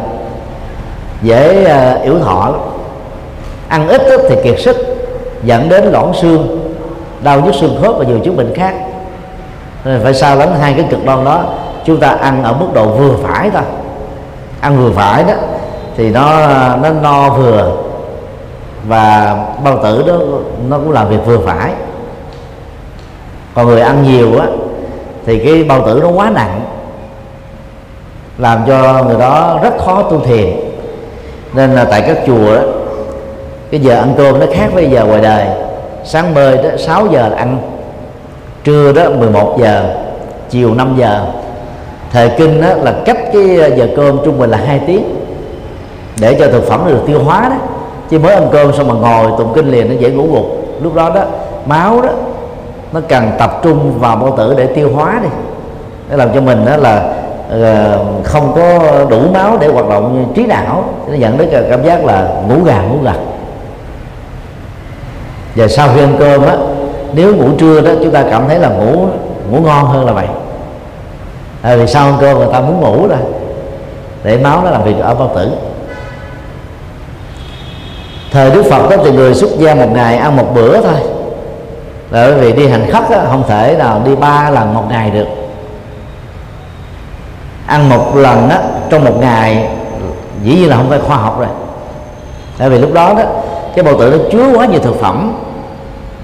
dễ 1.21 1.63
à, 1.63 1.99
yếu 2.03 2.19
thọ 2.19 2.53
ăn 3.67 3.88
ít 3.88 4.01
đó, 4.10 4.15
thì 4.29 4.36
kiệt 4.43 4.60
sức 4.60 4.77
dẫn 5.43 5.69
đến 5.69 5.91
loãng 5.91 6.13
xương 6.13 6.73
đau 7.23 7.41
nhức 7.41 7.55
xương 7.55 7.79
khớp 7.81 7.96
và 7.98 8.06
nhiều 8.06 8.19
chứng 8.19 8.37
bệnh 8.37 8.54
khác. 8.56 8.73
Nên 9.85 10.04
phải 10.04 10.13
sao 10.13 10.35
lắm 10.35 10.50
hai 10.62 10.73
cái 10.73 10.85
cực 10.89 11.06
đoan 11.06 11.25
đó. 11.25 11.43
Chúng 11.85 12.00
ta 12.00 12.08
ăn 12.10 12.43
ở 12.43 12.54
mức 12.54 12.65
độ 12.73 12.85
vừa 12.85 13.13
phải 13.23 13.50
thôi. 13.50 13.62
Ăn 14.62 14.77
vừa 14.77 14.91
phải 14.91 15.23
đó 15.23 15.33
thì 15.98 16.10
nó 16.10 16.48
nó 16.75 16.89
no 16.89 17.29
vừa. 17.29 17.71
Và 18.87 19.35
bao 19.63 19.79
tử 19.83 20.04
đó 20.08 20.13
nó 20.67 20.77
cũng 20.77 20.91
làm 20.91 21.10
việc 21.10 21.25
vừa 21.25 21.37
phải. 21.37 21.71
Còn 23.54 23.67
người 23.67 23.81
ăn 23.81 24.04
nhiều 24.04 24.39
á 24.39 24.48
thì 25.26 25.40
cái 25.40 25.63
bao 25.63 25.86
tử 25.86 26.00
nó 26.04 26.10
quá 26.10 26.30
nặng, 26.30 26.62
làm 28.38 28.60
cho 28.67 29.04
người 29.04 29.19
đó 29.19 29.60
rất 29.63 29.74
khó 29.86 30.02
tu 30.02 30.19
thiền. 30.19 30.50
Nên 31.54 31.76
là 31.76 31.86
tại 31.86 32.02
các 32.08 32.17
chùa 32.28 32.56
đó, 32.56 32.62
cái 33.72 33.80
giờ 33.80 34.00
ăn 34.00 34.13
cơm 34.17 34.40
nó 34.40 34.46
khác 34.54 34.69
với 34.74 34.90
giờ 34.90 35.06
ngoài 35.06 35.22
đời. 35.22 35.48
Sáng 36.04 36.34
bơi 36.34 36.58
đó 36.58 36.69
6 36.78 37.08
giờ 37.08 37.28
là 37.28 37.38
ăn, 37.38 37.58
trưa 38.63 38.94
đó 38.94 39.10
11 39.10 39.58
giờ, 39.60 39.96
chiều 40.50 40.74
5 40.74 40.96
giờ. 40.98 41.26
Thời 42.12 42.30
kinh 42.30 42.62
đó 42.62 42.67
là 42.74 42.94
cách 43.06 43.17
cái 43.34 43.72
giờ 43.78 43.88
cơm 43.96 44.19
trung 44.26 44.40
bình 44.40 44.50
là 44.50 44.58
hai 44.58 44.80
tiếng 44.88 45.15
để 46.19 46.36
cho 46.40 46.48
thực 46.48 46.67
phẩm 46.67 46.82
được 46.88 47.00
tiêu 47.08 47.19
hóa 47.24 47.50
đó. 47.50 47.56
Chứ 48.10 48.19
mới 48.19 48.34
ăn 48.34 48.48
cơm 48.52 48.74
xong 48.74 48.88
mà 48.88 48.94
ngồi 48.94 49.32
tụng 49.38 49.54
kinh 49.56 49.72
liền 49.72 49.90
nó 49.90 49.96
dễ 50.00 50.10
ngủ 50.10 50.28
gục. 50.32 50.46
Lúc 50.84 50.96
đó 50.96 51.12
đó, 51.15 51.22
máu 51.65 52.02
đó 52.02 52.10
nó 52.94 53.00
cần 53.10 53.31
tập 53.37 53.60
trung 53.63 54.00
vào 54.00 54.15
bao 54.15 54.37
tử 54.37 54.54
để 54.58 54.65
tiêu 54.65 54.92
hóa 54.96 55.19
đi. 55.23 55.29
Để 56.10 56.17
làm 56.17 56.33
cho 56.33 56.42
mình 56.42 56.65
đó 56.65 56.77
là 56.77 57.13
uh, 57.56 58.25
không 58.25 58.54
có 58.56 58.79
đủ 59.10 59.21
máu 59.33 59.58
để 59.62 59.67
hoạt 59.67 59.89
động 59.89 60.31
trí 60.35 60.46
não. 60.46 60.83
Nó 61.08 61.15
dẫn 61.15 61.37
đến 61.37 61.50
cảm 61.69 61.83
giác 61.83 62.06
là 62.06 62.27
ngủ 62.48 62.63
gà 62.63 62.81
ngủ 62.81 62.98
gật 63.04 63.17
và 65.56 65.67
sau 65.67 65.89
khi 65.96 66.02
ăn 66.02 66.15
cơm 66.19 66.46
á 66.46 66.58
nếu 67.13 67.35
ngủ 67.35 67.50
trưa 67.58 67.81
đó 67.81 67.92
chúng 68.04 68.12
ta 68.12 68.23
cảm 68.31 68.48
thấy 68.48 68.60
là 68.60 68.69
ngủ 68.69 69.08
ngủ 69.50 69.62
ngon 69.62 69.85
hơn 69.85 70.06
là 70.06 70.12
vậy. 70.12 70.27
À, 71.62 71.75
vì 71.75 71.87
sau 71.87 72.06
ăn 72.06 72.17
cơm 72.21 72.37
người 72.37 72.48
ta 72.54 72.62
muốn 72.62 72.81
ngủ 72.81 73.08
rồi 73.08 73.17
để 74.23 74.37
máu 74.37 74.62
nó 74.63 74.69
làm 74.69 74.83
việc 74.83 74.96
ở 75.02 75.15
bao 75.15 75.31
tử. 75.35 75.52
Thời 78.31 78.52
đức 78.52 78.63
phật 78.69 78.89
đó 78.89 78.96
thì 79.04 79.12
người 79.12 79.33
xuất 79.33 79.50
gia 79.58 79.75
một 79.75 79.89
ngày 79.94 80.17
ăn 80.17 80.37
một 80.37 80.46
bữa 80.56 80.81
thôi 80.81 81.10
là 82.12 82.27
bởi 82.27 82.33
vì 82.33 82.53
đi 82.53 82.67
hành 82.67 82.91
khất 82.91 83.09
đó, 83.09 83.17
không 83.29 83.43
thể 83.47 83.75
nào 83.79 84.01
đi 84.05 84.15
ba 84.15 84.49
lần 84.49 84.73
một 84.73 84.83
ngày 84.89 85.12
được. 85.12 85.27
Ăn 87.65 87.89
một 87.89 88.15
lần 88.15 88.49
đó 88.49 88.55
trong 88.89 89.05
một 89.05 89.19
ngày 89.21 89.69
dĩ 90.43 90.55
nhiên 90.55 90.69
là 90.69 90.75
không 90.75 90.89
phải 90.89 90.99
khoa 90.99 91.17
học 91.17 91.39
rồi. 91.39 91.47
Tại 92.57 92.69
vì 92.69 92.77
lúc 92.77 92.93
đó 92.93 93.13
đó 93.13 93.23
cái 93.75 93.83
bào 93.83 93.99
tử 93.99 94.17
nó 94.17 94.23
chứa 94.31 94.57
quá 94.57 94.65
nhiều 94.65 94.79
thực 94.79 94.95
phẩm 95.01 95.33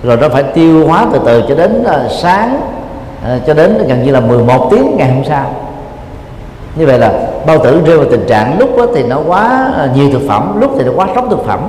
rồi 0.03 0.17
nó 0.17 0.29
phải 0.29 0.43
tiêu 0.43 0.87
hóa 0.87 1.05
từ 1.13 1.19
từ 1.25 1.43
cho 1.49 1.55
đến 1.55 1.85
uh, 1.85 2.11
sáng 2.11 2.59
uh, 3.35 3.45
cho 3.47 3.53
đến 3.53 3.87
gần 3.87 4.03
như 4.03 4.11
là 4.11 4.19
11 4.19 4.67
tiếng 4.71 4.97
ngày 4.97 5.13
hôm 5.13 5.23
sau. 5.25 5.51
Như 6.75 6.85
vậy 6.85 6.99
là 6.99 7.13
bao 7.45 7.57
tử 7.57 7.81
rơi 7.85 7.97
vào 7.97 8.07
tình 8.11 8.25
trạng 8.27 8.59
lúc 8.59 8.77
đó 8.77 8.85
thì 8.95 9.03
nó 9.03 9.19
quá 9.27 9.71
uh, 9.85 9.97
nhiều 9.97 10.09
thực 10.13 10.21
phẩm 10.27 10.61
lúc 10.61 10.71
thì 10.77 10.83
nó 10.83 10.91
quá 10.95 11.07
sốc 11.15 11.25
thực 11.29 11.45
phẩm 11.45 11.59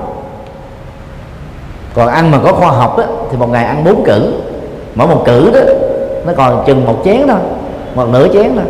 còn 1.99 2.09
ăn 2.09 2.30
mà 2.30 2.38
có 2.44 2.53
khoa 2.53 2.70
học 2.70 2.99
á, 2.99 3.05
thì 3.30 3.36
một 3.36 3.51
ngày 3.51 3.64
ăn 3.64 3.84
bốn 3.84 4.05
cử 4.05 4.32
mỗi 4.94 5.07
một 5.07 5.22
cử 5.24 5.51
đó 5.55 5.61
nó 6.26 6.32
còn 6.36 6.64
chừng 6.66 6.86
một 6.86 6.96
chén 7.05 7.22
thôi 7.28 7.38
một 7.94 8.07
nửa 8.12 8.28
chén 8.32 8.51
thôi. 8.57 8.64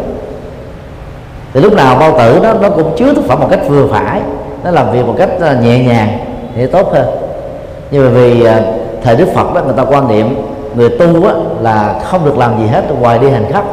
Thì 1.54 1.60
lúc 1.60 1.72
nào 1.72 1.96
bao 2.00 2.18
tử 2.18 2.40
nó 2.42 2.52
nó 2.52 2.70
cũng 2.70 2.96
chứa 2.96 3.14
thực 3.14 3.28
phẩm 3.28 3.40
một 3.40 3.46
cách 3.50 3.60
vừa 3.68 3.86
phải 3.86 4.20
nó 4.64 4.70
làm 4.70 4.92
việc 4.92 5.06
một 5.06 5.14
cách 5.18 5.28
ờ, 5.40 5.56
nhẹ 5.62 5.84
nhàng 5.84 6.18
thì 6.56 6.66
tốt 6.66 6.92
hơn. 6.92 7.06
Nhưng 7.90 8.04
mà 8.04 8.10
vì 8.10 8.44
ờ, 8.44 8.62
thời 9.04 9.16
đức 9.16 9.28
phật 9.34 9.54
đó 9.54 9.60
người 9.64 9.74
ta 9.76 9.84
quan 9.84 10.08
niệm 10.08 10.36
người 10.74 10.88
tu 10.88 11.26
á, 11.26 11.34
là 11.60 12.00
không 12.04 12.24
được 12.24 12.38
làm 12.38 12.58
gì 12.58 12.66
hết 12.66 12.84
ngoài 13.00 13.18
đi 13.18 13.30
hành 13.30 13.52
khắp, 13.52 13.64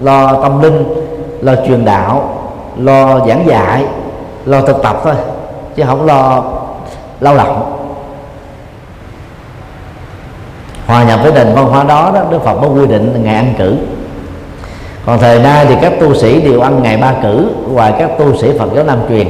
lo 0.00 0.32
tâm 0.42 0.62
linh 0.62 0.84
lo 1.40 1.52
truyền 1.66 1.84
đạo 1.84 2.22
lo 2.76 3.26
giảng 3.26 3.46
dạy 3.46 3.84
lo 4.44 4.60
thực 4.60 4.82
tập 4.82 5.00
thôi 5.04 5.14
chứ 5.76 5.82
không 5.86 6.06
lo 6.06 6.42
lao 7.20 7.36
động. 7.36 7.79
Hòa 10.90 11.04
nhập 11.04 11.20
với 11.22 11.32
nền 11.32 11.54
văn 11.54 11.66
hóa 11.66 11.84
đó 11.84 12.10
đó 12.14 12.20
đức 12.30 12.44
phật 12.44 12.54
có 12.62 12.68
quy 12.68 12.86
định 12.86 13.22
ngày 13.24 13.34
ăn 13.34 13.54
cử. 13.58 13.76
Còn 15.06 15.18
thời 15.18 15.38
nay 15.38 15.66
thì 15.68 15.74
các 15.82 15.92
tu 16.00 16.14
sĩ 16.14 16.40
đều 16.40 16.60
ăn 16.60 16.82
ngày 16.82 16.96
ba 16.96 17.14
cử 17.22 17.46
ngoài 17.68 17.94
các 17.98 18.10
tu 18.18 18.36
sĩ 18.36 18.48
phật 18.58 18.68
giáo 18.74 18.84
nam 18.84 18.98
truyền. 19.08 19.26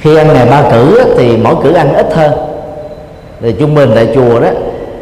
Khi 0.00 0.16
ăn 0.16 0.32
ngày 0.32 0.46
ba 0.50 0.62
cử 0.70 1.14
thì 1.16 1.36
mỗi 1.36 1.54
cử 1.62 1.72
ăn 1.72 1.94
ít 1.94 2.12
hơn. 2.14 2.32
Thì 3.40 3.54
trung 3.60 3.74
bình 3.74 3.90
tại 3.94 4.08
chùa 4.14 4.40
đó 4.40 4.48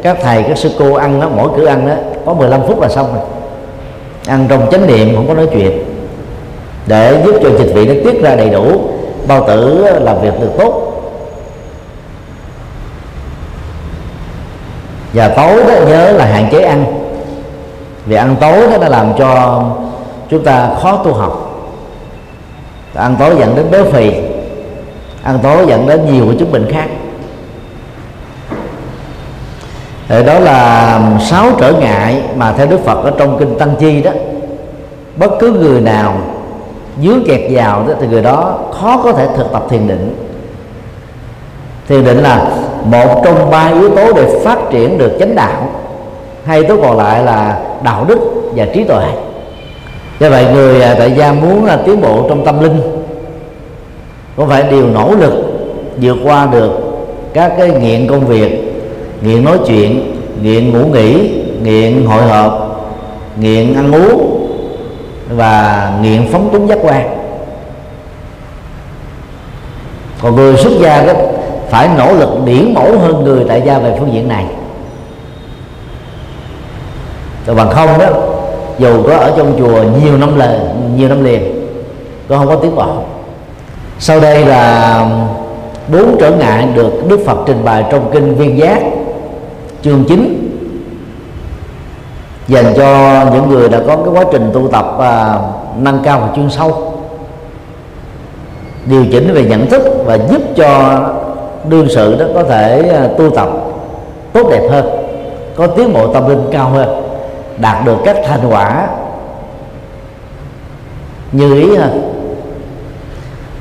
các 0.03 0.17
thầy 0.21 0.43
các 0.43 0.57
sư 0.57 0.69
cô 0.79 0.93
ăn 0.93 1.21
đó, 1.21 1.29
mỗi 1.35 1.49
cử 1.57 1.65
ăn 1.65 1.87
đó 1.87 1.95
có 2.25 2.33
15 2.33 2.61
phút 2.67 2.81
là 2.81 2.89
xong 2.89 3.13
rồi. 3.13 3.23
Ăn 4.27 4.45
trong 4.49 4.71
chánh 4.71 4.87
niệm 4.87 5.15
không 5.15 5.27
có 5.27 5.33
nói 5.33 5.47
chuyện. 5.53 5.83
Để 6.87 7.21
giúp 7.25 7.35
cho 7.43 7.49
dịch 7.49 7.73
vị 7.73 7.87
nó 7.87 7.93
tiết 8.03 8.21
ra 8.23 8.35
đầy 8.35 8.49
đủ 8.49 8.81
bao 9.27 9.47
tử 9.47 9.85
làm 9.99 10.21
việc 10.21 10.41
được 10.41 10.51
tốt. 10.57 10.84
Và 15.15 15.27
tối 15.27 15.63
đó 15.67 15.73
nhớ 15.87 16.11
là 16.11 16.25
hạn 16.25 16.47
chế 16.51 16.61
ăn. 16.61 16.85
Vì 18.05 18.15
ăn 18.15 18.35
tối 18.41 18.67
đó 18.71 18.77
nó 18.81 18.87
làm 18.87 19.13
cho 19.17 19.63
chúng 20.29 20.43
ta 20.43 20.69
khó 20.81 20.97
tu 21.05 21.13
học. 21.13 21.61
Ăn 22.93 23.15
tối 23.19 23.35
dẫn 23.39 23.55
đến 23.55 23.65
béo 23.71 23.85
phì. 23.85 24.11
Ăn 25.23 25.39
tối 25.43 25.65
dẫn 25.67 25.87
đến 25.87 26.13
nhiều 26.13 26.25
cái 26.27 26.35
chứng 26.39 26.51
bệnh 26.51 26.71
khác. 26.71 26.87
Thì 30.07 30.23
đó 30.23 30.39
là 30.39 30.99
sáu 31.21 31.45
trở 31.59 31.73
ngại 31.73 32.21
mà 32.35 32.53
theo 32.53 32.67
Đức 32.67 32.79
Phật 32.85 33.03
ở 33.03 33.11
trong 33.17 33.37
kinh 33.39 33.59
Tăng 33.59 33.75
Chi 33.79 34.01
đó, 34.01 34.11
bất 35.15 35.31
cứ 35.39 35.51
người 35.51 35.81
nào 35.81 36.17
dướng 37.03 37.23
kẹt 37.27 37.41
vào 37.49 37.85
đó 37.87 37.93
thì 38.01 38.07
người 38.07 38.21
đó 38.21 38.59
khó 38.79 39.01
có 39.03 39.13
thể 39.13 39.27
thực 39.37 39.51
tập 39.51 39.63
thiền 39.69 39.87
định. 39.87 40.15
Thiền 41.87 42.05
định 42.05 42.17
là 42.17 42.47
một 42.85 43.21
trong 43.23 43.51
ba 43.51 43.67
yếu 43.67 43.95
tố 43.95 44.13
để 44.13 44.39
phát 44.43 44.57
triển 44.71 44.97
được 44.97 45.11
chánh 45.19 45.35
đạo, 45.35 45.69
hai 46.45 46.59
yếu 46.59 46.67
tố 46.67 46.83
còn 46.83 46.97
lại 46.97 47.23
là 47.23 47.59
đạo 47.83 48.05
đức 48.07 48.19
và 48.55 48.65
trí 48.73 48.83
tuệ. 48.83 49.05
Do 50.19 50.29
vậy, 50.29 50.45
người 50.53 50.81
à, 50.81 50.95
tại 50.99 51.11
gia 51.11 51.33
muốn 51.33 51.65
là 51.65 51.77
tiến 51.85 52.01
bộ 52.01 52.25
trong 52.29 52.45
tâm 52.45 52.63
linh, 52.63 52.81
cũng 54.35 54.49
phải 54.49 54.63
điều 54.71 54.87
nỗ 54.87 55.15
lực 55.19 55.33
vượt 56.01 56.17
qua 56.23 56.47
được 56.51 56.71
các 57.33 57.53
cái 57.57 57.69
nghiện 57.69 58.07
công 58.07 58.25
việc, 58.27 58.73
nghiện 59.21 59.45
nói 59.45 59.57
chuyện, 59.67 60.15
nghiện 60.41 60.71
ngủ 60.71 60.85
nghỉ, 60.87 61.29
nghiện 61.63 62.05
hội 62.05 62.23
họp, 62.23 62.81
nghiện 63.39 63.75
ăn 63.75 63.91
uống 63.91 64.47
và 65.29 65.91
nghiện 66.01 66.27
phóng 66.31 66.49
túng 66.53 66.67
giác 66.67 66.77
quan. 66.81 67.17
Còn 70.21 70.35
người 70.35 70.57
xuất 70.57 70.73
gia 70.81 71.05
đó 71.05 71.13
phải 71.75 71.89
nỗ 71.97 72.13
lực 72.13 72.29
điển 72.45 72.73
mẫu 72.73 72.99
hơn 72.99 73.23
người 73.23 73.45
tại 73.47 73.61
gia 73.65 73.79
về 73.79 73.95
phương 73.99 74.13
diện 74.13 74.27
này. 74.27 74.45
Rồi 77.45 77.55
bằng 77.55 77.69
không 77.69 77.99
đó 77.99 78.07
dù 78.79 79.03
có 79.03 79.17
ở 79.17 79.33
trong 79.37 79.55
chùa 79.57 79.83
nhiều 80.03 80.17
năm 80.17 80.37
lời 80.37 80.59
nhiều 80.95 81.09
năm 81.09 81.23
liền 81.23 81.67
cũng 82.27 82.37
không 82.37 82.47
có 82.47 82.55
tiến 82.55 82.75
bộ 82.75 82.87
sau 83.99 84.19
đây 84.19 84.45
là 84.45 85.07
bốn 85.87 86.17
trở 86.19 86.31
ngại 86.31 86.67
được 86.75 87.07
đức 87.07 87.19
phật 87.25 87.37
trình 87.45 87.65
bày 87.65 87.85
trong 87.91 88.09
kinh 88.13 88.35
viên 88.35 88.57
giác 88.57 88.81
chương 89.83 90.03
9 90.03 90.51
dành 92.47 92.73
cho 92.77 93.21
những 93.33 93.49
người 93.49 93.69
đã 93.69 93.79
có 93.87 93.95
cái 93.95 94.13
quá 94.13 94.23
trình 94.31 94.51
tu 94.53 94.67
tập 94.67 94.95
à, 94.99 95.39
nâng 95.77 95.99
cao 96.03 96.19
và 96.19 96.35
chuyên 96.35 96.49
sâu 96.49 96.93
điều 98.85 99.05
chỉnh 99.11 99.33
về 99.33 99.43
nhận 99.43 99.69
thức 99.69 99.81
và 100.05 100.17
giúp 100.17 100.41
cho 100.55 100.99
đương 101.69 101.87
sự 101.89 102.15
đó 102.19 102.25
có 102.33 102.43
thể 102.43 102.89
à, 102.89 103.07
tu 103.17 103.29
tập 103.29 103.49
tốt 104.33 104.47
đẹp 104.51 104.67
hơn 104.71 104.85
có 105.55 105.67
tiến 105.67 105.93
bộ 105.93 106.13
tâm 106.13 106.29
linh 106.29 106.49
cao 106.51 106.69
hơn 106.69 107.01
đạt 107.57 107.85
được 107.85 107.97
các 108.05 108.17
thành 108.25 108.49
quả 108.49 108.87
như 111.31 111.61
ý 111.61 111.75
hơn. 111.75 112.11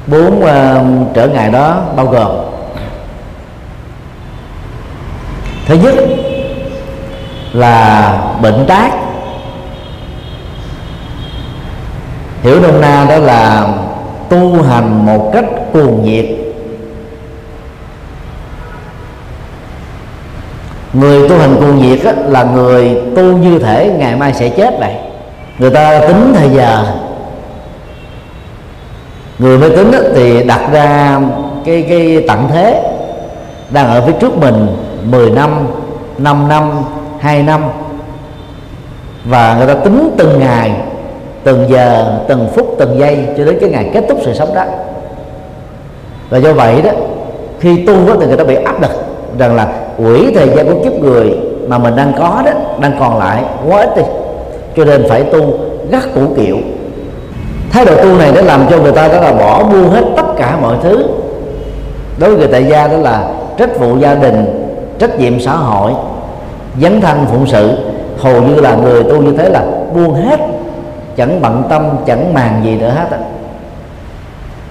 Bốn 0.06 0.42
uh, 0.42 1.14
trở 1.14 1.28
ngại 1.28 1.50
đó 1.50 1.82
bao 1.96 2.06
gồm 2.06 2.30
thứ 5.66 5.74
nhất 5.74 5.94
là 7.52 8.18
bệnh 8.42 8.66
tác 8.66 8.90
hiểu 12.42 12.60
nôm 12.60 12.80
na 12.80 13.06
đó 13.08 13.16
là 13.16 13.68
tu 14.28 14.62
hành 14.62 15.06
một 15.06 15.30
cách 15.32 15.44
cuồng 15.72 16.04
nhiệt 16.04 16.43
người 20.94 21.28
tu 21.28 21.38
hành 21.38 21.56
cuồng 21.60 21.78
nhiệt 21.78 22.04
á, 22.04 22.12
là 22.26 22.44
người 22.44 23.02
tu 23.16 23.22
như 23.22 23.58
thể 23.58 23.92
ngày 23.98 24.16
mai 24.16 24.34
sẽ 24.34 24.48
chết 24.48 24.74
vậy. 24.78 24.94
Người 25.58 25.70
ta 25.70 26.00
tính 26.00 26.32
thời 26.36 26.48
giờ. 26.50 26.84
Người 29.38 29.58
mới 29.58 29.70
tính 29.70 29.90
thì 30.14 30.44
đặt 30.44 30.60
ra 30.72 31.20
cái 31.64 31.86
cái 31.88 32.24
tận 32.28 32.48
thế. 32.52 32.82
Đang 33.70 33.86
ở 33.88 34.02
phía 34.06 34.12
trước 34.20 34.38
mình 34.38 34.66
10 35.04 35.30
năm 35.30 35.66
5 36.18 36.48
năm 36.48 36.70
2 37.20 37.42
năm. 37.42 37.62
Và 39.24 39.54
người 39.58 39.66
ta 39.66 39.74
tính 39.74 40.14
từng 40.18 40.40
ngày 40.40 40.72
từng 41.44 41.66
giờ 41.68 42.18
từng 42.28 42.48
phút 42.54 42.74
từng 42.78 42.98
giây 42.98 43.26
cho 43.38 43.44
đến 43.44 43.58
cái 43.60 43.70
ngày 43.70 43.90
kết 43.94 44.04
thúc 44.08 44.18
sự 44.24 44.34
sống 44.34 44.54
đó. 44.54 44.64
Và 46.30 46.38
do 46.38 46.52
vậy 46.52 46.82
đó 46.82 46.90
khi 47.60 47.84
tu 47.86 48.08
đó, 48.08 48.14
thì 48.20 48.26
người 48.26 48.36
ta 48.36 48.44
bị 48.44 48.54
áp 48.54 48.82
lực 48.82 48.90
rằng 49.38 49.56
là 49.56 49.68
quỹ 49.96 50.34
thời 50.34 50.48
gian 50.48 50.66
của 50.66 50.84
kiếp 50.84 50.92
người 50.92 51.38
mà 51.68 51.78
mình 51.78 51.96
đang 51.96 52.12
có 52.18 52.42
đó, 52.46 52.52
đang 52.80 52.96
còn 53.00 53.18
lại 53.18 53.42
quá 53.68 53.80
ít 53.80 53.96
đi. 53.96 54.02
Cho 54.76 54.84
nên 54.84 55.08
phải 55.08 55.22
tu 55.22 55.40
gắt 55.90 56.02
củ 56.14 56.20
kiệu. 56.36 56.56
Thái 57.70 57.84
độ 57.84 57.96
tu 57.96 58.18
này 58.18 58.32
đã 58.32 58.42
làm 58.42 58.66
cho 58.70 58.78
người 58.78 58.92
ta 58.92 59.08
đó 59.08 59.20
là 59.20 59.32
bỏ 59.32 59.64
buông 59.64 59.90
hết 59.90 60.02
tất 60.16 60.26
cả 60.36 60.58
mọi 60.62 60.76
thứ. 60.82 61.06
Đối 62.18 62.30
với 62.30 62.38
người 62.38 62.48
tại 62.52 62.64
gia 62.64 62.88
đó 62.88 62.96
là 62.96 63.28
trách 63.58 63.78
vụ 63.78 63.98
gia 63.98 64.14
đình, 64.14 64.68
trách 64.98 65.18
nhiệm 65.18 65.40
xã 65.40 65.52
hội, 65.52 65.92
dấn 66.80 67.00
thân 67.00 67.26
phụng 67.26 67.46
sự. 67.46 67.78
Hầu 68.18 68.42
như 68.42 68.54
là 68.54 68.74
người 68.74 69.02
tu 69.02 69.22
như 69.22 69.32
thế 69.38 69.48
là 69.48 69.64
buông 69.94 70.14
hết, 70.14 70.40
chẳng 71.16 71.42
bận 71.42 71.62
tâm, 71.68 71.82
chẳng 72.06 72.34
màng 72.34 72.60
gì 72.64 72.76
nữa 72.76 72.92
hết 72.96 73.18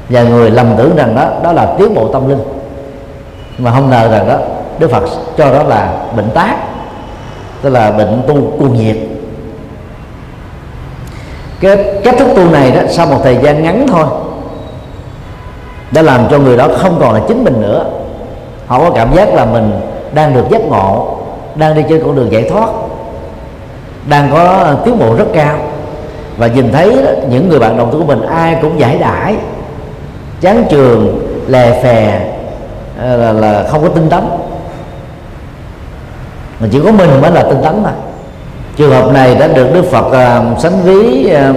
và 0.10 0.24
người 0.24 0.52
lầm 0.52 0.68
tưởng 0.78 0.96
rằng 0.96 1.16
đó 1.16 1.28
đó 1.44 1.52
là 1.52 1.76
tiến 1.78 1.96
bộ 1.96 2.08
tâm 2.08 2.30
linh. 2.30 2.40
Mà 3.58 3.72
không 3.72 3.90
ngờ 3.90 4.08
rằng 4.12 4.28
đó 4.28 4.38
đức 4.80 4.92
phật 4.92 5.04
cho 5.38 5.54
đó 5.54 5.64
là 5.64 5.94
bệnh 6.16 6.30
tác 6.34 6.56
tức 7.62 7.70
là 7.70 7.92
bệnh 7.92 8.22
tu 8.28 8.36
cuồng 8.60 8.74
nhiệt. 8.74 8.98
Cái 11.60 11.78
cách 12.04 12.16
thức 12.18 12.28
tu 12.36 12.50
này 12.52 12.72
đó 12.72 12.82
sau 12.90 13.06
một 13.08 13.20
thời 13.24 13.38
gian 13.44 13.64
ngắn 13.64 13.86
thôi 13.88 14.06
đã 15.92 16.02
làm 16.02 16.28
cho 16.32 16.40
người 16.40 16.58
đó 16.58 16.68
không 16.78 16.98
còn 17.00 17.14
là 17.14 17.22
chính 17.28 17.44
mình 17.44 17.62
nữa. 17.62 17.86
Họ 18.68 18.80
có 18.80 18.92
cảm 18.96 19.16
giác 19.16 19.34
là 19.34 19.46
mình 19.46 19.72
đang 20.14 20.34
được 20.34 20.46
giác 20.52 20.62
ngộ 20.62 21.18
đang 21.56 21.76
đi 21.76 21.84
trên 21.90 22.04
con 22.04 22.16
đường 22.16 22.32
giải 22.32 22.50
thoát 22.50 22.70
đang 24.10 24.30
có 24.32 24.74
tiến 24.86 25.00
bộ 25.00 25.16
rất 25.16 25.26
cao. 25.34 25.56
Và 26.38 26.48
nhìn 26.48 26.72
thấy 26.72 26.90
đó, 27.06 27.12
những 27.30 27.50
người 27.50 27.60
bạn 27.60 27.78
đồng 27.78 27.92
tu 27.92 28.00
của 28.00 28.06
mình 28.06 28.22
ai 28.22 28.58
cũng 28.62 28.80
giải 28.80 28.98
đãi 28.98 29.36
chán 30.42 30.66
trường 30.70 31.20
lè 31.48 31.84
phè 31.84 32.30
ờ, 33.02 33.18
là, 33.18 33.32
là 33.32 33.68
không 33.70 33.82
có 33.82 33.90
tinh 33.90 34.10
tấn 34.10 34.24
mà 36.60 36.68
chỉ 36.72 36.80
có 36.86 36.92
mình 36.92 37.22
mới 37.22 37.32
là 37.32 37.44
tinh 37.44 37.62
tấn 37.64 37.84
thôi. 37.84 37.94
Trường 38.76 38.92
hợp 38.92 39.12
này 39.14 39.36
đã 39.36 39.48
được 39.48 39.68
đức 39.74 39.86
phật 39.92 40.06
uh, 40.08 40.60
sánh 40.60 40.82
ví 40.84 41.32
uh, 41.50 41.56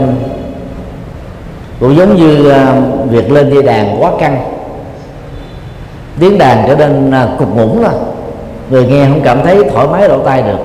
cũng 1.80 1.96
giống 1.96 2.16
như 2.16 2.52
uh, 2.52 3.10
việc 3.10 3.30
lên 3.32 3.54
dây 3.54 3.62
đàn 3.62 4.02
quá 4.02 4.10
căng. 4.20 4.44
Tiếng 6.20 6.38
đàn 6.38 6.64
trở 6.68 6.76
nên 6.76 7.10
uh, 7.10 7.38
cục 7.38 7.56
ngủng 7.56 7.82
rồi 7.82 7.92
người 8.70 8.86
nghe 8.86 9.06
không 9.06 9.20
cảm 9.24 9.42
thấy 9.44 9.64
thoải 9.72 9.86
mái 9.86 10.08
lỗ 10.08 10.18
tai 10.18 10.42
được. 10.42 10.58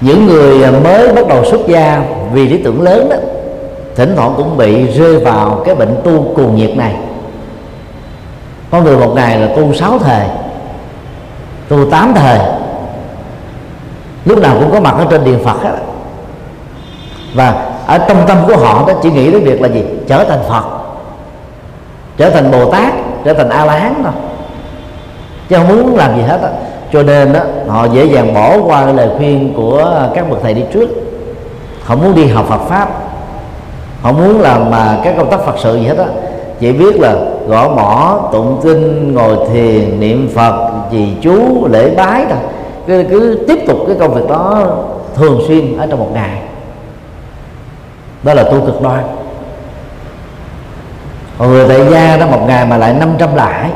Những 0.00 0.26
người 0.26 0.72
mới 0.84 1.12
bắt 1.12 1.28
đầu 1.28 1.44
xuất 1.44 1.60
gia 1.68 2.02
vì 2.32 2.48
lý 2.48 2.62
tưởng 2.62 2.82
lớn 2.82 3.08
đó 3.10 3.16
thỉnh 3.96 4.12
thoảng 4.16 4.34
cũng 4.36 4.56
bị 4.56 4.86
rơi 4.86 5.18
vào 5.18 5.62
cái 5.66 5.74
bệnh 5.74 5.96
tu 6.04 6.32
cuồng 6.36 6.56
nhiệt 6.56 6.76
này 6.76 6.96
có 8.72 8.80
người 8.80 8.96
một 8.96 9.12
ngày 9.14 9.38
là 9.38 9.46
tu 9.56 9.74
sáu 9.74 9.98
thời 9.98 10.26
tu 11.68 11.90
tám 11.90 12.12
thời 12.14 12.38
lúc 14.24 14.38
nào 14.38 14.56
cũng 14.60 14.72
có 14.72 14.80
mặt 14.80 14.94
ở 14.98 15.06
trên 15.10 15.24
điện 15.24 15.38
phật 15.44 15.62
hết. 15.62 15.76
Và 17.34 17.66
ở 17.86 17.98
trong 17.98 18.26
tâm 18.26 18.38
của 18.46 18.56
họ 18.56 18.84
đó 18.88 18.94
chỉ 19.02 19.10
nghĩ 19.10 19.30
đến 19.32 19.44
việc 19.44 19.62
là 19.62 19.68
gì? 19.68 19.84
Trở 20.08 20.24
thành 20.24 20.38
phật. 20.48 20.64
Trở 22.16 22.30
thành 22.30 22.50
bồ 22.50 22.72
tát, 22.72 22.92
trở 23.24 23.34
thành 23.34 23.48
a 23.48 23.64
la 23.64 23.78
hán 23.78 23.94
thôi. 24.02 24.12
Chứ 25.48 25.56
không 25.56 25.68
muốn 25.68 25.96
làm 25.96 26.16
gì 26.16 26.22
hết 26.22 26.40
á. 26.42 26.48
Cho 26.92 27.02
nên 27.02 27.32
đó 27.32 27.40
họ 27.68 27.84
dễ 27.84 28.04
dàng 28.04 28.34
bỏ 28.34 28.56
qua 28.64 28.86
lời 28.86 29.08
khuyên 29.16 29.54
của 29.56 30.08
các 30.14 30.30
bậc 30.30 30.38
thầy 30.42 30.54
đi 30.54 30.62
trước. 30.72 30.88
Họ 31.84 31.96
muốn 31.96 32.14
đi 32.14 32.26
học 32.26 32.46
Phật 32.48 32.60
pháp. 32.68 32.88
Họ 34.02 34.12
muốn 34.12 34.40
làm 34.40 34.70
mà 34.70 34.98
các 35.04 35.14
công 35.18 35.30
tác 35.30 35.40
Phật 35.40 35.54
sự 35.58 35.76
gì 35.76 35.86
hết 35.86 35.98
á 35.98 36.06
chỉ 36.62 36.72
biết 36.72 37.00
là 37.00 37.16
gõ 37.48 37.68
mỏ 37.68 38.20
tụng 38.32 38.60
kinh 38.62 39.14
ngồi 39.14 39.36
thiền 39.52 40.00
niệm 40.00 40.30
Phật 40.34 40.70
trì 40.92 41.08
chú 41.22 41.66
lễ 41.66 41.94
bái 41.96 42.24
thôi. 42.28 42.38
Cứ, 42.86 43.04
cứ 43.10 43.44
tiếp 43.48 43.58
tục 43.66 43.78
cái 43.86 43.96
công 44.00 44.14
việc 44.14 44.28
đó 44.28 44.66
thường 45.14 45.40
xuyên 45.48 45.78
ở 45.78 45.86
trong 45.86 45.98
một 45.98 46.10
ngày. 46.14 46.42
Đó 48.22 48.34
là 48.34 48.42
tu 48.42 48.60
cực 48.66 48.82
đoan. 48.82 49.04
Còn 51.38 51.48
người 51.50 51.68
tại 51.68 51.86
gia 51.90 52.16
đó 52.16 52.26
một 52.26 52.44
ngày 52.46 52.66
mà 52.66 52.76
lại 52.76 52.94
500 52.94 53.34
lại. 53.34 53.70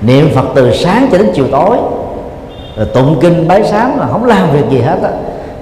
Niệm 0.00 0.30
phật 0.34 0.46
từ 0.54 0.74
sáng 0.74 1.08
cho 1.12 1.18
đến 1.18 1.30
chiều 1.34 1.46
tối. 1.52 1.76
Rồi 2.76 2.86
tụng 2.94 3.18
kinh 3.20 3.48
bái 3.48 3.64
sám 3.64 3.92
mà 3.98 4.06
không 4.12 4.24
làm 4.24 4.50
việc 4.50 4.64
gì 4.70 4.80
hết 4.80 4.98
á. 5.02 5.10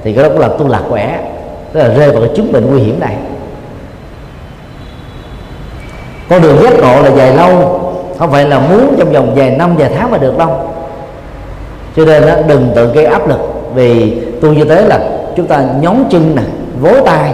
Thì 0.05 0.13
cái 0.13 0.25
đó 0.25 0.29
cũng 0.29 0.41
là 0.41 0.49
tu 0.49 0.69
lạc 0.69 0.83
quẻ. 0.91 1.21
Tức 1.73 1.81
là 1.81 1.89
rơi 1.89 2.11
vào 2.11 2.21
cái 2.21 2.31
chứng 2.37 2.53
bệnh 2.53 2.71
nguy 2.71 2.81
hiểm 2.81 3.01
này 3.01 3.17
con 6.33 6.43
đường 6.43 6.63
giác 6.63 6.73
ngộ 6.79 7.03
là 7.03 7.11
dài 7.17 7.35
lâu 7.37 7.81
không 8.19 8.31
phải 8.31 8.45
là 8.45 8.59
muốn 8.59 8.95
trong 8.99 9.13
vòng 9.13 9.35
vài 9.35 9.51
năm 9.51 9.77
vài 9.77 9.91
tháng 9.99 10.11
mà 10.11 10.19
được 10.19 10.39
đâu. 10.39 10.51
Cho 11.97 12.05
nên 12.05 12.27
đó, 12.27 12.35
đừng 12.47 12.69
tự 12.75 12.93
gây 12.95 13.05
áp 13.05 13.29
lực 13.29 13.41
vì 13.75 14.17
tu 14.41 14.53
như 14.53 14.65
thế 14.65 14.83
là 14.83 15.01
chúng 15.37 15.47
ta 15.47 15.65
nhón 15.81 15.97
chân 16.11 16.37
nè 16.37 16.43
vỗ 16.81 16.91
tay. 17.07 17.33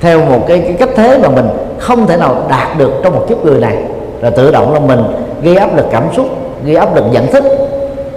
Theo 0.00 0.24
một 0.24 0.44
cái, 0.48 0.58
cái 0.58 0.72
cách 0.72 0.88
thế 0.96 1.18
mà 1.18 1.28
mình 1.28 1.48
không 1.78 2.06
thể 2.06 2.16
nào 2.16 2.36
đạt 2.48 2.78
được 2.78 2.92
trong 3.04 3.14
một 3.14 3.24
kiếp 3.28 3.44
người 3.44 3.60
này 3.60 3.76
là 4.20 4.30
tự 4.30 4.50
động 4.50 4.74
là 4.74 4.80
mình 4.80 5.02
gây 5.42 5.56
áp 5.56 5.76
lực 5.76 5.86
cảm 5.90 6.04
xúc 6.16 6.26
gây 6.64 6.76
áp 6.76 6.96
lực 6.96 7.04
nhận 7.12 7.26
thức 7.26 7.44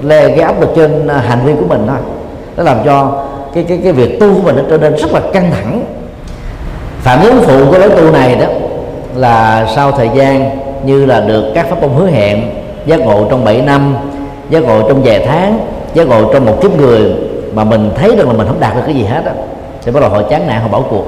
gây 0.02 0.42
áp 0.42 0.62
lực 0.62 0.70
trên 0.76 1.08
à, 1.08 1.18
hành 1.18 1.40
vi 1.46 1.54
của 1.60 1.66
mình 1.68 1.86
thôi. 1.88 1.98
Nó 2.58 2.64
làm 2.64 2.78
cho 2.86 3.24
cái 3.54 3.66
cái 3.68 3.80
cái 3.84 3.92
việc 3.92 4.20
tu 4.20 4.36
của 4.36 4.42
mình 4.42 4.56
nó 4.56 4.64
trở 4.70 4.78
nên 4.78 4.96
rất 4.96 5.14
là 5.14 5.22
căng 5.34 5.52
thẳng. 5.52 5.84
Phản 7.02 7.22
ứng 7.22 7.42
phụ 7.42 7.72
của 7.72 7.78
lối 7.78 7.90
tu 7.90 8.12
này 8.12 8.36
đó 8.36 8.46
là 9.16 9.68
sau 9.76 9.92
thời 9.92 10.10
gian 10.16 10.50
như 10.86 11.06
là 11.06 11.22
được 11.22 11.52
các 11.56 11.70
pháp 11.70 11.82
môn 11.82 11.92
hứa 11.92 12.08
hẹn, 12.08 12.44
giác 12.86 13.00
ngộ 13.00 13.28
trong 13.30 13.46
7 13.46 13.62
năm, 13.62 13.96
giác 14.50 14.64
ngộ 14.64 14.90
trong 14.90 15.04
vài 15.04 15.26
tháng, 15.28 15.60
giác 15.94 16.08
ngộ 16.08 16.34
trong 16.34 16.46
một 16.46 16.58
kiếp 16.62 16.78
người 16.78 17.14
mà 17.54 17.64
mình 17.64 17.92
thấy 17.96 18.16
rằng 18.16 18.28
là 18.28 18.34
mình 18.34 18.48
không 18.48 18.60
đạt 18.60 18.76
được 18.76 18.82
cái 18.86 18.96
gì 18.96 19.04
hết 19.04 19.26
á, 19.26 19.34
thì 19.86 19.92
bắt 19.92 20.00
đầu 20.00 20.10
họ 20.10 20.22
chán 20.22 20.48
nản, 20.48 20.62
họ 20.62 20.68
bỏ 20.68 20.82
cuộc. 20.90 21.06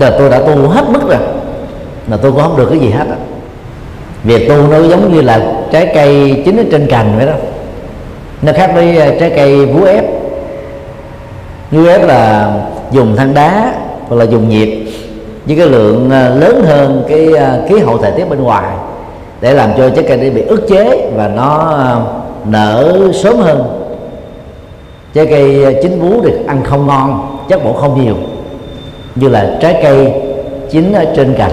Là 0.00 0.10
tôi 0.18 0.30
đã 0.30 0.38
tu 0.38 0.68
hết 0.68 0.84
mức 0.88 1.08
rồi, 1.08 1.20
mà 2.06 2.16
tôi 2.16 2.32
cũng 2.32 2.40
không 2.40 2.56
được 2.56 2.66
cái 2.70 2.78
gì 2.78 2.90
hết 2.90 3.06
á. 3.10 3.16
Việc 4.24 4.48
tu 4.48 4.54
nó 4.70 4.78
giống 4.78 5.12
như 5.12 5.20
là 5.20 5.40
trái 5.72 5.90
cây 5.94 6.42
chín 6.44 6.56
ở 6.56 6.64
trên 6.70 6.86
cành 6.86 7.16
vậy 7.16 7.26
đó. 7.26 7.32
Nó 8.42 8.52
khác 8.52 8.70
với 8.74 8.96
ờ, 8.96 9.14
trái 9.20 9.30
cây 9.36 9.66
vú 9.66 9.84
ép. 9.84 10.04
Vú 11.70 11.86
ép 11.86 12.06
là 12.06 12.52
dùng 12.90 13.16
than 13.16 13.34
đá 13.34 13.74
hoặc 14.08 14.16
là 14.16 14.24
dùng 14.24 14.48
nhiệt 14.48 14.68
với 15.46 15.56
cái 15.56 15.66
lượng 15.66 16.10
ờ, 16.10 16.34
lớn 16.34 16.64
hơn 16.66 17.04
cái 17.08 17.32
ờ, 17.32 17.62
khí 17.68 17.78
hậu 17.78 17.98
thời 17.98 18.12
tiết 18.12 18.24
bên 18.24 18.42
ngoài, 18.42 18.76
để 19.40 19.54
làm 19.54 19.70
cho 19.76 19.90
trái 19.90 20.04
cây 20.08 20.30
bị 20.30 20.42
ức 20.42 20.66
chế 20.68 21.10
và 21.14 21.28
nó 21.28 21.58
ờ, 21.58 22.02
nở 22.44 22.98
sớm 23.14 23.36
hơn. 23.36 23.80
Trái 25.14 25.26
cây 25.26 25.76
chín 25.82 26.00
vú 26.00 26.20
được 26.20 26.38
ăn 26.46 26.64
không 26.64 26.86
ngon, 26.86 27.38
chất 27.48 27.64
bổ 27.64 27.72
không 27.72 28.04
nhiều, 28.04 28.14
như 29.14 29.28
là 29.28 29.58
trái 29.62 29.80
cây 29.82 30.12
chín 30.70 30.92
ở 30.92 31.04
trên 31.16 31.34
cành. 31.34 31.52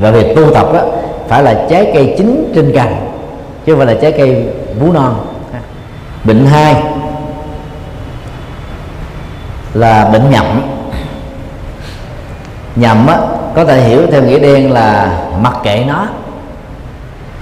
Và 0.00 0.10
việc 0.10 0.36
tu 0.36 0.50
tập 0.54 0.66
đó 0.74 0.80
phải 1.28 1.42
là 1.42 1.66
trái 1.70 1.90
cây 1.94 2.14
chín 2.18 2.52
trên 2.54 2.72
cành, 2.72 3.12
chứ 3.66 3.72
không 3.72 3.86
phải 3.86 3.94
là 3.94 4.00
trái 4.00 4.12
cây 4.12 4.44
vú 4.80 4.92
non. 4.92 5.14
Bệnh 6.24 6.46
hai 6.46 6.82
là 9.74 10.10
bệnh 10.12 10.30
nhậm 10.30 10.60
nhầm 12.76 13.06
á, 13.06 13.18
có 13.54 13.64
thể 13.64 13.80
hiểu 13.80 14.06
theo 14.12 14.22
nghĩa 14.22 14.38
đen 14.38 14.72
là 14.72 15.18
mặc 15.42 15.54
kệ 15.62 15.84
nó 15.88 16.06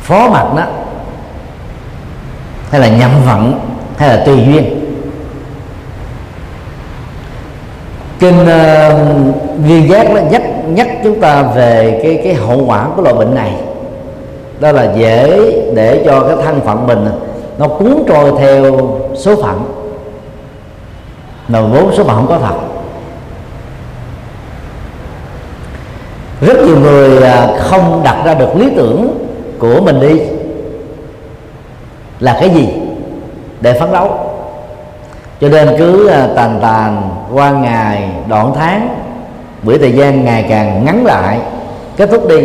phó 0.03 0.29
mặt 0.29 0.47
nó 0.57 0.63
hay 2.71 2.81
là 2.81 2.89
nhậm 2.89 3.11
vận 3.27 3.61
hay 3.97 4.09
là 4.09 4.25
tùy 4.27 4.37
duyên. 4.47 4.77
Kinh 8.19 8.47
ờ, 8.47 8.93
uh, 8.93 9.35
viên 9.59 9.89
giác 9.89 10.11
nó 10.11 10.21
nhắc 10.21 10.43
nhắc 10.69 10.89
chúng 11.05 11.21
ta 11.21 11.43
về 11.43 12.01
cái 12.03 12.21
cái 12.25 12.35
hậu 12.35 12.65
quả 12.67 12.87
của 12.97 13.03
loại 13.03 13.15
bệnh 13.15 13.35
này. 13.35 13.55
Đó 14.61 14.73
là 14.73 14.93
dễ 14.97 15.53
để 15.75 16.03
cho 16.07 16.21
cái 16.21 16.37
thân 16.45 16.61
phận 16.61 16.87
mình 16.87 17.09
nó 17.59 17.69
cuốn 17.69 18.05
trôi 18.09 18.33
theo 18.39 18.91
số 19.17 19.43
phận. 19.43 19.63
Mà 21.49 21.61
vốn 21.61 21.91
số 21.97 22.05
phận 22.05 22.17
không 22.17 22.27
có 22.29 22.39
thật 22.39 22.70
rất 26.41 26.59
nhiều 26.67 26.77
người 26.77 27.23
à, 27.23 27.49
không 27.59 28.01
đặt 28.05 28.23
ra 28.25 28.35
được 28.35 28.57
lý 28.57 28.71
tưởng 28.77 29.19
của 29.59 29.81
mình 29.81 30.01
đi. 30.01 30.21
Là 32.21 32.37
cái 32.41 32.51
gì? 32.51 32.69
Để 33.61 33.79
phấn 33.81 33.93
đấu. 33.93 34.19
Cho 35.41 35.49
nên 35.49 35.69
cứ 35.79 36.07
à, 36.07 36.29
tàn 36.37 36.59
tàn, 36.63 37.11
qua 37.33 37.51
ngày, 37.51 38.09
đoạn 38.29 38.53
tháng 38.59 38.89
buổi 39.63 39.79
thời 39.79 39.93
gian 39.93 40.25
ngày 40.25 40.47
càng 40.49 40.85
ngắn 40.85 41.05
lại, 41.07 41.39
kết 41.97 42.11
thúc 42.11 42.29
đi, 42.29 42.41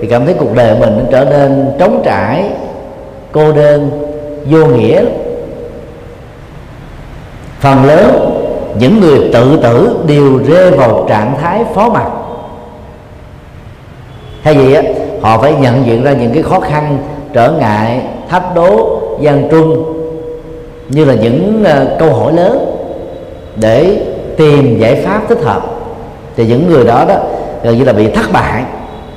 thì 0.00 0.08
cảm 0.08 0.24
thấy 0.24 0.34
cuộc 0.34 0.54
đời 0.54 0.76
mình 0.80 1.06
trở 1.10 1.24
nên 1.24 1.72
trống 1.78 2.02
trải, 2.04 2.44
cô 3.32 3.52
đơn, 3.52 3.90
vô 4.50 4.66
nghĩa. 4.66 5.04
Phần 7.60 7.84
lớn 7.84 8.36
những 8.78 9.00
người 9.00 9.30
tự 9.32 9.60
tử 9.62 9.98
đều 10.06 10.38
rơi 10.48 10.70
vào 10.70 11.06
trạng 11.08 11.34
thái 11.42 11.64
phó 11.74 11.88
mặc 11.88 12.06
thay 14.44 14.54
vì 14.54 14.74
á 14.74 14.82
họ 15.22 15.38
phải 15.38 15.54
nhận 15.54 15.86
diện 15.86 16.04
ra 16.04 16.12
những 16.12 16.32
cái 16.34 16.42
khó 16.42 16.60
khăn 16.60 16.98
trở 17.32 17.52
ngại 17.52 18.00
thách 18.28 18.54
đố 18.54 19.00
gian 19.20 19.50
truân 19.50 19.72
như 20.88 21.04
là 21.04 21.14
những 21.14 21.64
ờ, 21.64 21.96
câu 21.98 22.14
hỏi 22.14 22.32
lớn 22.32 22.76
để 23.56 24.06
tìm 24.36 24.78
giải 24.78 25.02
pháp 25.04 25.22
thích 25.28 25.38
hợp. 25.44 25.62
Thì 26.36 26.46
những 26.46 26.68
người 26.68 26.84
đó 26.84 27.04
đó 27.08 27.14
gần 27.62 27.78
như 27.78 27.84
là 27.84 27.92
bị 27.92 28.10
thất 28.10 28.32
bại 28.32 28.62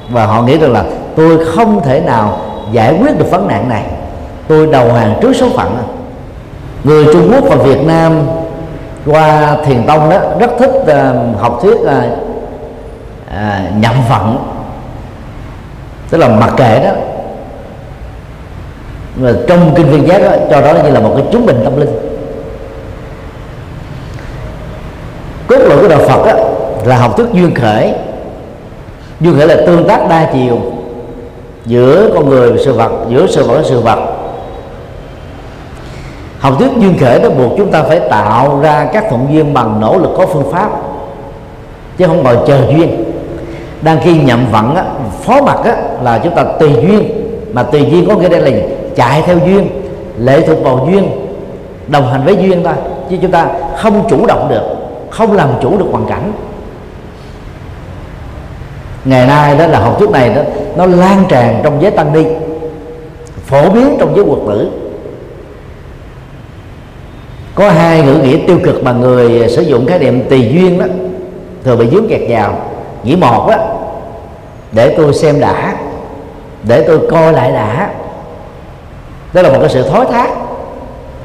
và 0.09 0.25
họ 0.25 0.41
nghĩ 0.41 0.57
rằng 0.57 0.71
là 0.71 0.83
tôi 1.15 1.45
không 1.45 1.81
thể 1.83 1.99
nào 1.99 2.37
giải 2.71 2.97
quyết 2.99 3.19
được 3.19 3.31
vấn 3.31 3.47
nạn 3.47 3.69
này. 3.69 3.83
Tôi 4.47 4.67
đầu 4.67 4.93
hàng 4.93 5.15
trước 5.21 5.33
số 5.35 5.49
phận. 5.49 5.77
Người 6.83 7.05
Trung 7.13 7.31
Quốc 7.33 7.43
và 7.49 7.55
Việt 7.55 7.85
Nam 7.85 8.19
qua 9.05 9.57
thiền 9.65 9.83
tông 9.87 10.09
đó 10.09 10.17
rất 10.39 10.51
thích 10.59 10.71
uh, 10.81 11.41
học 11.41 11.59
thuyết 11.61 11.75
uh, 11.75 11.87
uh, 13.27 13.77
nhậm 13.77 13.95
phận 14.09 14.52
tức 16.09 16.17
là 16.17 16.27
mặc 16.27 16.53
kệ 16.57 16.79
đó. 16.83 16.91
Mà 19.15 19.31
trong 19.47 19.73
kinh 19.75 19.89
viên 19.89 20.07
giác 20.07 20.21
đó, 20.21 20.31
cho 20.49 20.61
đó 20.61 20.83
như 20.83 20.89
là 20.89 20.99
một 20.99 21.13
cái 21.17 21.25
chúng 21.31 21.45
bình 21.45 21.61
tâm 21.63 21.79
linh. 21.79 21.89
Cốt 25.47 25.57
lõi 25.57 25.77
của 25.81 25.87
đạo 25.87 25.99
Phật 26.07 26.25
đó, 26.25 26.33
là 26.85 26.97
học 26.97 27.17
thuyết 27.17 27.27
duyên 27.33 27.55
khởi. 27.55 27.93
Duyên 29.19 29.37
khởi 29.37 29.47
là 29.47 29.55
tương 29.67 29.87
tác 29.87 30.09
đa 30.09 30.29
chiều 30.33 30.59
giữa 31.65 32.09
con 32.13 32.29
người 32.29 32.51
và 32.51 32.57
sự 32.65 32.73
vật 32.73 32.91
giữa 33.09 33.27
sự 33.27 33.43
vật 33.43 33.55
và 33.55 33.63
sự 33.63 33.79
vật. 33.79 33.99
Học 36.39 36.53
thuyết 36.59 36.71
duyên 36.77 36.97
khởi 36.99 37.19
nó 37.19 37.29
buộc 37.29 37.51
chúng 37.57 37.71
ta 37.71 37.83
phải 37.83 37.99
tạo 37.99 38.59
ra 38.61 38.87
các 38.93 39.05
thuận 39.09 39.27
duyên 39.31 39.53
bằng 39.53 39.81
nỗ 39.81 39.97
lực 39.97 40.09
có 40.17 40.25
phương 40.25 40.51
pháp 40.51 40.69
chứ 41.97 42.07
không 42.07 42.23
ngồi 42.23 42.37
chờ 42.47 42.59
duyên 42.69 43.12
đang 43.83 43.99
khi 44.03 44.17
nhậm 44.17 44.45
vận 44.51 44.75
á, 44.75 44.83
phó 45.21 45.41
mặt 45.41 45.57
á, 45.63 45.75
là 46.01 46.19
chúng 46.23 46.35
ta 46.35 46.43
tùy 46.59 46.69
duyên. 46.73 47.09
Mà 47.53 47.63
tùy 47.63 47.85
duyên 47.91 48.05
có 48.07 48.15
nghĩa 48.15 48.29
đây 48.29 48.41
là 48.41 48.51
chạy 48.95 49.21
theo 49.21 49.37
duyên 49.37 49.67
lệ 50.17 50.41
thuộc 50.47 50.63
vào 50.63 50.87
duyên 50.91 51.09
đồng 51.87 52.11
hành 52.11 52.23
với 52.25 52.35
duyên 52.35 52.63
thôi. 52.63 52.73
Chứ 53.09 53.17
chúng 53.21 53.31
ta 53.31 53.47
không 53.77 54.07
chủ 54.09 54.25
động 54.25 54.49
được 54.49 54.63
không 55.09 55.33
làm 55.33 55.49
chủ 55.61 55.77
được 55.77 55.85
hoàn 55.91 56.05
cảnh. 56.05 56.31
Ngày 59.05 59.27
nay 59.27 59.57
đó 59.57 59.67
là 59.67 59.79
học 59.79 59.99
thuyết 59.99 60.09
này 60.09 60.29
đó 60.29 60.41
nó 60.75 60.85
lan 60.85 61.23
tràn 61.29 61.59
trong 61.63 61.81
giới 61.81 61.91
tăng 61.91 62.13
ni 62.13 62.23
phổ 63.45 63.69
biến 63.69 63.95
trong 63.99 64.15
giới 64.15 64.25
quật 64.25 64.39
tử. 64.47 64.69
Có 67.55 67.69
hai 67.69 68.01
ngữ 68.01 68.13
nghĩa 68.13 68.37
tiêu 68.47 68.59
cực 68.63 68.83
mà 68.83 68.91
người 68.91 69.49
sử 69.49 69.61
dụng 69.61 69.85
khái 69.85 69.99
niệm 69.99 70.23
tùy 70.29 70.49
duyên 70.53 70.79
đó. 70.79 70.85
Thường 71.63 71.79
bị 71.79 71.89
dướng 71.91 72.07
kẹt 72.09 72.21
vào. 72.29 72.57
Nghĩ 73.03 73.15
một 73.15 73.47
đó 73.49 73.55
để 74.73 74.93
tôi 74.97 75.13
xem 75.13 75.39
đã. 75.39 75.75
Để 76.63 76.83
tôi 76.87 76.99
coi 77.11 77.33
lại 77.33 77.51
đã. 77.51 77.89
Đó 79.33 79.41
là 79.41 79.49
một 79.49 79.57
cái 79.59 79.69
sự 79.69 79.83
thối 79.89 80.05
thác. 80.11 80.29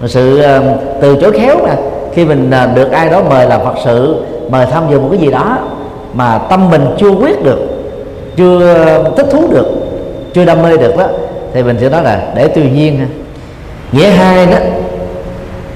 Một 0.00 0.08
sự 0.08 0.40
ờ, 0.42 0.62
từ 1.00 1.16
chối 1.20 1.32
khéo 1.32 1.56
mà. 1.62 1.74
Khi 2.14 2.24
mình 2.24 2.50
ờ, 2.50 2.66
được 2.74 2.90
ai 2.90 3.08
đó 3.08 3.22
mời 3.30 3.46
làm 3.46 3.60
phật 3.64 3.74
sự 3.84 4.24
mời 4.50 4.66
tham 4.66 4.84
dự 4.90 5.00
một 5.00 5.08
cái 5.10 5.20
gì 5.20 5.30
đó 5.30 5.58
mà 6.14 6.38
tâm 6.38 6.70
mình 6.70 6.86
chưa 6.98 7.10
quyết 7.10 7.44
được 7.44 7.58
chưa 8.36 8.74
ờ, 8.74 9.12
thích 9.16 9.26
thú 9.30 9.48
được 9.50 9.66
chưa 10.34 10.44
đam 10.44 10.62
mê 10.62 10.76
được 10.76 10.96
đó 10.96 11.04
thì 11.54 11.62
mình 11.62 11.76
sẽ 11.80 11.88
nói 11.88 12.02
là 12.02 12.32
để 12.36 12.48
tùy 12.48 12.70
duyên 12.74 13.06
nghĩa 13.92 14.10
hai 14.10 14.46
đó 14.46 14.56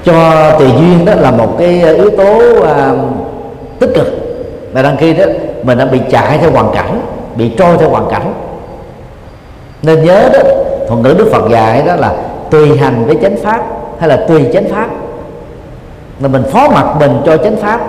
cho 0.04 0.50
tùy 0.58 0.68
duyên 0.78 1.04
đó 1.04 1.14
là 1.14 1.30
một 1.30 1.56
cái 1.58 1.94
yếu 1.96 2.10
tố 2.10 2.38
uh, 2.58 2.66
tích 3.78 3.90
cực. 3.94 4.06
Mà 4.74 4.82
đăng 4.82 4.96
ký 4.96 5.12
đó 5.12 5.24
mình 5.62 5.78
đã 5.78 5.84
bị 5.84 6.00
chạy 6.10 6.38
theo 6.38 6.50
hoàn 6.50 6.74
cảnh 6.74 7.00
bị 7.36 7.48
trôi 7.58 7.76
theo 7.78 7.90
hoàn 7.90 8.08
cảnh. 8.10 8.34
Nên 9.82 10.04
nhớ 10.04 10.28
đó 10.32 10.38
thuật 10.88 11.00
ngữ 11.00 11.14
đức 11.18 11.28
phật 11.32 11.50
dạy 11.50 11.82
đó 11.86 11.96
là 11.96 12.12
tùy 12.50 12.76
hành 12.76 13.04
với 13.06 13.16
chánh 13.22 13.36
pháp 13.42 13.62
hay 13.98 14.08
là 14.08 14.24
tùy 14.28 14.46
chánh 14.52 14.68
pháp. 14.68 14.88
Là 16.20 16.28
mình 16.28 16.42
phó 16.52 16.68
mặt 16.68 16.86
mình 17.00 17.20
cho 17.26 17.36
chánh 17.36 17.56
pháp 17.56 17.80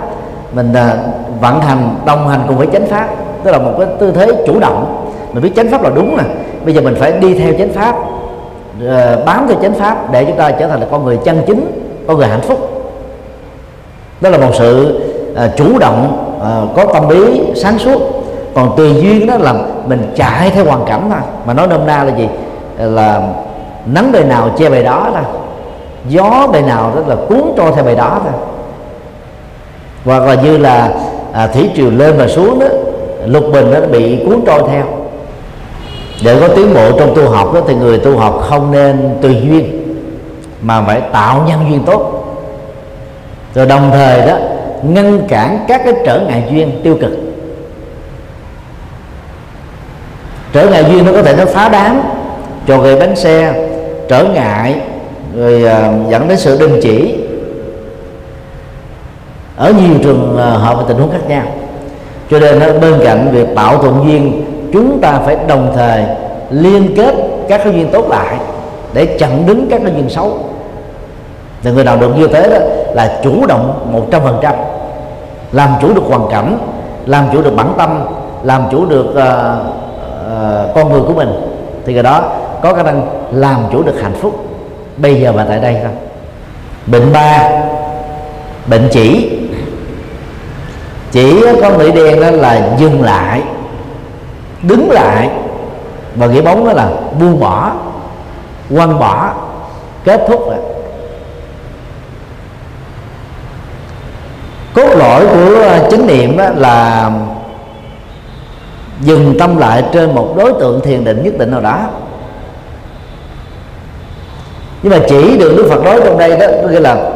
mình 0.52 0.72
uh, 0.72 1.40
vận 1.40 1.60
hành 1.60 1.96
đồng 2.06 2.28
hành 2.28 2.40
cùng 2.48 2.56
với 2.56 2.68
chánh 2.72 2.86
pháp 2.86 3.08
tức 3.44 3.50
là 3.50 3.58
một 3.58 3.72
cái 3.78 3.86
tư 3.98 4.12
thế 4.12 4.28
chủ 4.46 4.60
động. 4.60 5.06
Mình 5.32 5.42
biết 5.42 5.52
chánh 5.56 5.70
pháp 5.70 5.82
là 5.82 5.90
đúng 5.94 6.16
nè 6.16 6.22
bây 6.64 6.74
giờ 6.74 6.80
mình 6.80 6.94
phải 7.00 7.12
đi 7.12 7.34
theo 7.34 7.52
chánh 7.58 7.72
pháp 7.72 7.96
uh, 7.96 9.24
bám 9.26 9.46
theo 9.48 9.56
chánh 9.62 9.74
pháp 9.74 10.12
để 10.12 10.24
chúng 10.24 10.36
ta 10.36 10.50
trở 10.50 10.68
thành 10.68 10.80
là 10.80 10.86
con 10.90 11.04
người 11.04 11.18
chân 11.24 11.42
chính 11.46 11.90
con 12.06 12.16
người 12.16 12.28
hạnh 12.28 12.40
phúc. 12.40 12.70
Đó 14.20 14.30
là 14.30 14.38
một 14.38 14.50
sự 14.58 15.00
uh, 15.32 15.56
chủ 15.56 15.78
động 15.78 16.26
uh, 16.36 16.76
có 16.76 16.92
tâm 16.94 17.08
lý 17.08 17.40
sáng 17.56 17.78
suốt 17.78 18.00
còn 18.54 18.76
tùy 18.76 18.94
duyên 18.94 19.26
đó 19.26 19.36
là 19.38 19.54
mình 19.86 20.12
chạy 20.16 20.50
theo 20.50 20.64
hoàn 20.64 20.84
cảnh 20.84 21.10
thôi. 21.10 21.20
Mà 21.46 21.54
nói 21.54 21.66
nôm 21.66 21.86
na 21.86 22.04
là 22.04 22.16
gì? 22.16 22.28
Là 22.78 23.22
nắng 23.86 24.12
bề 24.12 24.24
nào 24.24 24.50
che 24.58 24.70
bề 24.70 24.82
đó 24.82 25.10
thôi. 25.14 25.22
Gió 26.08 26.48
bề 26.52 26.60
nào 26.60 26.92
đó 26.96 27.02
là 27.06 27.16
cuốn 27.28 27.42
trôi 27.56 27.72
theo 27.74 27.84
bề 27.84 27.94
đó 27.94 28.20
thôi. 28.22 28.32
Hoặc 30.04 30.28
là 30.28 30.42
như 30.42 30.58
là 30.58 30.90
à, 31.32 31.46
thủy 31.46 31.70
triều 31.76 31.90
lên 31.90 32.16
và 32.18 32.28
xuống 32.28 32.58
đó 32.58 32.66
lục 33.26 33.44
bình 33.52 33.70
nó 33.70 33.80
bị 33.80 34.24
cuốn 34.24 34.40
trôi 34.46 34.62
theo. 34.70 34.84
Để 36.24 36.40
có 36.40 36.48
tiến 36.48 36.74
bộ 36.74 36.98
trong 36.98 37.14
tu 37.14 37.30
học 37.30 37.54
đó 37.54 37.60
thì 37.68 37.74
người 37.74 37.98
tu 37.98 38.16
học 38.16 38.40
không 38.48 38.72
nên 38.72 39.18
tùy 39.22 39.36
duyên 39.42 39.94
mà 40.62 40.82
phải 40.86 41.00
tạo 41.00 41.44
nhân 41.48 41.64
duyên 41.70 41.82
tốt. 41.84 42.24
Rồi 43.54 43.66
đồng 43.66 43.90
thời 43.92 44.26
đó 44.26 44.36
ngăn 44.82 45.20
cản 45.28 45.64
các 45.68 45.80
cái 45.84 45.94
trở 46.06 46.20
ngại 46.20 46.44
duyên 46.50 46.80
tiêu 46.82 46.96
cực. 47.00 47.10
Trở 50.54 50.68
ngại 50.68 50.84
duyên 50.90 51.06
nó 51.06 51.12
có 51.12 51.22
thể 51.22 51.34
nó 51.38 51.44
phá 51.44 51.68
đám 51.68 52.02
cho 52.66 52.78
gây 52.78 52.96
bánh 52.96 53.16
xe 53.16 53.54
trở 54.08 54.24
ngại 54.24 54.80
rồi 55.36 55.62
uh, 55.64 56.10
dẫn 56.10 56.28
đến 56.28 56.38
sự 56.38 56.58
đình 56.60 56.80
chỉ. 56.82 57.14
Ở 59.56 59.72
nhiều 59.72 59.98
trường 60.02 60.36
ờ, 60.36 60.50
hợp 60.50 60.76
và 60.76 60.84
tình 60.88 60.96
huống 60.96 61.10
khác 61.10 61.28
nhau. 61.28 61.42
Cho 62.30 62.38
nên 62.38 62.58
nó 62.58 62.66
bên 62.80 62.94
cạnh 63.04 63.28
việc 63.32 63.54
bảo 63.54 63.78
thuận 63.78 64.04
duyên 64.04 64.44
chúng 64.72 65.00
ta 65.00 65.20
phải 65.26 65.36
đồng 65.46 65.72
thời 65.76 66.02
liên 66.50 66.96
kết 66.96 67.14
các 67.48 67.60
cái 67.64 67.72
duyên 67.72 67.90
tốt 67.92 68.08
lại 68.08 68.36
để 68.92 69.06
chặn 69.18 69.46
đứng 69.46 69.66
các 69.70 69.80
cái 69.84 69.92
duyên 69.94 70.10
xấu. 70.10 70.38
Thì 71.62 71.70
người 71.70 71.84
nào 71.84 71.96
được 71.96 72.18
như 72.18 72.28
thế 72.28 72.48
đó 72.50 72.58
là 72.94 73.20
chủ 73.24 73.46
động 73.46 73.88
một 73.92 74.06
trăm 74.10 74.22
phần 74.24 74.38
trăm. 74.42 74.54
Làm 75.52 75.70
chủ 75.82 75.94
được 75.94 76.02
hoàn 76.08 76.30
cảnh 76.30 76.58
làm 77.06 77.24
chủ 77.32 77.42
được 77.42 77.56
bản 77.56 77.74
tâm 77.78 78.04
làm 78.42 78.62
chủ 78.70 78.86
được 78.86 79.06
uh, 79.10 79.83
uh, 80.34 80.74
con 80.74 80.92
người 80.92 81.02
của 81.06 81.14
mình 81.14 81.28
thì 81.86 81.92
người 81.94 82.02
đó 82.02 82.32
có 82.62 82.74
khả 82.74 82.82
năng 82.82 83.06
làm 83.32 83.60
chủ 83.72 83.82
được 83.82 84.02
hạnh 84.02 84.14
phúc. 84.20 84.46
Bây 84.96 85.20
giờ 85.20 85.32
và 85.32 85.44
tại 85.44 85.58
đây 85.58 85.76
thôi 85.82 85.92
bệnh 86.86 87.12
ba 87.12 87.50
bệnh 88.66 88.88
chỉ. 88.92 89.38
Chỉ 91.12 91.44
có 91.62 91.68
lưỡi 91.68 91.92
đen 91.92 92.20
đó 92.20 92.30
là 92.30 92.76
dừng 92.78 93.02
lại 93.02 93.42
đứng 94.62 94.90
lại 94.90 95.30
và 96.14 96.26
nghĩa 96.26 96.42
bóng 96.42 96.66
đó 96.66 96.72
là 96.72 96.90
buông 97.20 97.40
bỏ 97.40 97.72
quăng 98.74 98.98
bỏ 98.98 99.34
kết 100.04 100.20
thúc 100.28 100.40
rồi. 100.46 100.58
Cốt 104.74 104.94
lõi 104.96 105.26
của 105.26 105.60
ờ, 105.62 105.90
chánh 105.90 106.06
niệm 106.06 106.38
là 106.56 107.10
dừng 109.00 109.34
tâm 109.38 109.56
lại 109.56 109.84
trên 109.92 110.14
một 110.14 110.34
đối 110.36 110.52
tượng 110.52 110.80
thiền 110.80 111.04
định 111.04 111.22
nhất 111.24 111.38
định 111.38 111.50
nào 111.50 111.60
đó 111.60 111.80
nhưng 114.84 114.92
mà 114.92 114.98
chỉ 115.08 115.36
được 115.38 115.54
đức 115.56 115.66
phật 115.70 115.84
nói 115.84 116.00
trong 116.04 116.18
đây 116.18 116.36
đó 116.36 116.46
nghĩa 116.70 116.80
là 116.80 117.10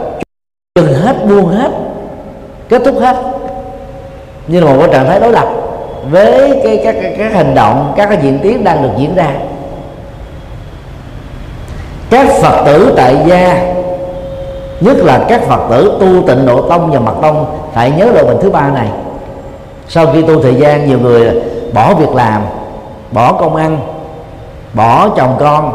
dừng 0.77 0.95
hết, 0.95 1.27
buông 1.29 1.49
hết, 1.49 1.71
kết 2.69 2.83
thúc 2.85 2.95
hết. 3.01 3.17
Như 4.47 4.61
là 4.61 4.67
một 4.67 4.79
cái 4.81 4.89
trạng 4.93 5.07
thái 5.07 5.21
đối 5.21 5.33
lập 5.33 5.49
với 6.11 6.61
cái, 6.65 6.81
các 6.85 6.97
các 7.19 7.33
hành 7.33 7.55
động, 7.55 7.93
các 7.97 8.07
cái 8.07 8.19
diễn 8.23 8.39
tiến 8.43 8.65
đang 8.65 8.83
được 8.83 8.89
diễn 8.99 9.15
ra. 9.15 9.29
Các 12.11 12.27
phật 12.43 12.65
tử 12.67 12.93
tại 12.97 13.17
gia, 13.27 13.75
nhất 14.81 14.97
là 14.97 15.25
các 15.29 15.43
phật 15.43 15.61
tử 15.71 15.99
tu 16.01 16.29
tịnh 16.29 16.47
độ 16.47 16.63
tông 16.69 16.91
và 16.91 17.01
mật 17.01 17.15
tông, 17.23 17.47
phải 17.75 17.91
nhớ 17.91 18.07
lời 18.15 18.25
mình 18.25 18.37
thứ 18.43 18.51
ba 18.51 18.71
này. 18.71 18.89
Sau 19.89 20.07
khi 20.13 20.23
tu 20.23 20.43
thời 20.43 20.55
gian, 20.55 20.89
nhiều 20.89 20.99
người 20.99 21.43
bỏ 21.73 21.95
việc 21.95 22.15
làm 22.15 22.43
bỏ 23.13 23.33
công 23.33 23.57
ăn 23.57 23.79
bỏ 24.75 25.09
chồng 25.09 25.37
con 25.39 25.75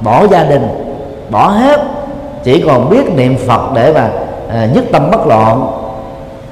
bỏ 0.00 0.26
gia 0.26 0.44
đình 0.44 0.68
bỏ 1.30 1.48
hết. 1.48 1.80
Chỉ 2.44 2.64
còn 2.66 2.90
biết 2.90 3.14
niệm 3.16 3.36
phật 3.46 3.60
để 3.74 3.92
mà 3.92 4.08
à, 4.48 4.68
nhất 4.74 4.84
tâm 4.92 5.10
bất 5.10 5.26
loạn 5.26 5.66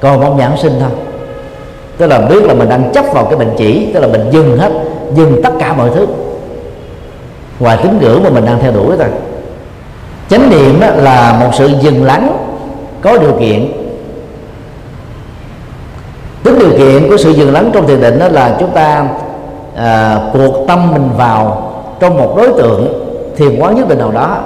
còn 0.01 0.21
mong 0.21 0.37
nhãn 0.37 0.57
sinh 0.57 0.73
thôi. 0.81 0.91
Tức 1.99 2.07
là 2.07 2.19
biết 2.19 2.43
là 2.43 2.55
mình 2.55 2.69
đang 2.69 2.91
chấp 2.93 3.05
vào 3.15 3.25
cái 3.25 3.37
bệnh 3.37 3.51
chỉ 3.57 3.91
tức 3.95 4.01
là 4.01 4.07
mình 4.07 4.31
dừng 4.31 4.59
hết 4.59 4.73
dừng 5.15 5.43
tất 5.43 5.53
cả 5.59 5.73
mọi 5.73 5.91
thứ. 5.95 6.07
Ngoài 7.61 7.79
tín 7.83 7.99
ngưỡng 8.01 8.23
mà 8.25 8.31
mình 8.31 8.47
đang 8.47 8.59
theo 8.59 8.73
đuổi 8.73 8.97
thôi. 8.99 9.09
Chánh 10.31 10.51
niệm 10.51 10.81
là 10.97 11.37
một 11.41 11.51
sự 11.53 11.71
dừng 11.81 12.05
lắng 12.05 12.37
có 13.03 13.19
điều 13.19 13.33
kiện 13.41 13.73
tính 16.45 16.59
điều 16.59 16.71
kiện 16.71 17.09
của 17.09 17.17
sự 17.17 17.31
dừng 17.31 17.53
lắng 17.53 17.71
trong 17.75 17.87
thiền 17.87 18.01
định 18.01 18.19
đó 18.19 18.29
là 18.29 18.57
chúng 18.61 18.71
ta 18.71 19.09
à, 19.77 20.19
cuộc 20.33 20.65
tâm 20.69 20.93
mình 20.93 21.09
vào 21.17 21.73
trong 22.01 22.17
một 22.17 22.35
đối 22.37 22.49
tượng 22.49 23.07
thiền 23.37 23.59
quán 23.59 23.75
nhất 23.75 23.89
định 23.89 23.99
nào 23.99 24.11
đó. 24.11 24.39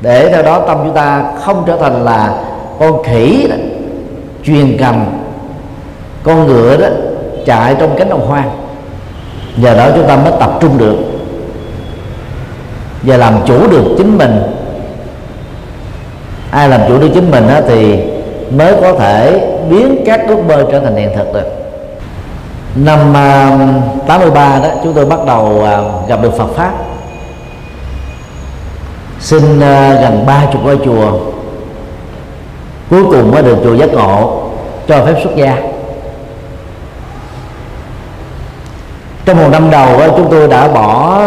Để 0.00 0.32
theo 0.32 0.42
đó 0.42 0.60
tâm 0.66 0.78
chúng 0.84 0.94
ta 0.94 1.24
không 1.44 1.64
trở 1.66 1.76
thành 1.76 2.04
là 2.04 2.34
con 2.78 3.02
khỉ 3.02 3.46
đó, 3.50 3.56
truyền 4.44 4.76
cầm 4.78 5.04
con 6.22 6.46
ngựa 6.46 6.76
đó 6.76 6.86
chạy 7.46 7.76
trong 7.78 7.90
cánh 7.98 8.08
đồng 8.08 8.26
hoang. 8.26 8.50
Giờ 9.56 9.74
đó 9.74 9.88
chúng 9.94 10.06
ta 10.06 10.16
mới 10.16 10.32
tập 10.40 10.50
trung 10.60 10.78
được 10.78 10.96
và 13.02 13.16
làm 13.16 13.34
chủ 13.46 13.70
được 13.70 13.84
chính 13.98 14.18
mình. 14.18 14.42
Ai 16.50 16.68
làm 16.68 16.80
chủ 16.88 16.98
được 16.98 17.08
chính 17.14 17.30
mình 17.30 17.48
đó, 17.48 17.60
thì 17.68 17.98
mới 18.50 18.74
có 18.82 18.92
thể 18.92 19.49
biến 19.70 20.02
các 20.06 20.20
ước 20.28 20.38
mơ 20.48 20.66
trở 20.72 20.80
thành 20.80 20.96
hiện 20.96 21.10
thực 21.16 21.32
được 21.32 21.60
năm 22.74 23.16
à, 23.16 23.58
uh, 23.98 24.06
83 24.06 24.58
đó 24.58 24.68
chúng 24.84 24.92
tôi 24.92 25.06
bắt 25.06 25.18
đầu 25.26 25.44
uh, 25.44 26.08
gặp 26.08 26.22
được 26.22 26.36
Phật 26.38 26.48
pháp. 26.56 26.72
Xin 29.20 29.58
uh, 29.58 29.62
gần 30.00 30.24
ba 30.26 30.46
chục 30.52 30.64
ngôi 30.64 30.78
chùa 30.84 31.12
cuối 32.90 33.04
cùng 33.04 33.30
mới 33.30 33.42
được 33.42 33.56
chùa 33.64 33.74
giác 33.74 33.92
ngộ 33.92 34.42
cho 34.88 35.04
phép 35.04 35.14
xuất 35.22 35.36
gia. 35.36 35.56
Trong 39.24 39.36
một 39.36 39.48
năm 39.52 39.70
đầu 39.70 39.98
đó, 39.98 40.06
chúng 40.16 40.30
tôi 40.30 40.48
đã 40.48 40.68
bỏ 40.68 41.20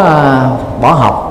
bỏ 0.82 0.92
học 0.92 1.30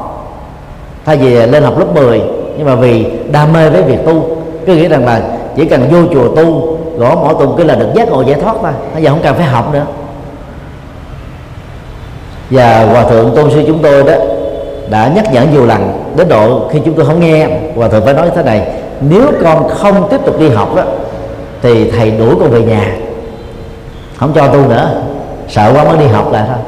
thay 1.07 1.17
vì 1.17 1.47
lên 1.47 1.63
học 1.63 1.79
lớp 1.79 1.87
10 1.95 2.23
nhưng 2.57 2.67
mà 2.67 2.75
vì 2.75 3.07
đam 3.33 3.53
mê 3.53 3.71
với 3.71 3.83
việc 3.83 3.99
tu 4.07 4.37
cứ 4.67 4.75
nghĩ 4.75 4.89
rằng 4.89 5.07
là 5.07 5.23
chỉ 5.57 5.65
cần 5.65 5.89
vô 5.91 6.15
chùa 6.15 6.37
tu 6.37 6.72
gõ 6.97 7.15
mỏ 7.15 7.33
tụng 7.33 7.55
cứ 7.59 7.65
là 7.65 7.75
được 7.75 7.89
giác 7.95 8.09
ngộ 8.09 8.23
giải 8.23 8.41
thoát 8.41 8.57
thôi 8.63 8.73
bây 8.95 9.03
giờ 9.03 9.11
không 9.11 9.23
cần 9.23 9.35
phải 9.35 9.47
học 9.47 9.73
nữa. 9.73 9.87
Và 12.51 12.85
hòa 12.85 13.03
thượng 13.03 13.33
tôn 13.37 13.51
sư 13.51 13.65
chúng 13.67 13.83
tôi 13.83 14.05
đó 14.05 14.13
đã 14.91 15.09
nhắc 15.15 15.33
nhở 15.33 15.43
nhiều 15.43 15.67
lần 15.67 16.13
đến 16.17 16.29
độ 16.29 16.69
khi 16.71 16.81
chúng 16.85 16.95
tôi 16.95 17.07
không 17.07 17.21
nghe. 17.21 17.49
Hòa 17.77 17.89
thượng 17.89 18.05
phải 18.05 18.15
nói 18.15 18.31
thế 18.37 18.43
này 18.43 18.67
nếu 19.01 19.33
con 19.45 19.69
không 19.69 20.09
tiếp 20.11 20.21
tục 20.27 20.41
đi 20.41 20.49
học 20.49 20.75
đó 20.77 20.83
thì 21.63 21.91
thầy 21.91 22.11
đuổi 22.11 22.35
con 22.41 22.51
về 22.51 22.63
nhà. 22.63 22.97
Không 24.17 24.33
cho 24.35 24.49
tu 24.49 24.69
nữa. 24.69 25.03
Sợ 25.49 25.73
quá 25.75 25.85
mới 25.85 25.99
đi 25.99 26.07
học 26.07 26.33
lại 26.33 26.45
thôi. 26.47 26.59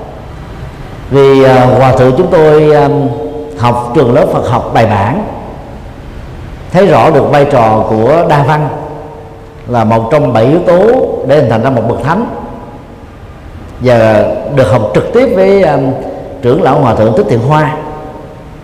Vì 1.10 1.42
uh, 1.42 1.48
hòa 1.78 1.92
thượng 1.92 2.12
chúng 2.18 2.26
tôi 2.30 2.74
um, 2.74 3.08
học 3.58 3.92
trường 3.94 4.14
lớp 4.14 4.26
Phật 4.32 4.48
học 4.48 4.70
bài 4.74 4.86
bản 4.86 5.24
thấy 6.72 6.86
rõ 6.86 7.10
được 7.10 7.30
vai 7.30 7.44
trò 7.44 7.84
của 7.90 8.24
đa 8.28 8.42
văn 8.42 8.68
là 9.68 9.84
một 9.84 10.08
trong 10.10 10.32
bảy 10.32 10.44
yếu 10.44 10.58
tố 10.66 10.78
để 11.26 11.40
hình 11.40 11.50
thành 11.50 11.62
ra 11.62 11.70
một 11.70 11.82
bậc 11.88 12.02
thánh. 12.04 12.26
Và 13.80 14.24
được 14.56 14.70
học 14.70 14.90
trực 14.94 15.12
tiếp 15.12 15.32
với 15.36 15.62
um, 15.62 15.92
trưởng 16.42 16.62
lão 16.62 16.80
hòa 16.80 16.94
thượng 16.94 17.16
thích 17.16 17.26
thiện 17.28 17.40
hoa. 17.40 17.76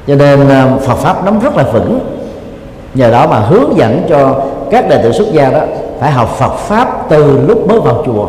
Cho 0.06 0.14
nên 0.14 0.48
um, 0.48 0.78
Phật 0.78 0.94
pháp 0.94 1.24
nắm 1.24 1.40
rất 1.40 1.56
là 1.56 1.62
vững. 1.62 2.00
Nhờ 2.94 3.10
đó 3.10 3.26
mà 3.26 3.38
hướng 3.38 3.76
dẫn 3.76 4.06
cho 4.08 4.42
các 4.70 4.88
đệ 4.88 5.02
tử 5.02 5.12
xuất 5.12 5.32
gia 5.32 5.50
đó 5.50 5.60
phải 6.00 6.10
học 6.10 6.36
Phật 6.38 6.54
pháp 6.56 7.08
từ 7.08 7.38
lúc 7.46 7.68
mới 7.68 7.80
vào 7.80 8.02
chùa. 8.06 8.26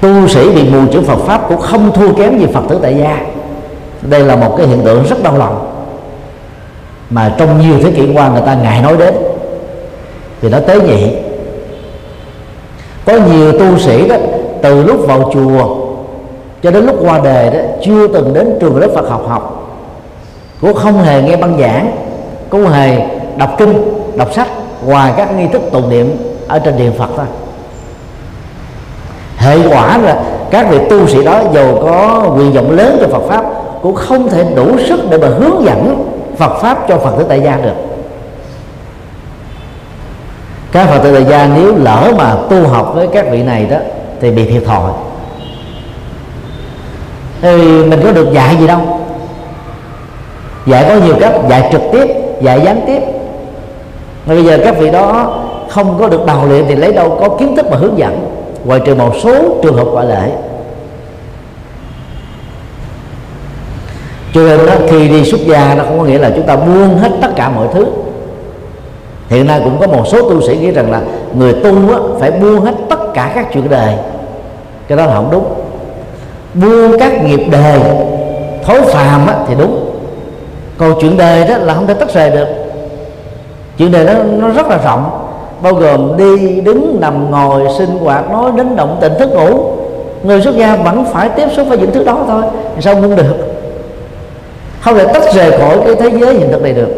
Tu 0.00 0.28
sĩ 0.28 0.50
bị 0.50 0.68
mù 0.70 0.80
chữ 0.92 1.02
Phật 1.06 1.18
pháp 1.18 1.48
cũng 1.48 1.60
không 1.60 1.92
thua 1.92 2.12
kém 2.12 2.38
gì 2.38 2.46
Phật 2.54 2.62
tử 2.68 2.78
tại 2.82 2.96
gia. 2.96 3.20
Đây 4.02 4.20
là 4.20 4.36
một 4.36 4.54
cái 4.58 4.66
hiện 4.66 4.82
tượng 4.84 5.04
rất 5.04 5.22
đau 5.22 5.38
lòng 5.38 5.75
mà 7.10 7.34
trong 7.38 7.60
nhiều 7.60 7.78
thế 7.82 7.90
kỷ 7.90 8.12
qua 8.14 8.28
người 8.28 8.42
ta 8.46 8.54
ngại 8.54 8.82
nói 8.82 8.96
đến. 8.96 9.14
Vì 10.40 10.48
nó 10.48 10.58
tế 10.60 10.80
nhị 10.80 11.12
có 13.04 13.12
nhiều 13.12 13.52
tu 13.52 13.78
sĩ 13.78 14.08
đó, 14.08 14.16
từ 14.62 14.82
lúc 14.82 15.06
vào 15.06 15.30
chùa 15.34 15.76
cho 16.62 16.70
đến 16.70 16.86
lúc 16.86 16.96
qua 17.00 17.20
đề 17.20 17.50
đó, 17.50 17.58
chưa 17.84 18.08
từng 18.08 18.34
đến 18.34 18.58
trường 18.60 18.76
lớp 18.76 18.88
Phật 18.94 19.08
học 19.08 19.28
học. 19.28 19.52
Cũng 20.60 20.74
không 20.74 21.02
hề 21.02 21.22
nghe 21.22 21.36
băng 21.36 21.58
giảng, 21.60 21.96
cũng 22.50 22.66
hề 22.66 23.06
đọc 23.36 23.50
kinh, 23.58 23.74
đọc 24.16 24.34
sách 24.34 24.48
ngoài 24.86 25.12
các 25.16 25.36
nghi 25.36 25.46
thức 25.52 25.62
tụng 25.72 25.90
niệm 25.90 26.16
ở 26.48 26.58
trên 26.58 26.76
điện 26.76 26.92
Phật 26.98 27.08
thôi. 27.16 27.26
Hệ 29.36 29.58
quả 29.68 29.98
là 29.98 30.22
các 30.50 30.66
vị 30.70 30.78
tu 30.90 31.08
sĩ 31.08 31.24
đó 31.24 31.40
giàu 31.54 31.78
có 31.82 32.26
quyền 32.36 32.52
vọng 32.52 32.70
lớn 32.70 32.96
cho 33.00 33.06
Phật 33.08 33.26
pháp, 33.28 33.44
cũng 33.82 33.94
không 33.94 34.28
thể 34.28 34.44
đủ 34.56 34.66
sức 34.88 35.00
để 35.10 35.18
mà 35.18 35.28
hướng 35.28 35.64
dẫn 35.64 36.04
Phật 36.38 36.58
pháp 36.60 36.88
cho 36.88 36.98
Phật 36.98 37.10
tử 37.18 37.24
tại 37.28 37.40
gia 37.40 37.56
được. 37.56 37.74
Các 40.72 40.88
Phật 40.88 40.98
tử 40.98 41.12
tại 41.12 41.24
gia 41.24 41.46
nếu 41.56 41.74
lỡ 41.76 42.12
mà 42.18 42.34
tu 42.50 42.68
học 42.68 42.92
với 42.94 43.08
các 43.12 43.26
vị 43.30 43.42
này 43.42 43.66
đó, 43.66 43.76
thì 44.20 44.30
bị 44.30 44.44
thiệt 44.44 44.64
thòi. 44.64 44.92
Thì 47.42 47.84
mình 47.84 48.00
có 48.04 48.12
được 48.12 48.32
dạy 48.32 48.56
gì 48.56 48.66
đâu. 48.66 48.80
Dạy 50.66 50.84
có 50.88 50.94
nhiều 51.06 51.14
cách, 51.20 51.32
dạy 51.48 51.68
trực 51.72 51.82
tiếp, 51.92 52.06
dạy 52.40 52.60
gián 52.64 52.80
tiếp. 52.86 53.02
Mà 54.26 54.34
bây 54.34 54.44
giờ 54.44 54.58
các 54.64 54.78
vị 54.78 54.90
đó 54.90 55.38
không 55.68 55.98
có 56.00 56.08
được 56.08 56.26
đào 56.26 56.46
luyện 56.46 56.64
thì 56.68 56.74
lấy 56.74 56.92
đâu 56.92 57.18
có 57.20 57.28
kiến 57.28 57.56
thức 57.56 57.66
mà 57.70 57.76
hướng 57.76 57.98
dẫn. 57.98 58.30
Ngoài 58.64 58.80
trừ 58.86 58.94
một 58.94 59.12
số 59.22 59.32
trường 59.62 59.76
hợp 59.76 59.84
ngoại 59.84 60.06
lệ. 60.06 60.30
Cho 64.34 64.40
nên 64.42 64.66
đó, 64.66 64.72
khi 64.88 65.08
đi 65.08 65.24
xuất 65.24 65.40
gia 65.40 65.74
nó 65.74 65.84
không 65.84 65.98
có 65.98 66.04
nghĩa 66.04 66.18
là 66.18 66.30
chúng 66.36 66.46
ta 66.46 66.56
buông 66.56 66.98
hết 66.98 67.10
tất 67.22 67.28
cả 67.36 67.48
mọi 67.48 67.66
thứ. 67.74 67.86
Hiện 69.28 69.46
nay 69.46 69.60
cũng 69.64 69.76
có 69.80 69.86
một 69.86 70.06
số 70.06 70.30
tu 70.30 70.40
sĩ 70.40 70.56
nghĩ 70.56 70.70
rằng 70.70 70.90
là 70.90 71.00
người 71.34 71.52
tu 71.52 71.72
á, 71.92 71.98
phải 72.20 72.30
buông 72.30 72.60
hết 72.60 72.74
tất 72.90 73.14
cả 73.14 73.32
các 73.34 73.46
chuyện 73.52 73.70
đời. 73.70 73.94
Cái 74.88 74.98
đó 74.98 75.06
là 75.06 75.14
không 75.14 75.28
đúng. 75.30 75.44
Buông 76.54 76.98
các 76.98 77.24
nghiệp 77.24 77.40
đề 77.50 77.80
thối 78.64 78.80
phàm 78.82 79.26
á, 79.26 79.34
thì 79.48 79.54
đúng. 79.58 79.90
Còn 80.78 80.94
chuyện 81.00 81.16
đời 81.16 81.48
đó 81.48 81.56
là 81.58 81.74
không 81.74 81.86
thể 81.86 81.94
tách 81.94 82.14
rời 82.14 82.30
được. 82.30 82.46
Chuyện 83.78 83.92
đời 83.92 84.06
đó 84.06 84.12
nó 84.38 84.48
rất 84.48 84.68
là 84.68 84.78
rộng. 84.84 85.10
Bao 85.62 85.74
gồm 85.74 86.16
đi 86.16 86.60
đứng 86.60 86.96
nằm 87.00 87.30
ngồi 87.30 87.62
sinh 87.78 87.98
hoạt 87.98 88.30
nói 88.30 88.50
đến 88.56 88.76
động 88.76 88.96
tình 89.00 89.12
thức 89.18 89.28
ngủ. 89.32 89.60
Người 90.22 90.42
xuất 90.42 90.56
gia 90.56 90.76
vẫn 90.76 91.04
phải 91.12 91.28
tiếp 91.28 91.48
xúc 91.56 91.66
với 91.68 91.78
những 91.78 91.92
thứ 91.92 92.04
đó 92.04 92.18
thôi. 92.28 92.42
Sao 92.80 92.94
không 92.94 93.16
được? 93.16 93.45
Không 94.86 94.98
thể 94.98 95.06
tách 95.12 95.34
rời 95.34 95.58
khỏi 95.58 95.78
cái 95.84 95.94
thế 95.94 96.18
giới 96.20 96.34
hiện 96.34 96.52
thực 96.52 96.62
này 96.62 96.72
được. 96.72 96.88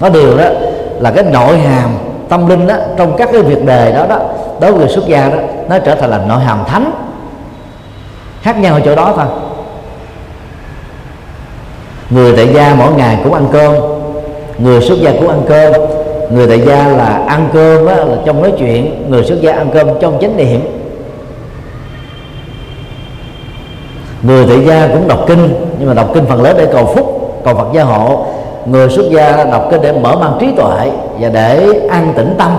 Nó 0.00 0.08
điều 0.08 0.36
đó 0.36 0.44
là 1.00 1.10
cái 1.10 1.24
nội 1.24 1.58
hàm 1.58 1.90
tâm 2.28 2.48
linh 2.48 2.66
đó 2.66 2.74
trong 2.96 3.16
các 3.16 3.28
cái 3.32 3.42
việc 3.42 3.64
đề 3.64 3.92
đó 3.92 4.06
đó 4.08 4.18
đối 4.60 4.72
với 4.72 4.80
người 4.80 4.88
xuất 4.88 5.06
gia 5.06 5.28
đó 5.28 5.36
nó 5.68 5.78
trở 5.78 5.94
thành 5.94 6.10
là 6.10 6.18
nội 6.18 6.40
hàm 6.40 6.64
thánh. 6.66 6.90
Khác 8.42 8.58
nhau 8.58 8.74
ở 8.74 8.80
chỗ 8.84 8.94
đó 8.94 9.12
thôi. 9.16 9.26
Người 12.10 12.36
tại 12.36 12.48
gia 12.54 12.74
mỗi 12.74 12.92
ngày 12.92 13.18
cũng 13.24 13.34
ăn 13.34 13.46
cơm 13.52 13.74
người 14.58 14.80
xuất 14.80 14.98
gia 14.98 15.12
cũng 15.12 15.28
ăn 15.28 15.42
cơm 15.48 15.72
người 16.30 16.48
tại 16.48 16.60
gia 16.60 16.88
là 16.88 17.24
ăn 17.26 17.48
cơm 17.52 17.86
đó, 17.86 17.94
là 17.94 18.16
trong 18.26 18.42
nói 18.42 18.52
chuyện 18.58 19.04
người 19.08 19.24
xuất 19.24 19.40
gia 19.40 19.52
ăn 19.52 19.70
cơm 19.74 19.88
trong 20.00 20.18
chánh 20.20 20.36
niệm. 20.36 20.60
Người 24.26 24.46
tại 24.48 24.66
gia 24.66 24.88
cũng 24.88 25.08
đọc 25.08 25.24
kinh, 25.26 25.54
nhưng 25.78 25.88
mà 25.88 25.94
đọc 25.94 26.10
kinh 26.14 26.26
phần 26.26 26.42
lớn 26.42 26.56
để 26.58 26.66
cầu 26.72 26.86
phúc, 26.86 27.40
cầu 27.44 27.54
phật 27.54 27.68
gia 27.74 27.82
hộ. 27.82 28.26
Người 28.66 28.90
xuất 28.90 29.04
gia 29.10 29.44
đọc 29.44 29.68
kinh 29.70 29.82
để 29.82 29.92
mở 29.92 30.16
mang 30.16 30.36
trí 30.40 30.46
tuệ 30.56 30.90
và 31.20 31.28
để 31.28 31.66
an 31.90 32.12
tĩnh 32.16 32.34
tâm. 32.38 32.58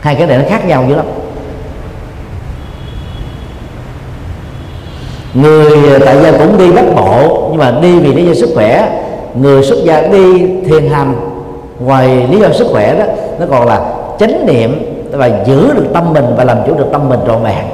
Hai 0.00 0.14
cái 0.14 0.26
này 0.26 0.38
nó 0.38 0.44
khác 0.48 0.66
nhau 0.66 0.84
dữ 0.88 0.94
lắm. 0.96 1.06
Người 5.34 6.00
tại 6.04 6.22
gia 6.22 6.32
cũng 6.32 6.58
đi 6.58 6.72
bắt 6.72 6.84
bộ, 6.96 7.48
nhưng 7.50 7.58
mà 7.58 7.70
đi 7.82 7.98
vì 7.98 8.12
lý 8.12 8.26
do 8.26 8.34
sức 8.34 8.50
khỏe. 8.54 9.02
Người 9.34 9.62
xuất 9.62 9.78
gia 9.84 10.02
đi 10.02 10.46
thiền 10.66 10.88
hành 10.88 11.14
ngoài 11.80 12.28
lý 12.30 12.40
do 12.40 12.48
sức 12.52 12.66
khỏe 12.70 12.94
đó, 12.98 13.04
nó 13.40 13.46
còn 13.50 13.66
là 13.66 13.80
chánh 14.18 14.46
niệm 14.46 14.82
và 15.12 15.30
giữ 15.46 15.72
được 15.74 15.86
tâm 15.94 16.12
mình 16.12 16.24
và 16.36 16.44
làm 16.44 16.58
chủ 16.66 16.74
được 16.74 16.86
tâm 16.92 17.08
mình 17.08 17.20
trọn 17.26 17.42
vẹn 17.42 17.64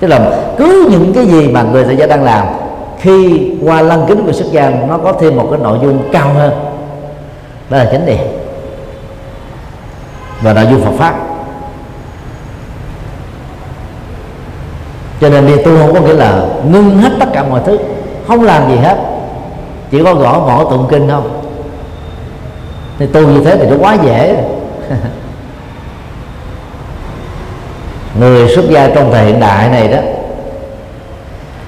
tức 0.00 0.08
là 0.08 0.30
cứ 0.58 0.88
những 0.90 1.12
cái 1.14 1.26
gì 1.26 1.48
mà 1.48 1.62
người 1.62 1.84
tại 1.84 1.96
gia 1.96 2.06
đang 2.06 2.24
làm, 2.24 2.46
khi 2.98 3.50
qua 3.64 3.82
lăng 3.82 4.04
kính 4.08 4.26
của 4.26 4.32
xuất 4.32 4.46
gia, 4.50 4.70
nó 4.70 4.98
có 4.98 5.12
thêm 5.12 5.36
một 5.36 5.48
cái 5.50 5.60
nội 5.62 5.78
dung 5.82 6.02
cao 6.12 6.28
hơn. 6.34 6.52
Đó 7.70 7.78
là 7.78 7.84
chánh 7.84 8.06
niệm 8.06 8.26
và 10.40 10.52
nội 10.52 10.66
dung 10.70 10.80
Phật 10.82 10.92
pháp. 10.98 11.14
Cho 15.20 15.28
nên 15.28 15.46
đi 15.46 15.56
tu 15.56 15.78
không 15.78 15.94
có 15.94 16.00
nghĩa 16.00 16.14
là 16.14 16.42
ngưng 16.70 16.98
hết 16.98 17.10
tất 17.20 17.26
cả 17.32 17.44
mọi 17.50 17.60
thứ, 17.66 17.78
không 18.28 18.42
làm 18.42 18.70
gì 18.70 18.76
hết. 18.76 18.96
Chỉ 19.90 20.04
có 20.04 20.14
gõ 20.14 20.38
mỏ 20.38 20.64
tụng 20.70 20.86
kinh 20.90 21.08
không. 21.08 21.40
Thì 22.98 23.06
tu 23.06 23.20
như 23.28 23.44
thế 23.44 23.56
thì 23.56 23.66
nó 23.70 23.76
quá 23.80 23.96
dễ. 24.04 24.44
người 28.20 28.48
xuất 28.48 28.64
gia 28.70 28.88
trong 28.88 29.12
thời 29.12 29.24
hiện 29.24 29.40
đại 29.40 29.68
này 29.68 29.88
đó 29.88 29.98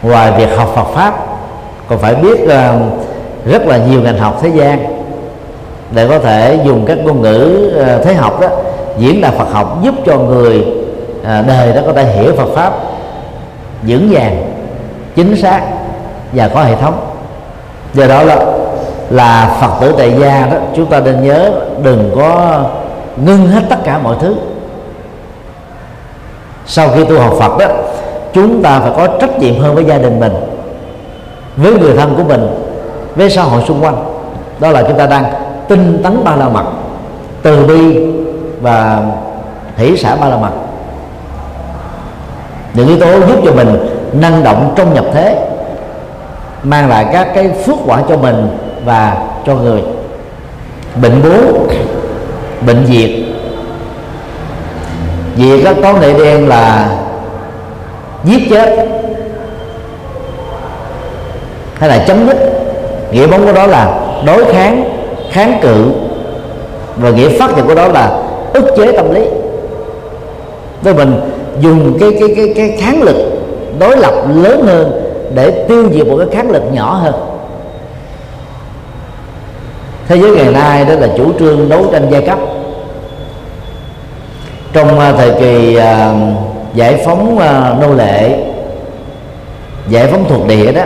ngoài 0.03 0.32
việc 0.38 0.57
học 0.57 0.72
Phật 0.74 0.86
pháp 0.94 1.14
còn 1.88 1.98
phải 1.98 2.14
biết 2.14 2.40
uh, 2.42 2.51
rất 3.46 3.66
là 3.66 3.76
nhiều 3.76 4.03
ngành 4.03 4.18
học 4.18 4.38
thế 4.42 4.48
gian. 4.48 5.01
Để 5.90 6.09
có 6.09 6.18
thể 6.18 6.59
dùng 6.64 6.84
các 6.86 6.98
ngôn 6.98 7.22
ngữ 7.22 7.72
uh, 7.76 8.05
thế 8.05 8.14
học 8.14 8.40
đó 8.40 8.48
diễn 8.98 9.20
đạt 9.20 9.34
Phật 9.34 9.53
học 9.53 9.78
giúp 9.82 9.94
cho 10.07 10.18
người 10.18 10.64
uh, 11.20 11.26
đời 11.46 11.72
đó 11.72 11.80
có 11.86 11.92
thể 11.92 12.05
hiểu 12.05 12.32
Phật 12.36 12.48
pháp 12.55 12.72
vững 13.82 14.09
vàng 14.12 14.53
chính 15.16 15.36
xác 15.36 15.61
và 16.32 16.48
có 16.48 16.62
hệ 16.62 16.76
thống. 16.76 17.01
Do 17.94 18.07
đó 18.07 18.22
là 18.22 18.36
là 19.11 19.57
phật 19.61 19.70
tử 19.80 19.94
tại 19.98 20.14
gia 20.20 20.46
đó 20.46 20.57
chúng 20.76 20.86
ta 20.86 21.01
nên 21.01 21.22
nhớ 21.24 21.51
đừng 21.82 22.11
có 22.16 22.61
ngưng 23.16 23.46
hết 23.46 23.61
tất 23.68 23.76
cả 23.84 23.98
mọi 23.98 24.16
thứ 24.20 24.36
sau 26.71 26.89
khi 26.95 27.05
tu 27.05 27.18
học 27.18 27.35
phật 27.39 27.59
đó, 27.59 27.66
chúng 28.33 28.62
ta 28.62 28.81
phải 28.81 28.93
có 28.97 29.07
trách 29.21 29.39
nhiệm 29.39 29.59
hơn 29.59 29.75
với 29.75 29.85
gia 29.85 29.99
đình 29.99 30.21
mình, 30.21 30.33
với 31.57 31.73
người 31.73 31.97
thân 31.97 32.14
của 32.16 32.25
mình, 32.25 32.47
với 33.16 33.31
xã 33.31 33.43
hội 33.43 33.62
xung 33.68 33.85
quanh. 33.85 34.05
Đó 34.61 34.71
là 34.71 34.83
chúng 34.83 34.99
ta 34.99 35.07
đang 35.07 35.25
tinh 35.68 36.01
tấn 36.05 36.25
ba 36.25 36.37
la 36.37 36.49
mật, 36.49 36.64
từ 37.43 37.66
bi 37.66 38.07
và 38.61 39.03
hỷ 39.77 39.97
xã 39.97 40.16
ba 40.16 40.29
la 40.29 40.37
mật. 40.37 40.53
Những 42.75 42.89
yếu 42.89 43.01
tố 43.01 43.27
giúp 43.27 43.41
cho 43.45 43.53
mình 43.53 43.77
năng 44.12 44.45
động 44.45 44.73
trong 44.77 44.95
nhập 44.95 45.05
thế, 45.14 45.49
mang 46.62 46.89
lại 46.89 47.07
các 47.12 47.29
cái 47.35 47.51
phước 47.66 47.77
quả 47.87 48.03
cho 48.09 48.16
mình 48.16 48.59
và 48.85 49.16
cho 49.47 49.55
người. 49.55 49.83
Bệnh 51.03 51.23
bố 51.23 51.66
bệnh 52.66 52.87
diệt 52.87 53.11
việc 55.37 55.64
các 55.64 55.76
có 55.83 55.93
nghĩa 55.93 56.18
đen 56.18 56.49
là 56.49 56.89
giết 58.24 58.51
chết. 58.51 58.89
Hay 61.74 61.89
là 61.89 62.05
chấm 62.07 62.26
dứt. 62.26 62.37
Nghĩa 63.12 63.26
bóng 63.26 63.47
của 63.47 63.53
đó 63.53 63.66
là 63.66 64.01
đối 64.26 64.45
kháng 64.45 64.85
kháng 65.31 65.59
cự. 65.62 65.93
Và 66.97 67.11
nghĩa 67.11 67.39
phát 67.39 67.57
triển 67.57 67.66
của 67.66 67.74
đó 67.74 67.89
là 67.89 68.22
ức 68.55 68.64
chế 68.76 68.93
tâm 68.93 69.14
lý. 69.14 69.22
Với 70.83 70.95
mình 70.95 71.20
dùng 71.61 71.99
cái 72.01 72.11
cái 72.20 72.35
cái 72.37 72.53
cái 72.57 72.76
kháng 72.81 73.03
lực 73.03 73.16
đối 73.78 73.97
lập 73.97 74.14
lớn 74.35 74.62
hơn 74.66 75.03
để 75.35 75.51
tiêu 75.68 75.89
diệt 75.93 76.07
một 76.07 76.16
cái 76.18 76.26
kháng 76.33 76.51
lực 76.51 76.62
nhỏ 76.72 76.93
hơn. 76.93 77.14
Thế 80.09 80.18
giới 80.18 80.31
ngày 80.31 80.53
nay 80.53 80.85
đó 80.85 80.95
là 80.95 81.09
chủ 81.16 81.33
trương 81.39 81.68
đấu 81.68 81.87
tranh 81.93 82.07
giai 82.11 82.22
cấp 82.22 82.39
trong 84.73 84.99
à, 84.99 85.12
thời 85.12 85.33
kỳ 85.41 85.77
à, 85.77 86.12
giải 86.75 87.03
phóng 87.05 87.39
à, 87.39 87.75
nô 87.81 87.95
lệ 87.95 88.39
giải 89.89 90.07
phóng 90.07 90.25
thuộc 90.29 90.47
địa 90.47 90.73
đó 90.73 90.83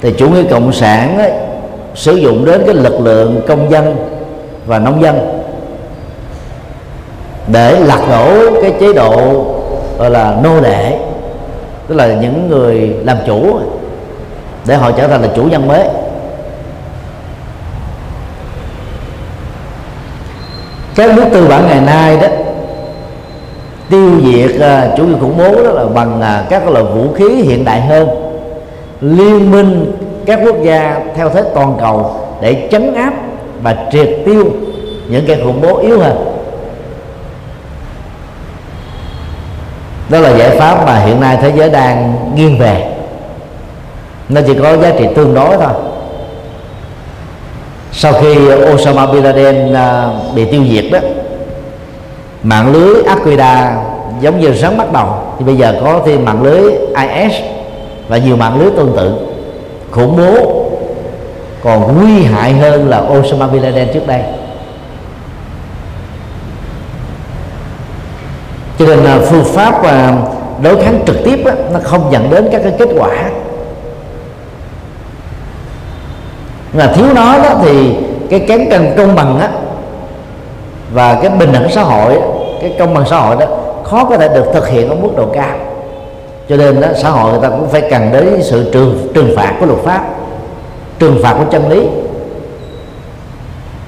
thì 0.00 0.12
chủ 0.18 0.28
nghĩa 0.28 0.42
cộng 0.50 0.72
sản 0.72 1.18
ấy, 1.18 1.32
sử 1.94 2.16
dụng 2.16 2.44
đến 2.44 2.62
cái 2.66 2.74
lực 2.74 3.00
lượng 3.00 3.40
công 3.48 3.70
dân 3.70 3.96
và 4.66 4.78
nông 4.78 5.02
dân 5.02 5.42
để 7.46 7.80
lật 7.80 8.00
đổ 8.10 8.60
cái 8.62 8.72
chế 8.80 8.92
độ 8.92 9.44
gọi 9.98 10.10
là 10.10 10.36
nô 10.42 10.60
lệ 10.60 10.98
tức 11.88 11.94
là 11.94 12.06
những 12.06 12.48
người 12.48 12.94
làm 13.04 13.16
chủ 13.26 13.58
để 14.66 14.74
họ 14.74 14.90
trở 14.92 15.08
thành 15.08 15.22
là 15.22 15.28
chủ 15.36 15.42
nhân 15.42 15.68
mới. 15.68 15.88
Các 20.94 21.16
nước 21.16 21.24
tư 21.32 21.46
bản 21.48 21.66
ngày 21.68 21.80
nay 21.80 22.16
đó 22.16 22.28
tiêu 23.90 24.10
diệt 24.24 24.50
uh, 24.56 24.96
chủ 24.96 25.04
nghĩa 25.04 25.18
khủng 25.20 25.38
bố 25.38 25.64
đó 25.64 25.72
là 25.72 25.84
bằng 25.84 26.20
uh, 26.20 26.50
các 26.50 26.68
loại 26.68 26.84
vũ 26.84 27.12
khí 27.14 27.28
hiện 27.28 27.64
đại 27.64 27.80
hơn 27.80 28.08
liên 29.00 29.50
minh 29.50 29.92
các 30.26 30.40
quốc 30.44 30.56
gia 30.62 31.00
theo 31.16 31.28
thế 31.28 31.42
toàn 31.54 31.76
cầu 31.80 32.16
để 32.40 32.68
chấn 32.70 32.94
áp 32.94 33.12
và 33.62 33.76
triệt 33.92 34.08
tiêu 34.26 34.44
những 35.08 35.26
kẻ 35.26 35.38
khủng 35.44 35.60
bố 35.62 35.78
yếu 35.78 36.00
hơn 36.00 36.32
đó 40.12 40.20
là 40.20 40.36
giải 40.36 40.58
pháp 40.58 40.86
mà 40.86 40.98
hiện 40.98 41.20
nay 41.20 41.38
thế 41.42 41.52
giới 41.56 41.70
đang 41.70 42.14
nghiêng 42.34 42.58
về. 42.58 42.92
Nó 44.28 44.40
chỉ 44.46 44.54
có 44.62 44.76
giá 44.76 44.90
trị 44.98 45.06
tương 45.16 45.34
đối 45.34 45.56
thôi 45.56 45.72
sau 47.92 48.12
khi 48.12 48.36
Osama 48.74 49.06
bin 49.06 49.22
Laden 49.22 49.74
à, 49.74 50.10
bị 50.34 50.44
tiêu 50.44 50.62
diệt 50.70 50.84
đó 50.92 50.98
mạng 52.42 52.72
lưới 52.72 53.02
Al-Qaeda 53.02 53.74
giống 54.20 54.40
như 54.40 54.54
sáng 54.54 54.76
bắt 54.76 54.92
đầu. 54.92 55.06
Thì 55.38 55.44
bây 55.44 55.56
giờ 55.56 55.80
có 55.84 56.00
thêm 56.06 56.24
mạng 56.24 56.42
lưới 56.42 56.72
IS 56.72 57.32
và 58.08 58.16
nhiều 58.16 58.36
mạng 58.36 58.60
lưới 58.60 58.70
tương 58.76 58.96
tự. 58.96 59.12
Khủng 59.90 60.16
bố 60.16 60.62
còn 61.64 61.96
nguy 61.96 62.22
hại 62.22 62.52
hơn 62.52 62.88
là 62.88 62.98
Osama 62.98 63.46
bin 63.46 63.62
Laden 63.62 63.88
trước 63.94 64.06
đây. 64.06 64.22
Cho 68.78 68.86
nên 68.86 68.98
là 68.98 69.18
phương 69.18 69.44
pháp 69.44 69.84
à, 69.84 70.16
đối 70.62 70.82
kháng 70.82 71.00
trực 71.06 71.16
tiếp 71.24 71.44
đó, 71.44 71.52
nó 71.72 71.78
không 71.82 72.08
dẫn 72.12 72.30
đến 72.30 72.48
các 72.52 72.60
cái 72.64 72.72
kết 72.78 72.88
quả 72.96 73.10
là 76.72 76.86
thiếu 76.86 77.06
nó 77.14 77.38
đó 77.38 77.50
thì 77.62 77.96
cái 78.30 78.40
cán 78.40 78.70
cân 78.70 78.94
công 78.96 79.14
bằng 79.14 79.40
á 79.40 79.50
và 80.92 81.14
cái 81.22 81.30
bình 81.30 81.52
đẳng 81.52 81.70
xã 81.70 81.82
hội 81.82 82.18
cái 82.60 82.74
công 82.78 82.94
bằng 82.94 83.04
xã 83.10 83.16
hội 83.16 83.36
đó 83.36 83.46
khó 83.84 84.04
có 84.04 84.16
thể 84.18 84.28
được 84.28 84.44
thực 84.54 84.68
hiện 84.68 84.88
ở 84.88 84.94
mức 84.94 85.08
độ 85.16 85.26
cao. 85.34 85.56
Cho 86.48 86.56
nên 86.56 86.80
đó 86.80 86.88
xã 87.02 87.10
hội 87.10 87.32
người 87.32 87.40
ta 87.42 87.48
cũng 87.48 87.68
phải 87.68 87.82
cần 87.90 88.12
đến 88.12 88.42
sự 88.42 88.70
trừng 88.72 89.08
trừng 89.14 89.32
phạt 89.36 89.54
của 89.60 89.66
luật 89.66 89.78
pháp 89.78 90.04
trừng 90.98 91.20
phạt 91.22 91.34
của 91.38 91.44
chân 91.50 91.68
lý. 91.68 91.86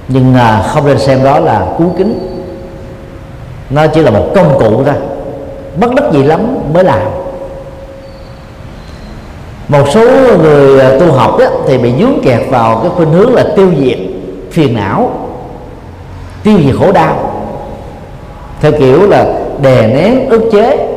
Nhưng 0.09 0.35
à, 0.35 0.63
không 0.67 0.87
nên 0.87 0.99
xem 0.99 1.25
đó 1.25 1.39
là 1.41 1.67
cú 1.79 1.85
kính. 1.99 2.19
Nó 3.71 3.87
chỉ 3.87 4.01
là 4.03 4.11
một 4.11 4.27
công 4.35 4.59
cụ 4.59 4.85
thôi. 4.85 4.95
Bất 5.81 5.95
đắc 5.95 6.05
gì 6.13 6.23
lắm 6.23 6.59
mới 6.75 6.85
làm 6.85 7.03
một 9.69 9.89
số 9.95 10.01
người 10.43 10.81
à, 10.81 10.99
tu 11.01 11.13
học 11.13 11.37
đó, 11.39 11.47
thì 11.67 11.79
bị 11.79 11.93
dướng 12.01 12.21
kẹt 12.25 12.41
vào 12.51 12.77
cái 12.77 12.91
khuynh 12.97 13.13
hướng 13.13 13.35
là 13.35 13.45
tiêu 13.57 13.71
diệt 13.81 13.99
phiền 14.51 14.75
não 14.75 15.11
tiêu 16.43 16.59
diệt 16.65 16.75
khổ 16.79 16.93
đau. 16.93 17.31
Theo 18.61 18.73
kiểu 18.73 19.09
là 19.09 19.27
đè 19.63 19.87
nén 19.87 20.29
ức 20.29 20.43
chế. 20.53 20.89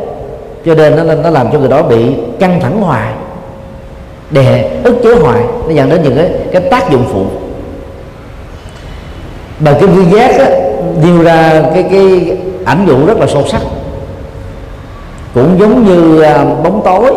Cho 0.65 0.75
nên 0.75 0.95
nó 0.95 1.15
nó 1.15 1.29
làm 1.29 1.51
cho 1.51 1.59
người 1.59 1.69
đó 1.69 1.83
bị 1.83 2.15
căng 2.39 2.59
thẳng 2.59 2.81
hoài. 2.81 3.13
Đè 4.31 4.69
ức 4.83 4.95
chế 5.03 5.15
hoài. 5.15 5.43
Nó 5.67 5.73
dẫn 5.73 5.89
đến 5.89 6.03
những 6.03 6.15
cái 6.15 6.29
cái 6.51 6.61
tác 6.61 6.91
dụng 6.91 7.05
phụ. 7.13 7.25
Bài 9.59 9.75
kinh 9.81 9.95
duy 9.95 10.17
giác 10.17 10.39
á, 10.39 10.49
nêu 11.03 11.23
ra 11.23 11.63
cái 11.73 11.83
cái 11.91 12.37
ảnh 12.65 12.85
dụ 12.87 13.05
rất 13.05 13.19
là 13.19 13.27
sâu 13.27 13.43
sắc. 13.47 13.61
Cũng 15.33 15.59
giống 15.59 15.85
như 15.85 16.21
à, 16.21 16.45
bóng 16.63 16.81
tối 16.85 17.13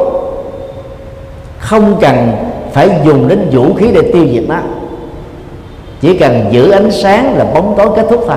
không 1.61 1.99
cần 2.01 2.33
phải 2.73 2.91
dùng 3.05 3.29
đến 3.29 3.49
vũ 3.53 3.75
khí 3.75 3.91
để 3.95 4.11
tiêu 4.13 4.27
diệt 4.33 4.43
nó. 4.49 4.57
Chỉ 6.01 6.19
cần 6.19 6.45
giữ 6.51 6.71
ánh 6.71 6.91
sáng 6.91 7.39
là 7.39 7.45
bóng 7.45 7.75
tối 7.77 7.89
kết 7.97 8.07
thúc 8.11 8.25
thôi. 8.27 8.37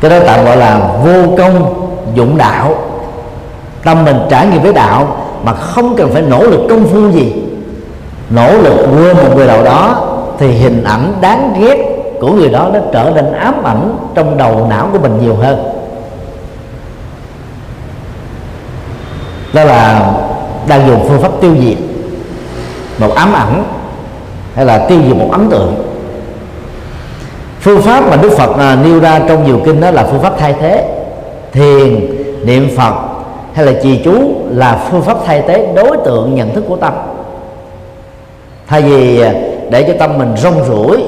Cái 0.00 0.10
đó 0.10 0.16
tạm 0.26 0.44
gọi 0.44 0.56
là 0.56 0.80
vô 1.04 1.36
công, 1.38 1.74
dụng 2.14 2.38
đạo. 2.38 2.74
Tâm 3.84 4.04
mình 4.04 4.16
trải 4.30 4.46
nghiệm 4.46 4.62
với 4.62 4.72
đạo 4.72 5.16
mà 5.44 5.52
không 5.52 5.96
cần 5.96 6.10
phải 6.12 6.22
nỗ 6.22 6.42
lực 6.42 6.60
công 6.70 6.86
phu 6.86 7.10
gì. 7.10 7.42
Nỗ 8.30 8.52
lực 8.52 8.76
quên 8.96 9.16
một 9.16 9.36
người 9.36 9.46
nào 9.46 9.64
đó 9.64 10.06
thì 10.38 10.52
hình 10.52 10.84
ảnh 10.84 11.12
đáng 11.20 11.54
ghét 11.60 11.78
của 12.20 12.32
người 12.32 12.48
đó 12.48 12.70
nó 12.72 12.80
trở 12.92 13.12
nên 13.14 13.32
ám 13.32 13.64
ảnh 13.64 13.96
trong 14.14 14.36
đầu 14.36 14.66
não 14.70 14.88
của 14.92 14.98
mình 14.98 15.18
nhiều 15.22 15.36
hơn. 15.36 15.79
Đó 19.52 19.64
là 19.64 20.12
đang 20.68 20.88
dùng 20.88 21.04
phương 21.08 21.20
pháp 21.20 21.32
tiêu 21.40 21.54
diệt 21.60 21.78
một 22.98 23.14
ám 23.14 23.32
ảnh 23.32 23.64
hay 24.54 24.66
là 24.66 24.78
tiêu 24.78 24.98
diệt 25.08 25.16
một 25.16 25.28
ấn 25.32 25.50
tượng. 25.50 25.74
Phương 27.60 27.82
pháp 27.82 28.10
mà 28.10 28.16
đức 28.16 28.32
phật 28.38 28.56
à, 28.58 28.76
nêu 28.84 29.00
ra 29.00 29.20
trong 29.28 29.44
nhiều 29.44 29.60
kinh 29.64 29.80
đó 29.80 29.90
là 29.90 30.04
phương 30.04 30.20
pháp 30.20 30.32
thay 30.38 30.54
thế. 30.60 30.84
Thiền 31.52 32.06
niệm 32.44 32.68
phật 32.76 32.94
hay 33.52 33.66
là 33.66 33.72
trì 33.82 34.00
chú 34.04 34.12
là 34.50 34.86
phương 34.90 35.02
pháp 35.02 35.16
thay 35.26 35.42
thế 35.48 35.72
đối 35.76 35.96
tượng 36.04 36.34
nhận 36.34 36.54
thức 36.54 36.64
của 36.68 36.76
tâm. 36.76 36.92
Thay 38.66 38.82
vì 38.82 39.20
à, 39.20 39.32
để 39.70 39.82
cho 39.82 39.92
tâm 39.98 40.18
mình 40.18 40.34
rong 40.36 40.64
rủi, 40.64 41.04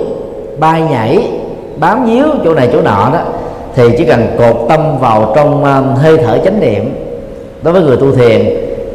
bay 0.59 0.83
nhảy 0.83 1.31
bám 1.77 2.05
víu 2.05 2.27
chỗ 2.45 2.55
này 2.55 2.69
chỗ 2.73 2.81
nọ 2.81 3.11
đó 3.13 3.21
thì 3.75 3.83
chỉ 3.99 4.05
cần 4.05 4.27
cột 4.39 4.57
tâm 4.69 4.99
vào 4.99 5.33
trong 5.37 5.65
à, 5.65 5.81
hơi 5.97 6.19
thở 6.19 6.39
chánh 6.45 6.61
niệm 6.61 7.02
đối 7.63 7.73
với 7.73 7.83
người 7.83 7.97
tu 7.97 8.13
thiền 8.13 8.49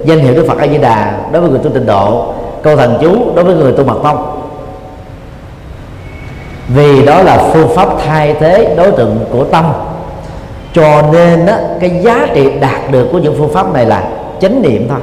danh 0.06 0.20
hiệu 0.20 0.34
đức 0.34 0.46
phật 0.48 0.58
a 0.58 0.68
di 0.68 0.78
đà 0.78 1.18
đối 1.32 1.42
với 1.42 1.52
người 1.52 1.60
tu 1.60 1.70
tịnh 1.70 1.86
độ 1.86 2.34
câu 2.64 2.76
thần 2.76 2.98
chú 3.02 3.36
đối 3.36 3.46
với 3.46 3.56
người 3.56 3.72
tu 3.72 3.84
mật 3.84 4.00
tông. 4.04 4.42
Vì 6.68 7.06
đó 7.06 7.24
là 7.24 7.50
phương 7.54 7.70
pháp 7.76 7.90
thay 8.06 8.34
thế 8.34 8.76
đối 8.78 8.92
tượng 8.92 9.26
của 9.32 9.44
tâm. 9.44 9.66
Cho 10.74 11.02
nên 11.14 11.46
đó, 11.46 11.54
cái 11.80 12.00
giá 12.04 12.28
trị 12.34 12.50
đạt 12.60 12.92
được 12.92 13.08
của 13.12 13.18
những 13.18 13.36
phương 13.38 13.54
pháp 13.54 13.74
này 13.74 13.86
là 13.86 14.10
chánh 14.42 14.62
niệm 14.62 14.88
thôi. 14.90 15.00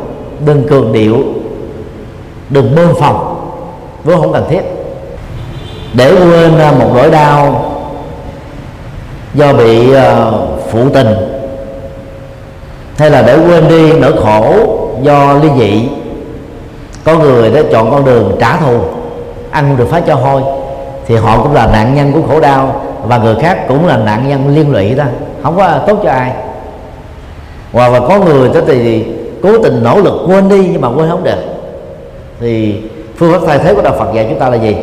Đừng 0.46 0.68
cường 0.68 0.92
điệu 0.92 1.16
đừng 2.50 2.74
bơm 2.76 2.94
phòng 2.94 3.50
vốn 4.04 4.20
không 4.20 4.32
cần 4.32 4.44
thiết. 4.50 4.62
Để 5.92 6.12
quên 6.12 6.58
à, 6.58 6.72
một 6.72 6.90
nỗi 6.94 7.10
đau 7.10 7.70
do 9.34 9.52
bị 9.52 9.94
à, 9.94 10.30
phụ 10.70 10.88
tình 10.94 11.33
hay 12.96 13.10
là 13.10 13.22
để 13.22 13.38
quên 13.48 13.68
đi 13.68 13.92
nỗi 13.92 14.12
khổ 14.22 14.54
do 15.02 15.34
ly 15.42 15.48
dị? 15.58 15.88
Có 17.04 17.18
người 17.18 17.50
đã 17.50 17.62
chọn 17.72 17.90
con 17.90 18.04
đường 18.04 18.36
trả 18.40 18.56
thù, 18.56 18.78
ăn 19.50 19.64
không 19.68 19.76
được 19.76 19.86
phá 19.90 20.00
cho 20.00 20.14
hôi, 20.14 20.42
thì 21.06 21.16
họ 21.16 21.42
cũng 21.42 21.54
là 21.54 21.66
nạn 21.66 21.94
nhân 21.94 22.12
của 22.12 22.20
khổ 22.28 22.40
đau, 22.40 22.80
và 23.02 23.18
người 23.18 23.34
khác 23.42 23.68
cũng 23.68 23.86
là 23.86 23.96
nạn 23.96 24.28
nhân 24.28 24.48
liên 24.54 24.72
lụy 24.72 24.94
đó. 24.94 25.04
Không 25.42 25.56
có 25.56 25.78
tốt 25.86 25.98
cho 26.04 26.10
ai. 26.10 26.32
Hoặc 27.72 27.92
là 27.92 28.00
có 28.08 28.18
người 28.18 28.48
đó 28.48 28.60
thì 28.66 29.04
cố 29.42 29.58
tình 29.62 29.82
nỗ 29.82 30.00
lực 30.00 30.14
quên 30.28 30.48
đi 30.48 30.68
nhưng 30.72 30.80
mà 30.80 30.88
quên 30.88 31.10
không 31.10 31.24
được. 31.24 31.38
Thì 32.40 32.82
phương 33.16 33.32
pháp 33.32 33.46
thay 33.46 33.58
thế 33.58 33.74
của 33.74 33.82
đạo 33.82 33.94
Phật 33.98 34.14
dạy 34.14 34.26
chúng 34.28 34.38
ta 34.38 34.48
là 34.48 34.56
gì? 34.56 34.76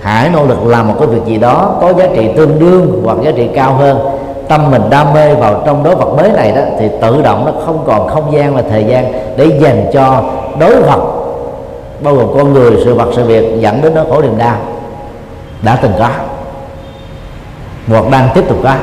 Hãy 0.00 0.30
nỗ 0.30 0.46
lực 0.46 0.66
làm 0.66 0.88
một 0.88 0.94
cái 0.98 1.08
việc 1.08 1.20
gì 1.26 1.36
đó 1.36 1.74
có 1.80 1.92
giá 1.92 2.06
trị 2.16 2.28
tương 2.36 2.58
đương 2.58 3.02
hoặc 3.04 3.18
giá 3.24 3.30
trị 3.30 3.48
cao 3.54 3.74
hơn 3.74 3.98
tâm 4.52 4.70
mình 4.70 4.82
đam 4.90 5.12
mê 5.12 5.34
vào 5.34 5.62
trong 5.66 5.84
đối 5.84 5.94
vật 5.94 6.14
mới 6.16 6.32
này 6.32 6.52
đó, 6.52 6.62
thì 6.78 6.88
tự 7.00 7.22
động 7.22 7.44
nó 7.46 7.52
không 7.66 7.84
còn 7.86 8.08
không 8.08 8.32
gian 8.32 8.54
và 8.54 8.62
thời 8.70 8.84
gian 8.84 9.12
để 9.36 9.58
dành 9.60 9.90
cho 9.92 10.24
đối 10.58 10.82
vật, 10.82 11.00
bao 12.00 12.14
gồm 12.14 12.28
con 12.34 12.52
người, 12.52 12.72
sự 12.84 12.94
vật, 12.94 13.08
sự 13.16 13.24
việc 13.24 13.60
dẫn 13.60 13.82
đến 13.82 13.94
nó 13.94 14.04
khổ 14.08 14.22
niềm 14.22 14.38
đau. 14.38 14.56
Đã 15.62 15.76
từng 15.76 15.92
có, 15.98 16.08
hoặc 17.88 18.04
đang 18.10 18.28
tiếp 18.34 18.44
tục 18.48 18.58
có. 18.62 18.74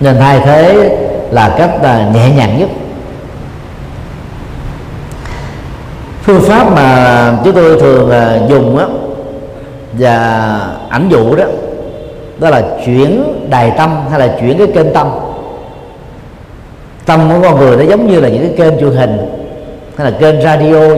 Nên 0.00 0.16
thay 0.18 0.40
thế 0.40 0.96
là 1.30 1.54
cách 1.58 1.70
là 1.82 2.10
nhẹ 2.14 2.30
nhàng 2.36 2.58
nhất. 2.58 2.68
Phương 6.22 6.42
pháp 6.42 6.72
mà 6.74 7.32
chúng 7.44 7.54
tôi 7.54 7.80
thường 7.80 8.10
à, 8.10 8.38
dùng 8.48 8.78
á, 8.78 8.86
và 9.92 10.60
ảnh 10.88 11.08
dụ 11.08 11.36
đó 11.36 11.44
đó 12.38 12.50
là 12.50 12.62
chuyển 12.84 13.24
đài 13.50 13.70
tâm 13.70 14.04
hay 14.10 14.20
là 14.20 14.36
chuyển 14.40 14.58
cái 14.58 14.66
kênh 14.74 14.92
tâm. 14.94 15.10
Tâm 17.06 17.30
của 17.30 17.48
con 17.48 17.58
người 17.58 17.76
nó 17.76 17.82
giống 17.82 18.06
như 18.06 18.20
là 18.20 18.28
những 18.28 18.42
cái 18.42 18.56
kênh 18.56 18.80
truyền 18.80 18.92
hình 18.92 19.18
hay 19.96 20.10
là 20.12 20.18
kênh 20.18 20.42
radio. 20.42 20.96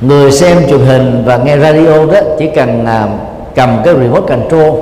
Người 0.00 0.32
xem 0.32 0.68
truyền 0.68 0.80
hình 0.80 1.22
và 1.26 1.36
nghe 1.36 1.58
radio 1.58 2.06
đó 2.06 2.20
chỉ 2.38 2.50
cần 2.50 2.86
à, 2.86 3.08
cầm 3.54 3.78
cái 3.84 3.94
remote 3.94 4.36
control, 4.36 4.80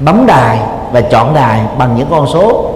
bấm 0.00 0.26
đài 0.26 0.58
và 0.92 1.00
chọn 1.00 1.34
đài 1.34 1.60
bằng 1.78 1.94
những 1.96 2.06
con 2.10 2.26
số. 2.26 2.70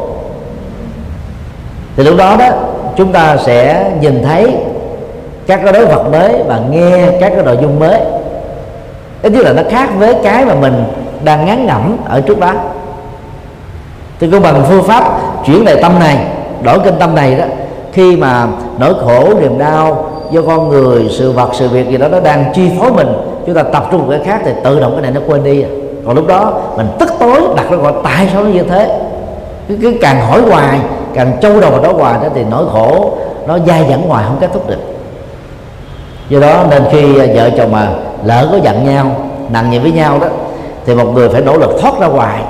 Thì 1.97 2.05
lúc 2.05 2.17
đó 2.17 2.37
đó, 2.37 2.49
chúng 2.97 3.13
ta 3.13 3.37
sẽ 3.37 3.91
nhìn 4.01 4.23
thấy 4.23 4.57
các 5.47 5.61
cái 5.65 5.73
đối 5.73 5.87
vật 5.87 6.09
mới 6.13 6.43
và 6.47 6.61
nghe 6.71 7.07
các 7.21 7.33
cái 7.35 7.45
nội 7.45 7.59
dung 7.63 7.79
mới 7.79 8.01
ít 9.23 9.33
nhất 9.33 9.45
là 9.45 9.53
nó 9.53 9.63
khác 9.71 9.91
với 9.99 10.15
cái 10.23 10.45
mà 10.45 10.55
mình 10.55 10.85
đang 11.25 11.47
ngán 11.47 11.67
ngẩm 11.67 11.97
ở 12.09 12.21
trước 12.21 12.41
đó. 12.41 12.53
Thì 14.21 14.31
cũng 14.31 14.43
bằng 14.43 14.65
phương 14.69 14.83
pháp 14.83 15.05
chuyển 15.47 15.65
đề 15.65 15.83
tâm 15.83 15.99
này 15.99 16.27
đổi 16.63 16.79
kênh 16.81 16.99
tâm 16.99 17.15
này 17.15 17.35
đó 17.35 17.45
khi 17.93 18.17
mà 18.17 18.47
nỗi 18.79 18.95
khổ 18.95 19.29
niềm 19.41 19.59
đau 19.59 20.11
do 20.31 20.41
con 20.47 20.69
người 20.69 21.09
sự 21.11 21.33
vật 21.33 21.49
sự 21.53 21.69
việc 21.69 21.89
gì 21.89 21.97
đó 21.97 22.09
nó 22.09 22.21
đang 22.21 22.45
chi 22.55 22.71
phối 22.81 22.93
mình 22.93 23.09
chúng 23.47 23.55
ta 23.55 23.63
tập 23.63 23.89
trung 23.93 24.01
vào 24.09 24.19
cái 24.19 24.27
khác 24.27 24.41
thì 24.45 24.51
tự 24.65 24.81
động 24.81 24.93
cái 24.93 25.03
này 25.03 25.11
nó 25.11 25.21
quên 25.27 25.45
đi. 25.45 25.65
Còn 26.07 26.17
lúc 26.17 26.27
đó 26.27 26.53
mình 26.77 26.87
tức 26.99 27.13
tối 27.21 27.41
đặt 27.57 27.71
ra 27.71 27.77
gọi 27.77 27.93
tại 28.05 28.29
sao 28.33 28.45
nó 28.45 28.51
như 28.51 28.63
thế? 28.63 29.01
Cứ, 29.69 29.77
cứ 29.83 29.95
càng 30.01 30.21
hỏi 30.21 30.41
hoài 30.41 30.79
càng 31.15 31.33
trâu 31.41 31.61
đầu 31.61 31.71
vào 31.71 31.83
đó 31.83 31.93
hoài 31.93 32.15
đó 32.23 32.29
thì 32.35 32.45
nỗi 32.51 32.65
khổ 32.73 33.11
nó 33.47 33.59
dai 33.67 33.87
dẳng 33.91 34.09
hoài 34.09 34.25
không 34.29 34.37
kết 34.41 34.51
thúc 34.53 34.69
được 34.69 34.79
do 36.33 36.41
đó 36.41 36.65
nên 36.71 36.83
khi 36.91 37.19
à, 37.19 37.27
vợ 37.35 37.51
chồng 37.57 37.73
mà 37.73 37.89
lỡ 38.25 38.49
có 38.53 38.59
giận 38.63 38.85
nhau 38.85 39.17
nặng 39.51 39.71
nhẹ 39.71 39.79
với 39.79 39.93
nhau 39.93 40.19
đó 40.19 40.27
thì 40.87 40.95
một 40.95 41.05
người 41.15 41.29
phải 41.29 41.41
nỗ 41.41 41.57
lực 41.57 41.71
thoát 41.81 42.01
ra 42.01 42.07
ngoài. 42.07 42.43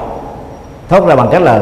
Thoát 0.89 1.07
ra 1.07 1.17
bằng 1.17 1.29
cách 1.33 1.43
là 1.43 1.61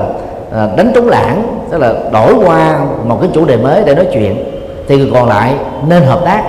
à, 0.54 0.68
đánh 0.76 0.92
trống 0.94 1.08
lãng 1.08 1.42
tức 1.70 1.78
là 1.78 1.94
đổi 2.12 2.34
qua 2.46 2.78
một 3.04 3.18
cái 3.20 3.30
chủ 3.34 3.44
đề 3.44 3.56
mới 3.56 3.82
để 3.86 3.94
nói 3.94 4.06
chuyện. 4.12 4.44
Thì 4.88 4.96
người 4.96 5.10
còn 5.14 5.28
lại 5.28 5.54
nên 5.88 6.02
hợp 6.02 6.20
tác. 6.24 6.42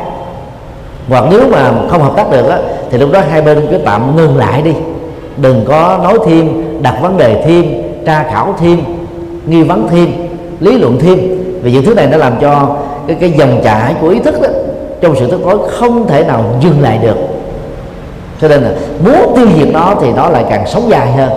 Hoặc 1.09 1.25
nếu 1.31 1.41
mà 1.51 1.71
không 1.89 2.01
hợp 2.01 2.13
tác 2.15 2.31
được 2.31 2.49
á, 2.49 2.57
thì 2.91 2.97
lúc 2.97 3.09
đó 3.11 3.19
hai 3.31 3.41
bên 3.41 3.67
cứ 3.71 3.77
tạm 3.85 4.15
ngừng 4.15 4.37
lại 4.37 4.61
đi. 4.61 4.73
Đừng 5.37 5.65
có 5.67 5.99
nói 6.03 6.19
thêm 6.25 6.63
đặt 6.81 6.95
vấn 7.01 7.17
đề 7.17 7.43
thêm 7.45 7.65
tra 8.05 8.23
khảo 8.23 8.55
thêm 8.59 8.81
nghi 9.45 9.63
vấn 9.63 9.87
thêm 9.91 10.07
lý 10.59 10.77
luận 10.77 10.97
thêm. 10.99 11.19
Vì 11.61 11.71
những 11.71 11.85
thứ 11.85 11.95
này 11.95 12.07
nó 12.11 12.17
làm 12.17 12.33
cho 12.41 12.75
cái 13.07 13.17
cái 13.19 13.31
dòng 13.31 13.61
chảy 13.63 13.95
của 14.01 14.07
ý 14.07 14.19
thức 14.19 14.41
đó 14.41 14.47
trong 15.01 15.15
sự 15.19 15.31
thức 15.31 15.41
tối 15.43 15.57
không 15.71 16.07
thể 16.07 16.23
nào 16.23 16.55
dừng 16.61 16.81
lại 16.81 16.97
được. 16.97 17.17
Cho 18.41 18.47
nên 18.47 18.61
là 18.61 18.71
muốn 19.05 19.33
tiêu 19.35 19.47
diệt 19.57 19.67
nó 19.73 19.95
thì 20.01 20.11
nó 20.11 20.29
lại 20.29 20.45
càng 20.49 20.67
sống 20.67 20.89
dài 20.89 21.11
hơn, 21.11 21.29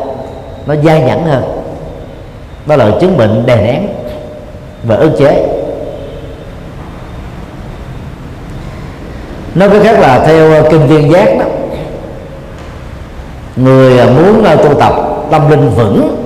nó 0.66 0.74
dai 0.84 1.00
nhẫn 1.00 1.24
hơn. 1.24 1.42
Đó 2.66 2.76
là 2.76 2.90
chứng 3.00 3.16
bệnh 3.16 3.46
đè 3.46 3.56
nén 3.56 3.86
và 4.82 4.96
ức 4.96 5.10
chế. 5.18 5.46
Nói 9.54 9.70
cách 9.70 9.82
khác 9.82 10.00
là 10.00 10.24
theo 10.26 10.50
ờ, 10.52 10.68
kinh 10.70 10.86
viên 10.86 11.12
giác 11.12 11.38
đó, 11.38 11.44
người 13.56 13.98
ờ, 13.98 14.06
muốn 14.10 14.44
ờ, 14.44 14.56
tu 14.56 14.74
tập 14.74 14.92
tâm 15.30 15.50
linh 15.50 15.70
vững, 15.70 16.16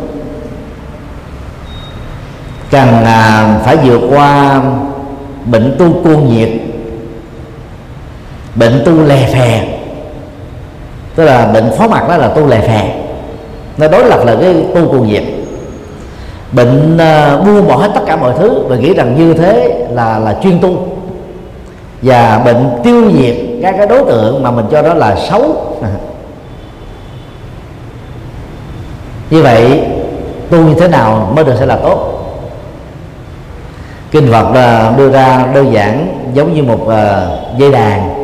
cần 2.71 3.05
à, 3.05 3.49
phải 3.65 3.77
vượt 3.77 4.01
qua 4.11 4.61
bệnh 5.45 5.77
tu 5.79 5.93
cuồng 6.05 6.37
nhiệt 6.37 6.49
bệnh 8.59 8.83
tu 8.85 9.03
lè 9.05 9.27
phè. 9.33 9.69
Tức 11.15 11.25
là 11.25 11.47
bệnh 11.47 11.71
phó 11.79 11.89
mặt 11.89 12.09
đó 12.09 12.17
là 12.17 12.29
tu 12.29 12.47
lè 12.47 12.61
phè. 12.61 12.95
Nó 13.79 13.89
đối 13.89 14.05
lập 14.05 14.21
là 14.27 14.37
cái 14.41 14.55
tu 14.75 14.89
cuồng 14.89 15.09
nhiệt 15.09 15.23
bệnh 16.53 16.95
uh, 16.97 17.47
buông 17.47 17.69
bỏ 17.69 17.77
hết 17.77 17.91
tất 17.95 18.01
cả 18.07 18.17
mọi 18.17 18.33
thứ 18.39 18.65
và 18.69 18.77
nghĩ 18.77 18.95
rằng 18.95 19.17
như 19.19 19.35
thế 19.35 19.87
là 19.91 20.19
là 20.19 20.37
chuyên 20.43 20.61
tu. 20.61 20.87
Và 22.03 22.43
bệnh 22.45 22.71
tiêu 22.85 23.13
diệt 23.13 23.37
các 23.63 23.75
cái 23.79 23.87
đối 23.87 24.05
tượng 24.05 24.43
mà 24.43 24.51
mình 24.51 24.67
cho 24.71 24.83
đó 24.83 24.95
là 24.95 25.17
xấu. 25.31 25.41
Như 29.31 29.43
vậy 29.43 29.83
tu 30.51 30.59
như 30.59 30.75
thế 30.75 30.89
nào 30.89 31.33
mới 31.37 31.45
được 31.45 31.55
sẽ 31.59 31.67
là 31.67 31.77
tốt? 31.77 32.15
Kinh 34.11 34.33
Phật 34.33 34.49
uh, 34.49 34.99
đưa 34.99 35.11
ra 35.11 35.47
đơn 35.55 35.73
giản 35.73 36.19
giống 36.33 36.55
như 36.55 36.63
một 36.63 36.81
uh, 36.83 36.93
dây 37.59 37.73
đàn. 37.73 38.18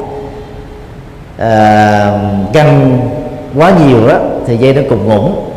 Ờ, 1.39 2.19
uh, 2.47 2.53
căng 2.53 3.01
quá 3.57 3.73
nhiều 3.87 4.09
đó 4.09 4.19
thì 4.47 4.57
dây 4.57 4.75
nó 4.75 4.83
cục 4.91 5.07
ngủng. 5.07 5.51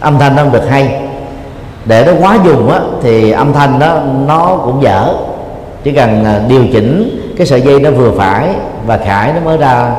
Âm 0.00 0.18
thanh 0.18 0.36
nó 0.36 0.42
không 0.42 0.52
được 0.52 0.68
hay. 0.70 1.00
Để 1.84 2.04
nó 2.06 2.12
quá 2.20 2.38
dùng 2.44 2.70
á 2.70 2.80
thì 3.02 3.30
âm 3.30 3.52
thanh 3.52 3.78
đó 3.78 4.00
nó 4.26 4.58
cũng 4.64 4.82
dở. 4.82 5.14
Chỉ 5.84 5.92
cần 5.92 6.24
à, 6.24 6.40
điều 6.48 6.64
chỉnh 6.72 7.20
cái 7.38 7.46
sợi 7.46 7.60
dây 7.60 7.80
nó 7.80 7.90
vừa 7.90 8.12
phải 8.16 8.48
và 8.86 8.96
khải 8.96 9.32
nó 9.32 9.40
mới 9.40 9.58
ra 9.58 9.90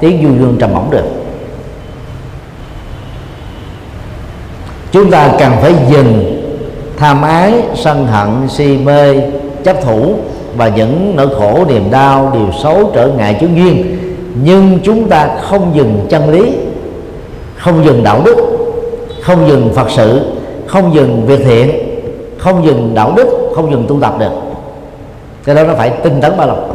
tiếng 0.00 0.22
du 0.22 0.28
dương 0.28 0.56
trầm 0.60 0.74
ổn 0.74 0.90
được. 0.90 1.04
Chúng 4.92 5.10
ta 5.10 5.28
cần 5.38 5.52
phải 5.60 5.74
dừng 5.90 6.42
tham 6.98 7.22
ái 7.22 7.52
sân 7.74 8.06
hận 8.06 8.48
si 8.48 8.78
mê 8.78 9.14
chấp 9.64 9.82
thủ 9.82 10.14
và 10.56 10.68
những 10.68 11.12
nỗi 11.16 11.28
khổ 11.28 11.64
niềm 11.68 11.90
đau 11.90 12.30
điều 12.34 12.48
xấu 12.62 12.90
trở 12.94 13.06
ngại 13.06 13.36
chướng 13.40 13.56
duyên 13.56 13.98
nhưng 14.34 14.78
chúng 14.84 15.08
ta 15.08 15.28
không 15.42 15.72
dừng 15.74 16.06
chân 16.08 16.30
lý, 16.30 16.52
không 17.56 17.84
dừng 17.84 18.04
đạo 18.04 18.22
đức, 18.24 18.36
không 19.22 19.48
dừng 19.48 19.72
phật 19.74 19.90
sự, 19.90 20.20
không 20.66 20.94
dừng 20.94 21.26
việc 21.26 21.40
thiện, 21.44 21.70
không 22.38 22.66
dừng 22.66 22.94
đạo 22.94 23.12
đức, 23.16 23.52
không 23.54 23.70
dừng 23.70 23.84
tu 23.88 24.00
tập 24.00 24.14
được. 24.18 24.32
Cái 25.44 25.54
đó 25.54 25.62
nó 25.64 25.74
phải 25.74 25.90
tinh 25.90 26.20
tấn 26.20 26.36
ba 26.36 26.46
lòng. 26.46 26.74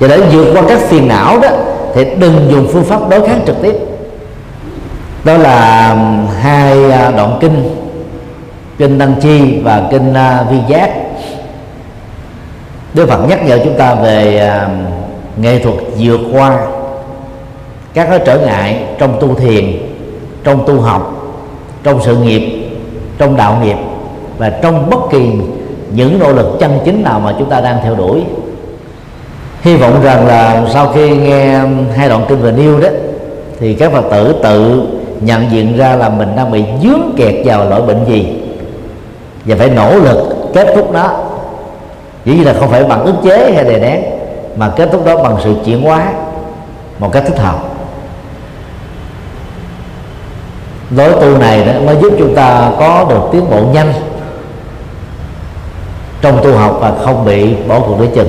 Và 0.00 0.08
để 0.08 0.20
vượt 0.32 0.46
qua 0.52 0.62
các 0.68 0.78
phiền 0.78 1.08
não 1.08 1.38
đó, 1.40 1.48
thì 1.94 2.04
đừng 2.18 2.48
dùng 2.50 2.68
phương 2.72 2.84
pháp 2.84 3.08
đối 3.08 3.28
kháng 3.28 3.40
trực 3.46 3.56
tiếp. 3.62 3.74
Đó 5.24 5.36
là 5.36 5.90
um, 5.90 6.26
hai 6.40 6.90
à, 6.90 7.10
đoạn 7.10 7.38
kinh 7.40 7.76
kinh 8.78 8.98
tăng 8.98 9.14
chi 9.20 9.60
và 9.62 9.88
kinh 9.90 10.14
à, 10.14 10.46
vi 10.50 10.58
giác 10.68 10.90
đức 12.94 13.08
phật 13.08 13.28
nhắc 13.28 13.44
nhở 13.44 13.58
chúng 13.64 13.74
ta 13.74 13.94
về 13.94 14.38
à, 14.38 14.68
nghệ 15.36 15.58
thuật 15.58 15.76
vượt 15.98 16.20
qua 16.32 16.58
các 17.94 18.06
cái 18.10 18.20
trở 18.24 18.38
ngại 18.38 18.82
trong 18.98 19.16
tu 19.20 19.34
thiền, 19.34 19.64
trong 20.44 20.66
tu 20.66 20.80
học, 20.80 21.32
trong 21.82 22.00
sự 22.02 22.16
nghiệp, 22.16 22.70
trong 23.18 23.36
đạo 23.36 23.58
nghiệp 23.64 23.76
và 24.38 24.50
trong 24.50 24.90
bất 24.90 24.98
kỳ 25.10 25.30
những 25.92 26.18
nỗ 26.18 26.32
lực 26.32 26.56
chân 26.60 26.78
chính 26.84 27.02
nào 27.04 27.20
mà 27.20 27.34
chúng 27.38 27.50
ta 27.50 27.60
đang 27.60 27.78
theo 27.84 27.94
đuổi. 27.94 28.22
Hy 29.60 29.76
vọng 29.76 30.00
rằng 30.02 30.26
là 30.26 30.66
sau 30.72 30.92
khi 30.94 31.16
nghe 31.16 31.54
à, 31.54 31.68
hai 31.96 32.08
đoạn 32.08 32.24
kinh 32.28 32.42
về 32.42 32.52
nêu 32.52 32.80
đó, 32.80 32.88
thì 33.60 33.74
các 33.74 33.92
phật 33.92 34.04
tử 34.10 34.34
tự 34.42 34.82
nhận 35.20 35.50
diện 35.50 35.76
ra 35.76 35.96
là 35.96 36.08
mình 36.08 36.28
đang 36.36 36.50
bị 36.50 36.64
dướng 36.82 37.14
kẹt 37.16 37.34
vào 37.44 37.68
loại 37.68 37.82
bệnh 37.82 38.04
gì 38.08 38.26
và 39.44 39.56
phải 39.58 39.70
nỗ 39.70 39.96
lực 39.96 40.18
kết 40.54 40.72
thúc 40.74 40.92
nó 40.92 41.27
dĩ 42.24 42.34
nhiên 42.34 42.46
là 42.46 42.54
không 42.60 42.70
phải 42.70 42.84
bằng 42.84 43.04
ức 43.04 43.14
chế 43.24 43.52
hay 43.54 43.64
đè 43.64 43.78
nén 43.78 44.04
mà 44.56 44.72
kết 44.76 44.88
thúc 44.92 45.06
đó 45.06 45.22
bằng 45.22 45.36
sự 45.44 45.54
chuyển 45.64 45.82
hóa 45.82 46.12
một 46.98 47.12
cách 47.12 47.24
thích 47.26 47.38
hợp. 47.38 47.58
Lối 50.90 51.12
tu 51.12 51.38
này 51.38 51.64
đó 51.64 51.72
mới 51.86 51.96
giúp 52.02 52.12
chúng 52.18 52.34
ta 52.34 52.70
có 52.78 53.06
được 53.08 53.20
tiến 53.32 53.50
bộ 53.50 53.60
nhanh 53.72 53.92
trong 56.20 56.44
tu 56.44 56.52
học 56.52 56.78
và 56.80 56.92
không 57.04 57.24
bị 57.24 57.54
bỏ 57.54 57.80
cuộc 57.80 57.98
đối 57.98 58.08
chừng. 58.08 58.28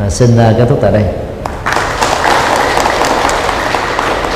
À, 0.00 0.10
xin 0.10 0.38
à, 0.38 0.54
kết 0.58 0.64
thúc 0.68 0.78
tại 0.82 0.92
đây. 0.92 1.04